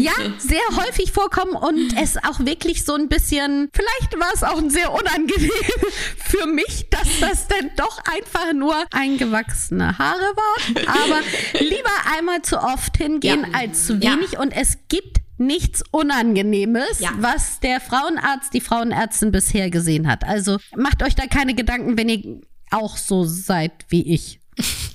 Ja, 0.00 0.12
sehr 0.38 0.60
häufig 0.76 1.12
vorkommen 1.12 1.52
und 1.52 1.94
es 2.00 2.16
auch 2.16 2.40
wirklich 2.40 2.84
so 2.84 2.94
ein 2.94 3.08
bisschen, 3.08 3.68
vielleicht 3.72 4.18
war 4.18 4.30
es 4.32 4.42
auch 4.42 4.56
ein 4.56 4.70
sehr 4.70 4.92
unangenehm 4.92 5.50
für 6.16 6.46
mich, 6.46 6.88
dass 6.88 7.20
das 7.20 7.48
denn 7.48 7.70
doch 7.76 7.98
einfach 8.04 8.52
nur 8.54 8.74
eingewachsene 8.92 9.98
Haare 9.98 10.32
war. 10.36 10.82
Aber 10.86 11.20
lieber 11.58 11.90
einmal 12.16 12.40
zu 12.42 12.58
oft 12.58 12.96
hingehen 12.96 13.46
ja. 13.52 13.58
als 13.58 13.86
zu 13.86 14.00
wenig 14.00 14.32
ja. 14.32 14.40
und 14.40 14.52
es 14.52 14.78
gibt 14.88 15.18
nichts 15.36 15.82
Unangenehmes, 15.90 17.00
ja. 17.00 17.10
was 17.18 17.60
der 17.60 17.80
Frauenarzt, 17.80 18.54
die 18.54 18.60
Frauenärztin 18.60 19.32
bisher 19.32 19.70
gesehen 19.70 20.08
hat. 20.08 20.24
Also 20.24 20.58
macht 20.76 21.02
euch 21.02 21.14
da 21.14 21.26
keine 21.26 21.54
Gedanken, 21.54 21.98
wenn 21.98 22.08
ihr 22.08 22.40
auch 22.70 22.96
so 22.96 23.24
seid 23.24 23.72
wie 23.88 24.14
ich. 24.14 24.40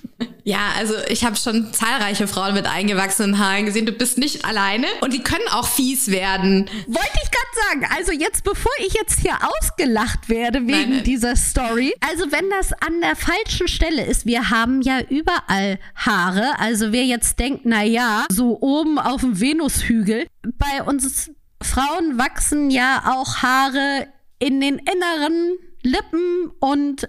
Ja, 0.47 0.73
also 0.77 0.93
ich 1.09 1.25
habe 1.25 1.35
schon 1.35 1.73
zahlreiche 1.73 2.27
Frauen 2.27 2.53
mit 2.53 2.67
eingewachsenen 2.67 3.39
Haaren 3.39 3.65
gesehen. 3.65 3.87
Du 3.87 3.91
bist 3.91 4.19
nicht 4.19 4.45
alleine 4.45 4.85
und 5.01 5.11
die 5.11 5.23
können 5.23 5.47
auch 5.51 5.67
fies 5.67 6.11
werden. 6.11 6.69
Wollte 6.85 7.19
ich 7.23 7.31
gerade 7.31 7.67
sagen. 7.67 7.87
Also 7.97 8.11
jetzt, 8.11 8.43
bevor 8.43 8.71
ich 8.85 8.93
jetzt 8.93 9.21
hier 9.21 9.33
ausgelacht 9.41 10.29
werde 10.29 10.59
wegen 10.67 10.91
nein, 10.91 11.03
dieser 11.03 11.35
Story. 11.35 11.95
Also 12.07 12.31
wenn 12.31 12.47
das 12.51 12.73
an 12.73 13.01
der 13.01 13.15
falschen 13.15 13.67
Stelle 13.67 14.05
ist, 14.05 14.27
wir 14.27 14.51
haben 14.51 14.83
ja 14.83 15.01
überall 15.09 15.79
Haare. 15.95 16.59
Also 16.59 16.91
wer 16.91 17.03
jetzt 17.03 17.39
denkt, 17.39 17.61
na 17.63 17.83
ja, 17.83 18.25
so 18.29 18.59
oben 18.61 18.99
auf 18.99 19.21
dem 19.21 19.41
Venushügel. 19.41 20.27
Bei 20.43 20.83
uns 20.83 21.31
Frauen 21.59 22.19
wachsen 22.19 22.69
ja 22.69 23.15
auch 23.15 23.37
Haare 23.37 24.07
in 24.37 24.61
den 24.61 24.77
inneren 24.77 25.57
Lippen 25.85 26.51
und 26.59 27.03
äh, 27.03 27.07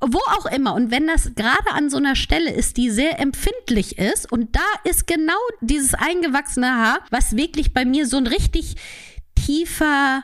wo 0.00 0.18
auch 0.38 0.46
immer. 0.46 0.74
Und 0.74 0.90
wenn 0.90 1.06
das 1.06 1.34
gerade 1.34 1.72
an 1.72 1.90
so 1.90 1.96
einer 1.96 2.14
Stelle 2.14 2.52
ist, 2.52 2.76
die 2.76 2.90
sehr 2.90 3.18
empfindlich 3.18 3.98
ist, 3.98 4.30
und 4.30 4.54
da 4.54 4.60
ist 4.84 5.06
genau 5.06 5.38
dieses 5.60 5.94
eingewachsene 5.94 6.68
Haar, 6.68 7.00
was 7.10 7.36
wirklich 7.36 7.72
bei 7.72 7.84
mir 7.84 8.06
so 8.06 8.18
ein 8.18 8.26
richtig 8.26 8.76
tiefer, 9.34 10.22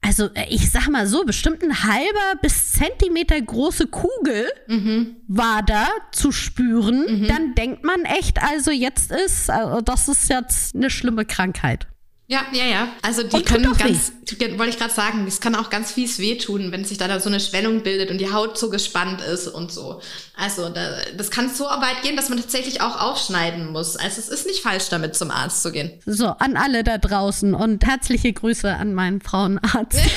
also 0.00 0.30
äh, 0.34 0.46
ich 0.48 0.70
sag 0.70 0.88
mal 0.88 1.06
so, 1.06 1.24
bestimmt 1.24 1.62
ein 1.62 1.82
halber 1.84 2.40
bis 2.40 2.72
Zentimeter 2.72 3.40
große 3.40 3.88
Kugel 3.88 4.46
mhm. 4.66 5.16
war 5.28 5.62
da 5.62 5.86
zu 6.12 6.32
spüren, 6.32 7.20
mhm. 7.20 7.28
dann 7.28 7.54
denkt 7.54 7.84
man 7.84 8.04
echt, 8.04 8.42
also 8.42 8.70
jetzt 8.70 9.12
ist, 9.12 9.50
also 9.50 9.82
das 9.82 10.08
ist 10.08 10.30
jetzt 10.30 10.74
eine 10.74 10.90
schlimme 10.90 11.24
Krankheit. 11.26 11.86
Ja, 12.26 12.40
ja, 12.52 12.64
ja. 12.64 12.88
Also 13.02 13.22
die 13.22 13.36
und 13.36 13.44
können 13.44 13.76
ganz, 13.76 14.12
wollte 14.56 14.70
ich 14.70 14.78
gerade 14.78 14.94
sagen, 14.94 15.26
es 15.28 15.40
kann 15.40 15.54
auch 15.54 15.68
ganz 15.68 15.92
fies 15.92 16.18
wehtun, 16.18 16.72
wenn 16.72 16.86
sich 16.86 16.96
da 16.96 17.20
so 17.20 17.28
eine 17.28 17.38
Schwellung 17.38 17.82
bildet 17.82 18.10
und 18.10 18.16
die 18.16 18.32
Haut 18.32 18.56
so 18.56 18.70
gespannt 18.70 19.20
ist 19.20 19.46
und 19.46 19.70
so. 19.70 20.00
Also 20.34 20.70
da, 20.70 20.96
das 21.16 21.30
kann 21.30 21.50
so 21.50 21.64
weit 21.64 22.02
gehen, 22.02 22.16
dass 22.16 22.30
man 22.30 22.38
tatsächlich 22.38 22.80
auch 22.80 22.98
aufschneiden 22.98 23.72
muss. 23.72 23.96
Also 23.96 24.20
es 24.20 24.30
ist 24.30 24.46
nicht 24.46 24.62
falsch, 24.62 24.88
damit 24.88 25.14
zum 25.14 25.30
Arzt 25.30 25.62
zu 25.62 25.70
gehen. 25.70 26.00
So, 26.06 26.28
an 26.28 26.56
alle 26.56 26.82
da 26.82 26.96
draußen 26.96 27.52
und 27.52 27.84
herzliche 27.84 28.32
Grüße 28.32 28.74
an 28.74 28.94
meinen 28.94 29.20
Frauenarzt. 29.20 29.98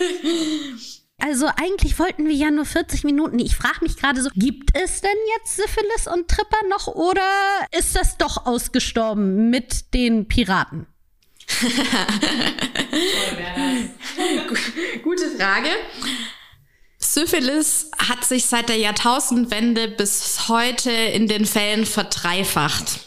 Also 1.20 1.48
eigentlich 1.56 1.98
wollten 1.98 2.26
wir 2.26 2.34
ja 2.34 2.50
nur 2.50 2.64
40 2.64 3.04
Minuten. 3.04 3.38
Ich 3.38 3.54
frage 3.56 3.78
mich 3.82 3.96
gerade 3.96 4.22
so, 4.22 4.30
gibt 4.34 4.76
es 4.76 5.00
denn 5.00 5.10
jetzt 5.36 5.56
Syphilis 5.56 6.06
und 6.06 6.28
Tripper 6.28 6.66
noch 6.68 6.86
oder 6.88 7.22
ist 7.72 7.94
das 7.94 8.16
doch 8.16 8.46
ausgestorben 8.46 9.50
mit 9.50 9.92
den 9.94 10.26
Piraten? 10.28 10.86
Gute 15.02 15.30
Frage. 15.36 15.68
Syphilis 16.98 17.90
hat 17.98 18.24
sich 18.24 18.46
seit 18.46 18.68
der 18.68 18.76
Jahrtausendwende 18.76 19.88
bis 19.88 20.48
heute 20.48 20.90
in 20.90 21.26
den 21.26 21.46
Fällen 21.46 21.86
verdreifacht. 21.86 23.00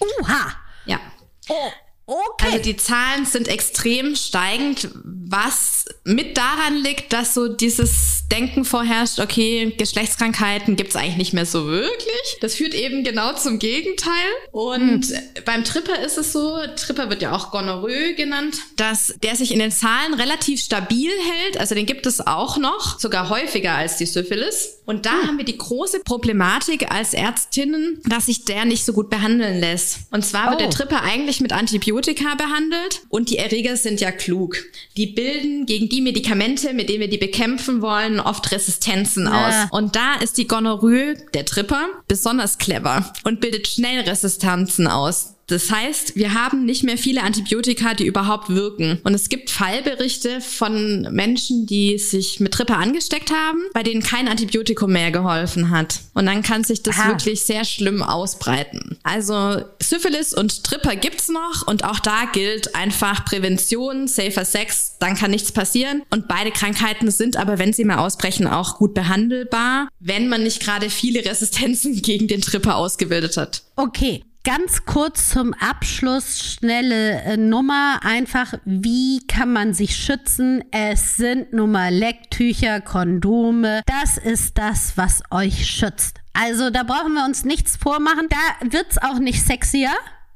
Uha! 0.00 0.56
Ja. 0.86 1.00
Oh, 1.48 1.70
okay. 2.06 2.46
Also 2.46 2.58
die 2.58 2.76
Zahlen 2.76 3.26
sind 3.26 3.48
extrem 3.48 4.16
steigend, 4.16 4.88
was 5.34 5.84
mit 6.04 6.36
daran 6.36 6.76
liegt, 6.76 7.12
dass 7.12 7.34
so 7.34 7.48
dieses 7.48 8.24
Denken 8.30 8.64
vorherrscht, 8.64 9.18
okay, 9.18 9.74
Geschlechtskrankheiten 9.76 10.76
gibt's 10.76 10.96
eigentlich 10.96 11.16
nicht 11.16 11.32
mehr 11.32 11.46
so 11.46 11.66
wirklich. 11.66 12.36
Das 12.40 12.54
führt 12.54 12.74
eben 12.74 13.04
genau 13.04 13.34
zum 13.34 13.58
Gegenteil. 13.58 14.12
Und 14.52 15.04
hm. 15.04 15.18
beim 15.44 15.64
Tripper 15.64 16.00
ist 16.04 16.18
es 16.18 16.32
so, 16.32 16.58
Tripper 16.76 17.10
wird 17.10 17.22
ja 17.22 17.32
auch 17.32 17.50
Gonorrhoe 17.50 18.14
genannt, 18.14 18.58
dass 18.76 19.14
der 19.22 19.36
sich 19.36 19.52
in 19.52 19.58
den 19.58 19.70
Zahlen 19.70 20.14
relativ 20.14 20.60
stabil 20.60 21.10
hält. 21.10 21.58
Also 21.58 21.74
den 21.74 21.86
gibt 21.86 22.06
es 22.06 22.26
auch 22.26 22.56
noch, 22.56 22.98
sogar 22.98 23.28
häufiger 23.28 23.74
als 23.74 23.96
die 23.96 24.06
Syphilis. 24.06 24.78
Und 24.86 25.06
da 25.06 25.12
hm. 25.12 25.28
haben 25.28 25.38
wir 25.38 25.44
die 25.44 25.58
große 25.58 26.00
Problematik 26.00 26.90
als 26.90 27.14
Ärztinnen, 27.14 28.00
dass 28.06 28.26
sich 28.26 28.44
der 28.44 28.64
nicht 28.64 28.84
so 28.84 28.92
gut 28.92 29.10
behandeln 29.10 29.60
lässt. 29.60 29.98
Und 30.10 30.24
zwar 30.24 30.50
wird 30.50 30.60
oh. 30.60 30.64
der 30.64 30.70
Tripper 30.70 31.02
eigentlich 31.02 31.40
mit 31.40 31.52
Antibiotika 31.52 32.34
behandelt 32.34 33.02
und 33.08 33.30
die 33.30 33.38
Erreger 33.38 33.76
sind 33.76 34.00
ja 34.00 34.12
klug. 34.12 34.56
Die 34.96 35.06
bilden 35.24 35.66
gegen 35.66 35.88
die 35.88 36.00
Medikamente, 36.00 36.74
mit 36.74 36.88
denen 36.88 37.00
wir 37.00 37.08
die 37.08 37.18
bekämpfen 37.18 37.80
wollen, 37.80 38.20
oft 38.20 38.50
Resistenzen 38.52 39.24
ja. 39.24 39.48
aus. 39.48 39.54
Und 39.70 39.96
da 39.96 40.16
ist 40.16 40.36
die 40.36 40.46
Gonorrhoe, 40.46 41.14
der 41.32 41.44
Tripper, 41.44 41.86
besonders 42.08 42.58
clever 42.58 43.12
und 43.24 43.40
bildet 43.40 43.66
schnell 43.66 44.00
Resistenzen 44.00 44.86
aus. 44.86 45.34
Das 45.46 45.70
heißt, 45.70 46.16
wir 46.16 46.34
haben 46.34 46.64
nicht 46.64 46.84
mehr 46.84 46.98
viele 46.98 47.22
Antibiotika, 47.22 47.94
die 47.94 48.06
überhaupt 48.06 48.48
wirken. 48.48 49.00
Und 49.04 49.14
es 49.14 49.28
gibt 49.28 49.50
Fallberichte 49.50 50.40
von 50.40 51.02
Menschen, 51.12 51.66
die 51.66 51.98
sich 51.98 52.40
mit 52.40 52.52
Tripper 52.52 52.78
angesteckt 52.78 53.30
haben, 53.30 53.58
bei 53.72 53.82
denen 53.82 54.02
kein 54.02 54.28
Antibiotikum 54.28 54.92
mehr 54.92 55.10
geholfen 55.10 55.70
hat. 55.70 56.00
Und 56.14 56.26
dann 56.26 56.42
kann 56.42 56.64
sich 56.64 56.82
das 56.82 56.98
Aha. 56.98 57.08
wirklich 57.08 57.42
sehr 57.42 57.64
schlimm 57.64 58.02
ausbreiten. 58.02 58.98
Also 59.02 59.62
Syphilis 59.82 60.32
und 60.32 60.64
Tripper 60.64 60.96
gibt's 60.96 61.28
noch 61.28 61.66
und 61.66 61.84
auch 61.84 62.00
da 62.00 62.24
gilt 62.32 62.74
einfach 62.74 63.24
Prävention, 63.24 64.08
safer 64.08 64.44
Sex, 64.44 64.96
dann 64.98 65.14
kann 65.16 65.30
nichts 65.30 65.52
passieren. 65.52 66.02
Und 66.10 66.28
beide 66.28 66.50
Krankheiten 66.50 67.10
sind 67.10 67.36
aber, 67.36 67.58
wenn 67.58 67.72
sie 67.72 67.84
mal 67.84 67.98
ausbrechen, 67.98 68.46
auch 68.46 68.78
gut 68.78 68.94
behandelbar, 68.94 69.88
wenn 70.00 70.28
man 70.28 70.42
nicht 70.42 70.60
gerade 70.60 70.90
viele 70.90 71.24
Resistenzen 71.24 71.94
gegen 72.02 72.28
den 72.28 72.40
Tripper 72.40 72.76
ausgebildet 72.76 73.36
hat. 73.36 73.62
Okay, 73.76 74.24
Ganz 74.44 74.84
kurz 74.84 75.30
zum 75.30 75.54
Abschluss, 75.54 76.38
schnelle 76.38 77.22
äh, 77.22 77.38
Nummer. 77.38 78.00
Einfach, 78.02 78.52
wie 78.66 79.26
kann 79.26 79.50
man 79.50 79.72
sich 79.72 79.96
schützen? 79.96 80.62
Es 80.70 81.16
sind 81.16 81.54
nun 81.54 81.72
mal 81.72 81.92
Lecktücher, 81.92 82.82
Kondome. 82.82 83.80
Das 83.86 84.18
ist 84.18 84.58
das, 84.58 84.98
was 84.98 85.22
euch 85.30 85.66
schützt. 85.66 86.20
Also 86.34 86.68
da 86.68 86.82
brauchen 86.82 87.14
wir 87.14 87.24
uns 87.24 87.46
nichts 87.46 87.78
vormachen. 87.78 88.28
Da 88.28 88.68
wird's 88.70 88.98
auch 88.98 89.18
nicht 89.18 89.42
sexier. 89.42 89.92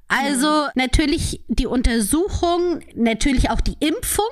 Also 0.08 0.48
mhm. 0.48 0.70
natürlich 0.74 1.44
die 1.48 1.66
Untersuchung, 1.66 2.80
natürlich 2.94 3.50
auch 3.50 3.60
die 3.60 3.76
Impfung. 3.78 4.24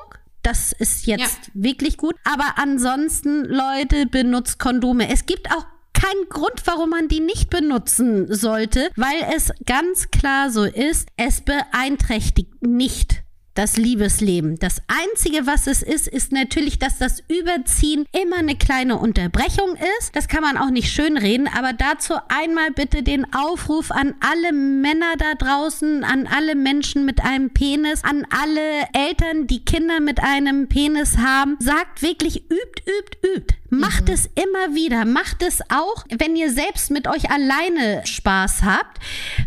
Das 0.43 0.73
ist 0.73 1.05
jetzt 1.05 1.21
ja. 1.21 1.51
wirklich 1.53 1.99
gut. 1.99 2.17
Aber 2.25 2.55
ansonsten, 2.57 3.45
Leute, 3.45 4.07
benutzt 4.07 4.59
Kondome. 4.59 5.11
Es 5.11 5.27
gibt 5.27 5.51
auch 5.51 5.67
kein 6.07 6.29
Grund, 6.29 6.63
warum 6.67 6.91
man 6.91 7.09
die 7.09 7.21
nicht 7.21 7.51
benutzen 7.51 8.33
sollte, 8.33 8.91
weil 8.97 9.27
es 9.35 9.53
ganz 9.65 10.11
klar 10.11 10.51
so 10.51 10.65
ist, 10.65 11.09
es 11.17 11.41
beeinträchtigt 11.41 12.63
nicht 12.63 13.23
das 13.55 13.79
Liebesleben. 13.79 14.59
Das 14.59 14.83
Einzige, 14.87 15.47
was 15.47 15.67
es 15.67 15.83
ist, 15.83 16.07
ist 16.07 16.31
natürlich, 16.31 16.79
dass 16.79 16.99
das 16.99 17.23
Überziehen 17.27 18.05
immer 18.13 18.37
eine 18.37 18.55
kleine 18.55 18.99
Unterbrechung 18.99 19.77
ist. 19.99 20.15
Das 20.15 20.29
kann 20.29 20.43
man 20.43 20.59
auch 20.59 20.71
nicht 20.71 20.93
schönreden, 20.93 21.49
aber 21.49 21.73
dazu 21.73 22.15
einmal 22.29 22.71
bitte 22.71 23.03
den 23.03 23.27
Aufruf 23.35 23.91
an 23.91 24.15
alle 24.21 24.53
Männer 24.53 25.15
da 25.19 25.35
draußen, 25.35 26.05
an 26.05 26.27
alle 26.27 26.55
Menschen 26.55 27.07
mit 27.07 27.25
einem 27.25 27.51
Penis, 27.51 28.05
an 28.05 28.27
alle 28.31 28.89
Eltern, 28.93 29.47
die 29.47 29.65
Kinder 29.65 30.01
mit 30.01 30.21
einem 30.23 30.69
Penis 30.69 31.17
haben. 31.17 31.57
Sagt 31.59 32.03
wirklich, 32.03 32.45
übt, 32.51 32.83
übt, 32.85 33.19
übt. 33.27 33.55
Macht 33.71 34.09
mhm. 34.09 34.15
es 34.15 34.27
immer 34.27 34.75
wieder. 34.75 35.05
Macht 35.05 35.43
es 35.43 35.61
auch, 35.69 36.05
wenn 36.19 36.37
ihr 36.37 36.51
selbst 36.51 36.91
mit 36.91 37.09
euch 37.09 37.31
alleine 37.31 38.07
Spaß 38.07 38.63
habt, 38.63 38.99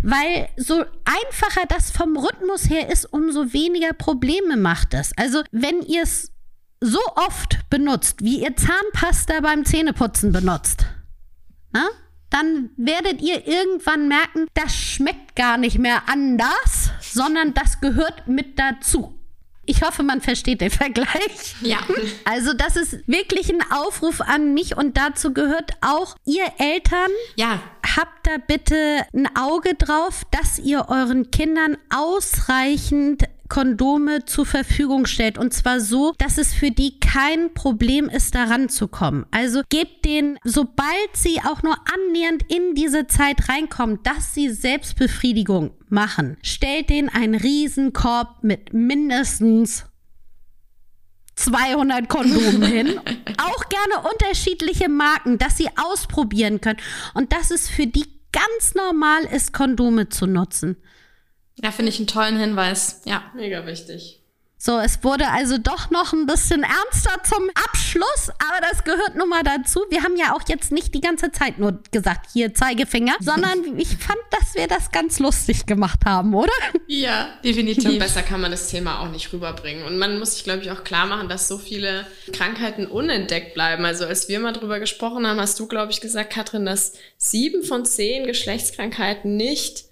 weil 0.03 0.49
so 0.57 0.84
einfacher 1.05 1.65
das 1.67 1.91
vom 1.91 2.17
Rhythmus 2.17 2.70
her 2.70 2.89
ist, 2.91 3.05
umso 3.05 3.53
weniger 3.53 3.93
Probleme 3.93 4.57
macht 4.57 4.93
es. 4.93 5.11
Also 5.17 5.43
wenn 5.51 5.82
ihr 5.82 6.03
es 6.03 6.32
so 6.82 6.99
oft 7.15 7.59
benutzt, 7.70 8.24
wie 8.24 8.41
ihr 8.41 8.55
Zahnpasta 8.55 9.41
beim 9.41 9.65
Zähneputzen 9.65 10.32
benutzt, 10.32 10.86
na, 11.72 11.88
dann 12.30 12.70
werdet 12.78 13.22
ihr 13.22 13.47
irgendwann 13.47 14.07
merken, 14.07 14.47
das 14.53 14.76
schmeckt 14.76 15.36
gar 15.36 15.57
nicht 15.57 15.80
mehr 15.80 16.03
anders, 16.07 16.91
sondern 17.01 17.53
das 17.53 17.82
gehört 17.82 18.28
mit 18.28 18.59
dazu. 18.59 19.18
Ich 19.70 19.84
hoffe, 19.84 20.01
man 20.01 20.20
versteht 20.20 20.61
den 20.61 20.72
Vergleich. 20.72 21.55
Ja. 21.61 21.78
Also 22.26 22.53
das 22.53 22.76
ist 22.76 23.07
wirklich 23.07 23.53
ein 23.53 23.61
Aufruf 23.72 24.20
an 24.20 24.55
mich 24.55 24.76
und 24.76 24.97
dazu 24.97 25.32
gehört 25.32 25.74
auch 25.82 26.15
ihr 26.26 26.45
Eltern. 26.57 27.11
Ja. 27.36 27.59
Habt 27.95 28.26
da 28.26 28.38
bitte 28.47 29.05
ein 29.13 29.30
Auge 29.36 29.76
drauf, 29.76 30.24
dass 30.32 30.57
ihr 30.57 30.88
euren 30.89 31.30
Kindern 31.30 31.78
ausreichend 31.95 33.26
Kondome 33.50 34.26
zur 34.26 34.45
Verfügung 34.45 35.06
stellt. 35.06 35.38
Und 35.38 35.54
zwar 35.54 35.80
so, 35.80 36.14
dass 36.18 36.38
es 36.38 36.54
für 36.54 36.72
die 36.72 37.00
kein 37.00 37.54
Problem 37.54 38.08
ist, 38.08 38.36
daran 38.36 38.70
zu 38.70 38.88
kommen. 38.88 39.26
Also 39.32 39.62
gebt 39.70 40.06
denen, 40.06 40.38
sobald 40.43 41.10
sie 41.14 41.41
auch 41.41 41.64
nur 41.64 41.76
annähernd 41.91 42.43
in 42.47 42.76
diese 42.76 43.08
Zeit 43.08 43.50
reinkommen, 43.50 44.00
dass 44.04 44.34
sie 44.34 44.50
Selbstbefriedigung 44.50 45.72
machen, 45.89 46.38
stellt 46.43 46.89
denen 46.89 47.10
einen 47.10 47.36
Riesenkorb 47.36 48.43
mit 48.43 48.74
mindestens 48.74 49.86
200 51.36 52.10
Kondomen 52.10 52.62
hin. 52.64 53.00
Auch 53.38 53.70
gerne 53.70 54.08
unterschiedliche 54.12 54.89
Marken, 54.89 55.38
dass 55.38 55.58
sie 55.58 55.70
ausprobieren 55.78 56.60
können. 56.60 56.80
Und 57.14 57.32
dass 57.32 57.50
es 57.50 57.70
für 57.70 57.88
die 57.88 58.06
ganz 58.32 58.76
normal 58.76 59.24
ist, 59.24 59.54
Kondome 59.54 60.10
zu 60.10 60.28
nutzen. 60.28 60.78
Ja, 61.62 61.72
finde 61.72 61.91
ich 61.91 61.97
einen 61.97 62.07
tollen 62.07 62.38
Hinweis. 62.38 63.01
Ja. 63.05 63.24
Mega 63.36 63.66
wichtig. 63.66 64.20
So, 64.62 64.78
es 64.78 65.01
wurde 65.05 65.30
also 65.30 65.57
doch 65.57 65.89
noch 65.89 66.12
ein 66.12 66.26
bisschen 66.26 66.64
ernster 66.64 67.24
zum 67.24 67.49
Abschluss, 67.55 68.30
aber 68.39 68.60
das 68.70 68.84
gehört 68.84 69.16
nun 69.16 69.30
mal 69.30 69.41
dazu. 69.41 69.86
Wir 69.89 70.03
haben 70.03 70.18
ja 70.18 70.36
auch 70.36 70.41
jetzt 70.49 70.74
nicht 70.74 70.93
die 70.93 70.99
ganze 70.99 71.32
Zeit 71.32 71.60
nur 71.60 71.80
gesagt, 71.91 72.32
hier 72.34 72.53
Zeigefinger, 72.53 73.14
sondern 73.22 73.80
ich 73.80 73.88
fand, 73.88 74.20
dass 74.32 74.55
wir 74.55 74.68
das 74.68 74.91
ganz 74.91 75.20
lustig 75.20 75.66
gemacht 75.66 76.01
haben, 76.05 76.34
oder? 76.34 76.51
Ja, 76.88 77.30
definitiv. 77.41 77.86
Und 77.86 77.99
besser 77.99 78.22
kann 78.22 78.41
man 78.41 78.51
das 78.51 78.68
Thema 78.68 78.99
auch 78.99 79.10
nicht 79.10 79.32
rüberbringen. 79.32 79.86
Und 79.86 79.97
man 79.97 80.20
muss 80.20 80.34
sich, 80.34 80.43
glaube 80.43 80.62
ich, 80.62 80.72
auch 80.72 80.84
klar 80.84 81.05
machen, 81.05 81.30
dass 81.30 81.47
so 81.47 81.57
viele 81.57 82.05
Krankheiten 82.34 82.86
unentdeckt 82.86 83.53
bleiben. 83.53 83.86
Also 83.86 84.07
als 84.07 84.28
wir 84.28 84.41
mal 84.41 84.51
drüber 84.51 84.82
gesprochen 84.82 85.26
haben, 85.26 85.39
hast 85.39 85.57
du, 85.57 85.68
glaube 85.68 85.93
ich, 85.93 86.01
gesagt, 86.01 86.34
Katrin, 86.34 86.66
dass 86.66 86.95
sieben 87.16 87.64
von 87.64 87.86
zehn 87.86 88.28
Geschlechtskrankheiten 88.28 89.38
nicht 89.38 89.89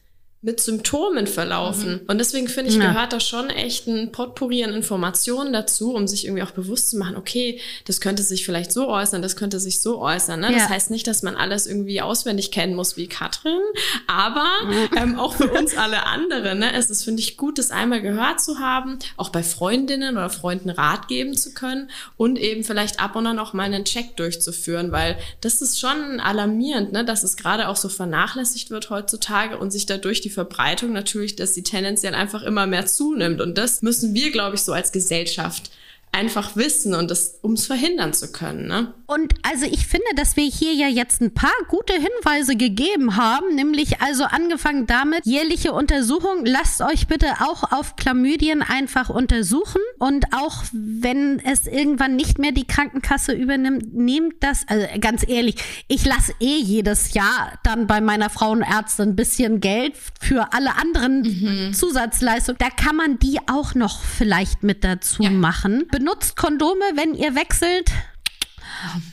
mit 0.48 0.62
Symptomen 0.62 1.28
verlaufen. 1.28 1.95
Mhm. 1.95 2.02
Und 2.08 2.20
deswegen 2.20 2.48
finde 2.48 2.72
ich, 2.72 2.78
ja. 2.78 2.93
gehört 2.93 3.12
da 3.12 3.20
schon 3.20 3.50
echt 3.50 3.86
ein 3.86 4.14
Potpourri 4.14 4.64
an 4.64 4.74
Informationen 4.74 5.52
dazu, 5.52 5.93
um 5.93 6.08
sich 6.08 6.24
irgendwie 6.24 6.41
auch 6.41 6.52
bewusst 6.52 6.91
zu 6.91 6.98
machen, 6.98 7.18
okay, 7.18 7.60
das 7.84 8.00
könnte 8.00 8.24
sich 8.24 8.45
vielleicht 8.45 8.72
so 8.72 8.88
äußern, 8.88 9.22
das 9.22 9.36
könnte 9.36 9.60
sich 9.60 9.82
so 9.82 10.00
äußern. 10.00 10.39
Ne? 10.39 10.54
Ja. 10.54 10.60
Das 10.60 10.70
heißt 10.70 10.89
nicht, 10.89 11.06
dass 11.06 11.22
man 11.22 11.36
alles 11.36 11.68
irgendwie 11.68 12.02
auswendig 12.02 12.50
kennen 12.54 12.76
muss 12.76 12.95
wie 12.95 13.08
Katrin, 13.08 13.60
aber 14.08 14.48
ähm, 14.95 15.20
auch 15.20 15.36
für 15.36 15.52
uns 15.52 15.76
alle 15.78 16.06
anderen. 16.06 16.60
Ne? 16.60 16.74
Es 16.74 16.89
ist, 16.89 17.04
finde 17.04 17.22
ich, 17.22 17.36
gut, 17.36 17.60
das 17.60 17.70
einmal 17.70 18.02
gehört 18.02 18.39
zu 18.39 18.60
haben, 18.60 19.00
auch 19.18 19.28
bei 19.28 19.43
Freundinnen 19.43 20.16
oder 20.16 20.30
Freunden 20.30 20.70
Rat 20.70 21.10
geben 21.10 21.36
zu 21.36 21.54
können 21.54 21.89
und 22.16 22.39
eben 22.39 22.64
vielleicht 22.64 23.02
ab 23.02 23.18
und 23.18 23.28
an 23.28 23.38
auch 23.39 23.52
mal 23.52 23.64
einen 23.64 23.84
Check 23.84 24.16
durchzuführen, 24.16 24.93
weil 24.93 25.18
das 25.41 25.62
ist 25.62 25.78
schon 25.78 26.22
alarmierend, 26.22 26.93
ne? 26.93 27.04
dass 27.04 27.24
es 27.24 27.36
gerade 27.36 27.68
auch 27.68 27.76
so 27.76 27.89
vernachlässigt 27.89 28.70
wird 28.70 28.89
heutzutage 28.89 29.58
und 29.58 29.72
sich 29.72 29.86
dadurch 29.86 30.22
die 30.22 30.37
Verbreitung 30.38 30.94
natürlich, 30.94 31.36
dass 31.36 31.56
sie 31.56 31.64
tendenziell 31.64 32.14
einfach 32.14 32.44
immer 32.44 32.68
mehr 32.68 32.86
zunimmt. 32.86 33.42
Und 33.42 33.58
das 33.58 33.82
müssen 33.82 34.14
wir, 34.14 34.32
glaube 34.32 34.56
ich, 34.56 34.62
so 34.62 34.72
als 34.72 34.92
Gesellschaft 34.92 35.72
einfach 36.12 36.55
wissen 36.55 36.95
und 36.95 37.12
das, 37.12 37.39
um 37.41 37.53
es 37.53 37.68
verhindern 37.68 38.14
zu 38.14 38.32
können. 38.32 38.68
Ne? 38.68 38.93
Und 39.05 39.36
also 39.43 39.66
ich 39.66 39.86
finde, 39.86 40.08
dass 40.16 40.36
wir 40.36 40.45
hier 40.45 40.74
ja 40.74 40.88
jetzt 40.88 41.22
ein 41.22 41.34
paar 41.34 41.51
gute 41.68 41.93
Hinweise 41.93 42.55
gegeben 42.55 43.16
haben, 43.16 43.53
nämlich 43.55 44.01
also 44.01 44.24
angefangen 44.24 44.88
damit, 44.88 45.26
jährliche 45.26 45.74
Untersuchung, 45.74 46.43
lasst 46.43 46.82
euch 46.82 47.08
bitte 47.08 47.28
auch 47.47 47.72
auf 47.72 47.95
Chlamydien 47.95 48.64
einfach 48.64 49.10
untersuchen 49.10 49.82
und 49.99 50.34
auch 50.34 50.64
wenn 50.72 51.39
es 51.39 51.68
irgendwann 51.68 52.16
nicht 52.16 52.39
mehr 52.39 52.51
die 52.51 52.66
Krankenkasse 52.66 53.34
übernimmt, 53.34 53.93
nehmt 53.93 54.36
das, 54.41 54.68
also 54.68 54.88
ganz 54.99 55.24
ehrlich, 55.28 55.55
ich 55.88 56.03
lasse 56.05 56.34
eh 56.39 56.58
jedes 56.58 57.14
Jahr 57.14 57.60
dann 57.64 57.86
bei 57.86 58.01
meiner 58.01 58.30
Frauenärztin 58.30 59.10
ein 59.10 59.16
bisschen 59.16 59.62
Geld 59.62 59.93
für 60.20 60.51
alle 60.53 60.76
anderen 60.78 61.22
mhm. 61.22 61.74
Zusatzleistungen. 61.74 62.58
Da 62.60 62.70
kann 62.70 62.95
man 62.95 63.20
die 63.20 63.39
auch 63.47 63.76
noch 63.76 64.01
vielleicht 64.01 64.64
mit 64.64 64.84
dazu 64.84 65.24
ja. 65.24 65.30
machen 65.30 65.86
benutzt 65.98 66.36
Kondome, 66.36 66.86
wenn 66.93 67.16
ihr 67.16 67.34
wechselt. 67.34 67.89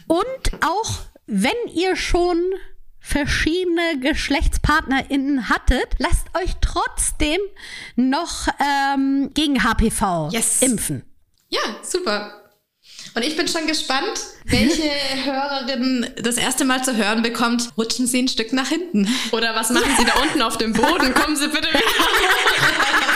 Und 0.06 0.62
auch 0.62 0.90
wenn 1.26 1.56
ihr 1.72 1.96
schon 1.96 2.38
verschiedene 3.00 4.00
GeschlechtspartnerInnen 4.00 5.48
hattet, 5.48 5.94
lasst 5.96 6.26
euch 6.34 6.50
trotzdem 6.60 7.40
noch 7.96 8.48
ähm, 8.60 9.30
gegen 9.32 9.64
HPV 9.64 10.28
yes. 10.32 10.60
impfen. 10.60 11.04
Ja, 11.48 11.60
super. 11.82 12.42
Und 13.14 13.22
ich 13.22 13.34
bin 13.34 13.48
schon 13.48 13.66
gespannt, 13.66 14.20
welche 14.44 14.82
Hörerin 15.24 16.06
das 16.16 16.36
erste 16.36 16.66
Mal 16.66 16.84
zu 16.84 16.96
hören 16.96 17.22
bekommt, 17.22 17.72
rutschen 17.78 18.06
Sie 18.06 18.22
ein 18.22 18.28
Stück 18.28 18.52
nach 18.52 18.68
hinten. 18.68 19.08
Oder 19.32 19.54
was 19.54 19.70
machen 19.70 19.90
Sie 19.98 20.04
da 20.04 20.20
unten 20.20 20.42
auf 20.42 20.58
dem 20.58 20.74
Boden? 20.74 21.14
Kommen 21.14 21.36
Sie 21.36 21.48
bitte 21.48 21.68
wieder. 21.68 21.80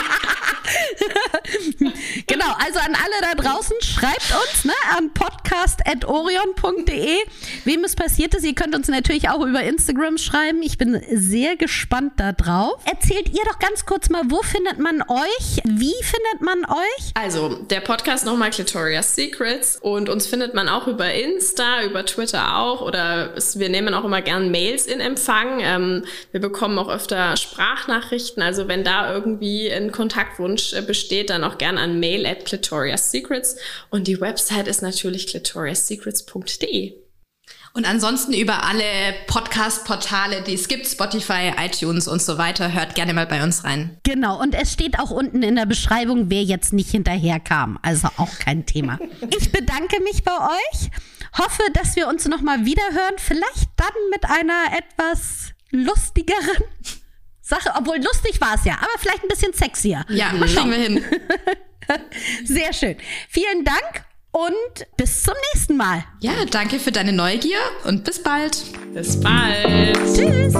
genau, 2.27 2.53
also 2.65 2.79
an 2.79 2.95
alle 2.95 3.21
da 3.21 3.35
draußen, 3.35 3.75
schreibt 3.81 4.33
uns 4.33 4.65
ne, 4.65 4.73
an 4.97 5.13
podcast.orion.de, 5.13 7.17
wem 7.65 7.83
es 7.83 7.95
passiert 7.95 8.33
ist. 8.35 8.45
Ihr 8.45 8.55
könnt 8.55 8.75
uns 8.75 8.87
natürlich 8.87 9.29
auch 9.29 9.45
über 9.45 9.63
Instagram 9.63 10.17
schreiben. 10.17 10.61
Ich 10.61 10.77
bin 10.77 11.01
sehr 11.11 11.55
gespannt 11.55 12.13
da 12.17 12.31
drauf. 12.31 12.81
Erzählt 12.85 13.29
ihr 13.29 13.43
doch 13.45 13.59
ganz 13.59 13.85
kurz 13.85 14.09
mal, 14.09 14.23
wo 14.29 14.41
findet 14.41 14.79
man 14.79 15.01
euch? 15.01 15.61
Wie 15.63 15.95
findet 16.03 16.41
man 16.41 16.65
euch? 16.65 17.11
Also, 17.13 17.55
der 17.55 17.81
Podcast 17.81 18.25
nochmal 18.25 18.51
Clitoria's 18.51 19.15
Secrets 19.15 19.77
und 19.81 20.09
uns 20.09 20.27
findet 20.27 20.53
man 20.53 20.69
auch 20.69 20.87
über 20.87 21.13
Insta, 21.13 21.83
über 21.83 22.05
Twitter 22.05 22.57
auch 22.57 22.81
oder 22.81 23.35
es, 23.35 23.59
wir 23.59 23.69
nehmen 23.69 23.93
auch 23.93 24.03
immer 24.03 24.21
gern 24.21 24.51
Mails 24.51 24.85
in 24.85 24.99
Empfang. 24.99 25.59
Ähm, 25.61 26.03
wir 26.31 26.41
bekommen 26.41 26.77
auch 26.77 26.89
öfter 26.89 27.37
Sprachnachrichten, 27.37 28.43
also 28.43 28.67
wenn 28.67 28.83
da 28.83 29.13
irgendwie 29.13 29.71
ein 29.71 29.91
Kontaktwunsch 29.91 30.73
äh, 30.73 30.81
besteht, 30.89 31.29
dann 31.29 31.43
auch 31.43 31.59
gern 31.59 31.77
an 31.77 31.99
mail 31.99 32.25
at 32.25 32.45
Clitoria's 32.45 33.11
Secrets 33.11 33.55
und 33.91 34.07
die 34.07 34.19
Website 34.19 34.67
ist 34.67 34.81
natürlich 34.81 35.27
clitoriassecrets.de. 35.27 36.95
Und 37.75 37.87
ansonsten 37.87 38.33
über 38.33 38.63
alle 38.63 38.83
Podcast-Portale, 39.27 40.41
die 40.41 40.55
es 40.55 40.67
gibt, 40.67 40.87
Spotify, 40.87 41.53
iTunes 41.63 42.07
und 42.07 42.23
so 42.23 42.39
weiter, 42.39 42.73
hört 42.73 42.95
gerne 42.95 43.13
mal 43.13 43.27
bei 43.27 43.43
uns 43.43 43.63
rein. 43.63 43.99
Genau, 44.03 44.41
und 44.41 44.55
es 44.55 44.73
steht 44.73 44.97
auch 44.97 45.11
unten 45.11 45.43
in 45.43 45.55
der 45.55 45.67
Beschreibung, 45.67 46.31
wer 46.31 46.41
jetzt 46.41 46.73
nicht 46.73 46.89
hinterher 46.89 47.39
kam. 47.39 47.77
Also 47.83 48.07
auch 48.17 48.39
kein 48.39 48.65
Thema. 48.65 48.97
Ich 49.39 49.51
bedanke 49.51 50.01
mich 50.01 50.23
bei 50.23 50.31
euch, 50.33 50.89
hoffe, 51.37 51.61
dass 51.73 51.95
wir 51.95 52.07
uns 52.07 52.27
nochmal 52.27 52.65
wiederhören, 52.65 53.15
vielleicht 53.17 53.69
dann 53.77 53.93
mit 54.09 54.25
einer 54.25 54.75
etwas 54.75 55.51
lustigeren 55.69 56.63
Sache, 57.49 57.71
obwohl 57.75 57.97
lustig 57.97 58.39
war 58.39 58.55
es 58.55 58.63
ja, 58.63 58.75
aber 58.75 58.91
vielleicht 58.99 59.23
ein 59.23 59.27
bisschen 59.27 59.53
sexier. 59.53 60.05
Ja, 60.09 60.31
mal 60.33 60.47
schauen 60.47 60.69
wir 60.69 60.77
hin. 60.77 61.03
Sehr 62.45 62.71
schön. 62.73 62.95
Vielen 63.27 63.65
Dank 63.65 64.05
und 64.31 64.87
bis 64.97 65.23
zum 65.23 65.33
nächsten 65.53 65.75
Mal. 65.75 66.03
Ja, 66.19 66.45
danke 66.49 66.79
für 66.79 66.91
deine 66.91 67.11
Neugier 67.11 67.57
und 67.85 68.03
bis 68.03 68.21
bald. 68.21 68.63
Bis 68.93 69.19
bald. 69.19 69.97
Tschüss. 70.15 70.53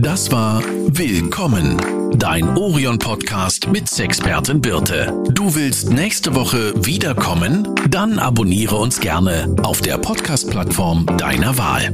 Das 0.00 0.32
war 0.32 0.62
Willkommen, 0.88 1.76
dein 2.18 2.56
Orion-Podcast 2.56 3.68
mit 3.68 3.88
Sexpertin 3.88 4.62
Birte. 4.62 5.12
Du 5.32 5.54
willst 5.54 5.90
nächste 5.90 6.34
Woche 6.34 6.72
wiederkommen? 6.86 7.74
Dann 7.90 8.18
abonniere 8.18 8.76
uns 8.76 9.00
gerne 9.00 9.54
auf 9.62 9.82
der 9.82 9.98
Podcast-Plattform 9.98 11.04
deiner 11.18 11.58
Wahl. 11.58 11.92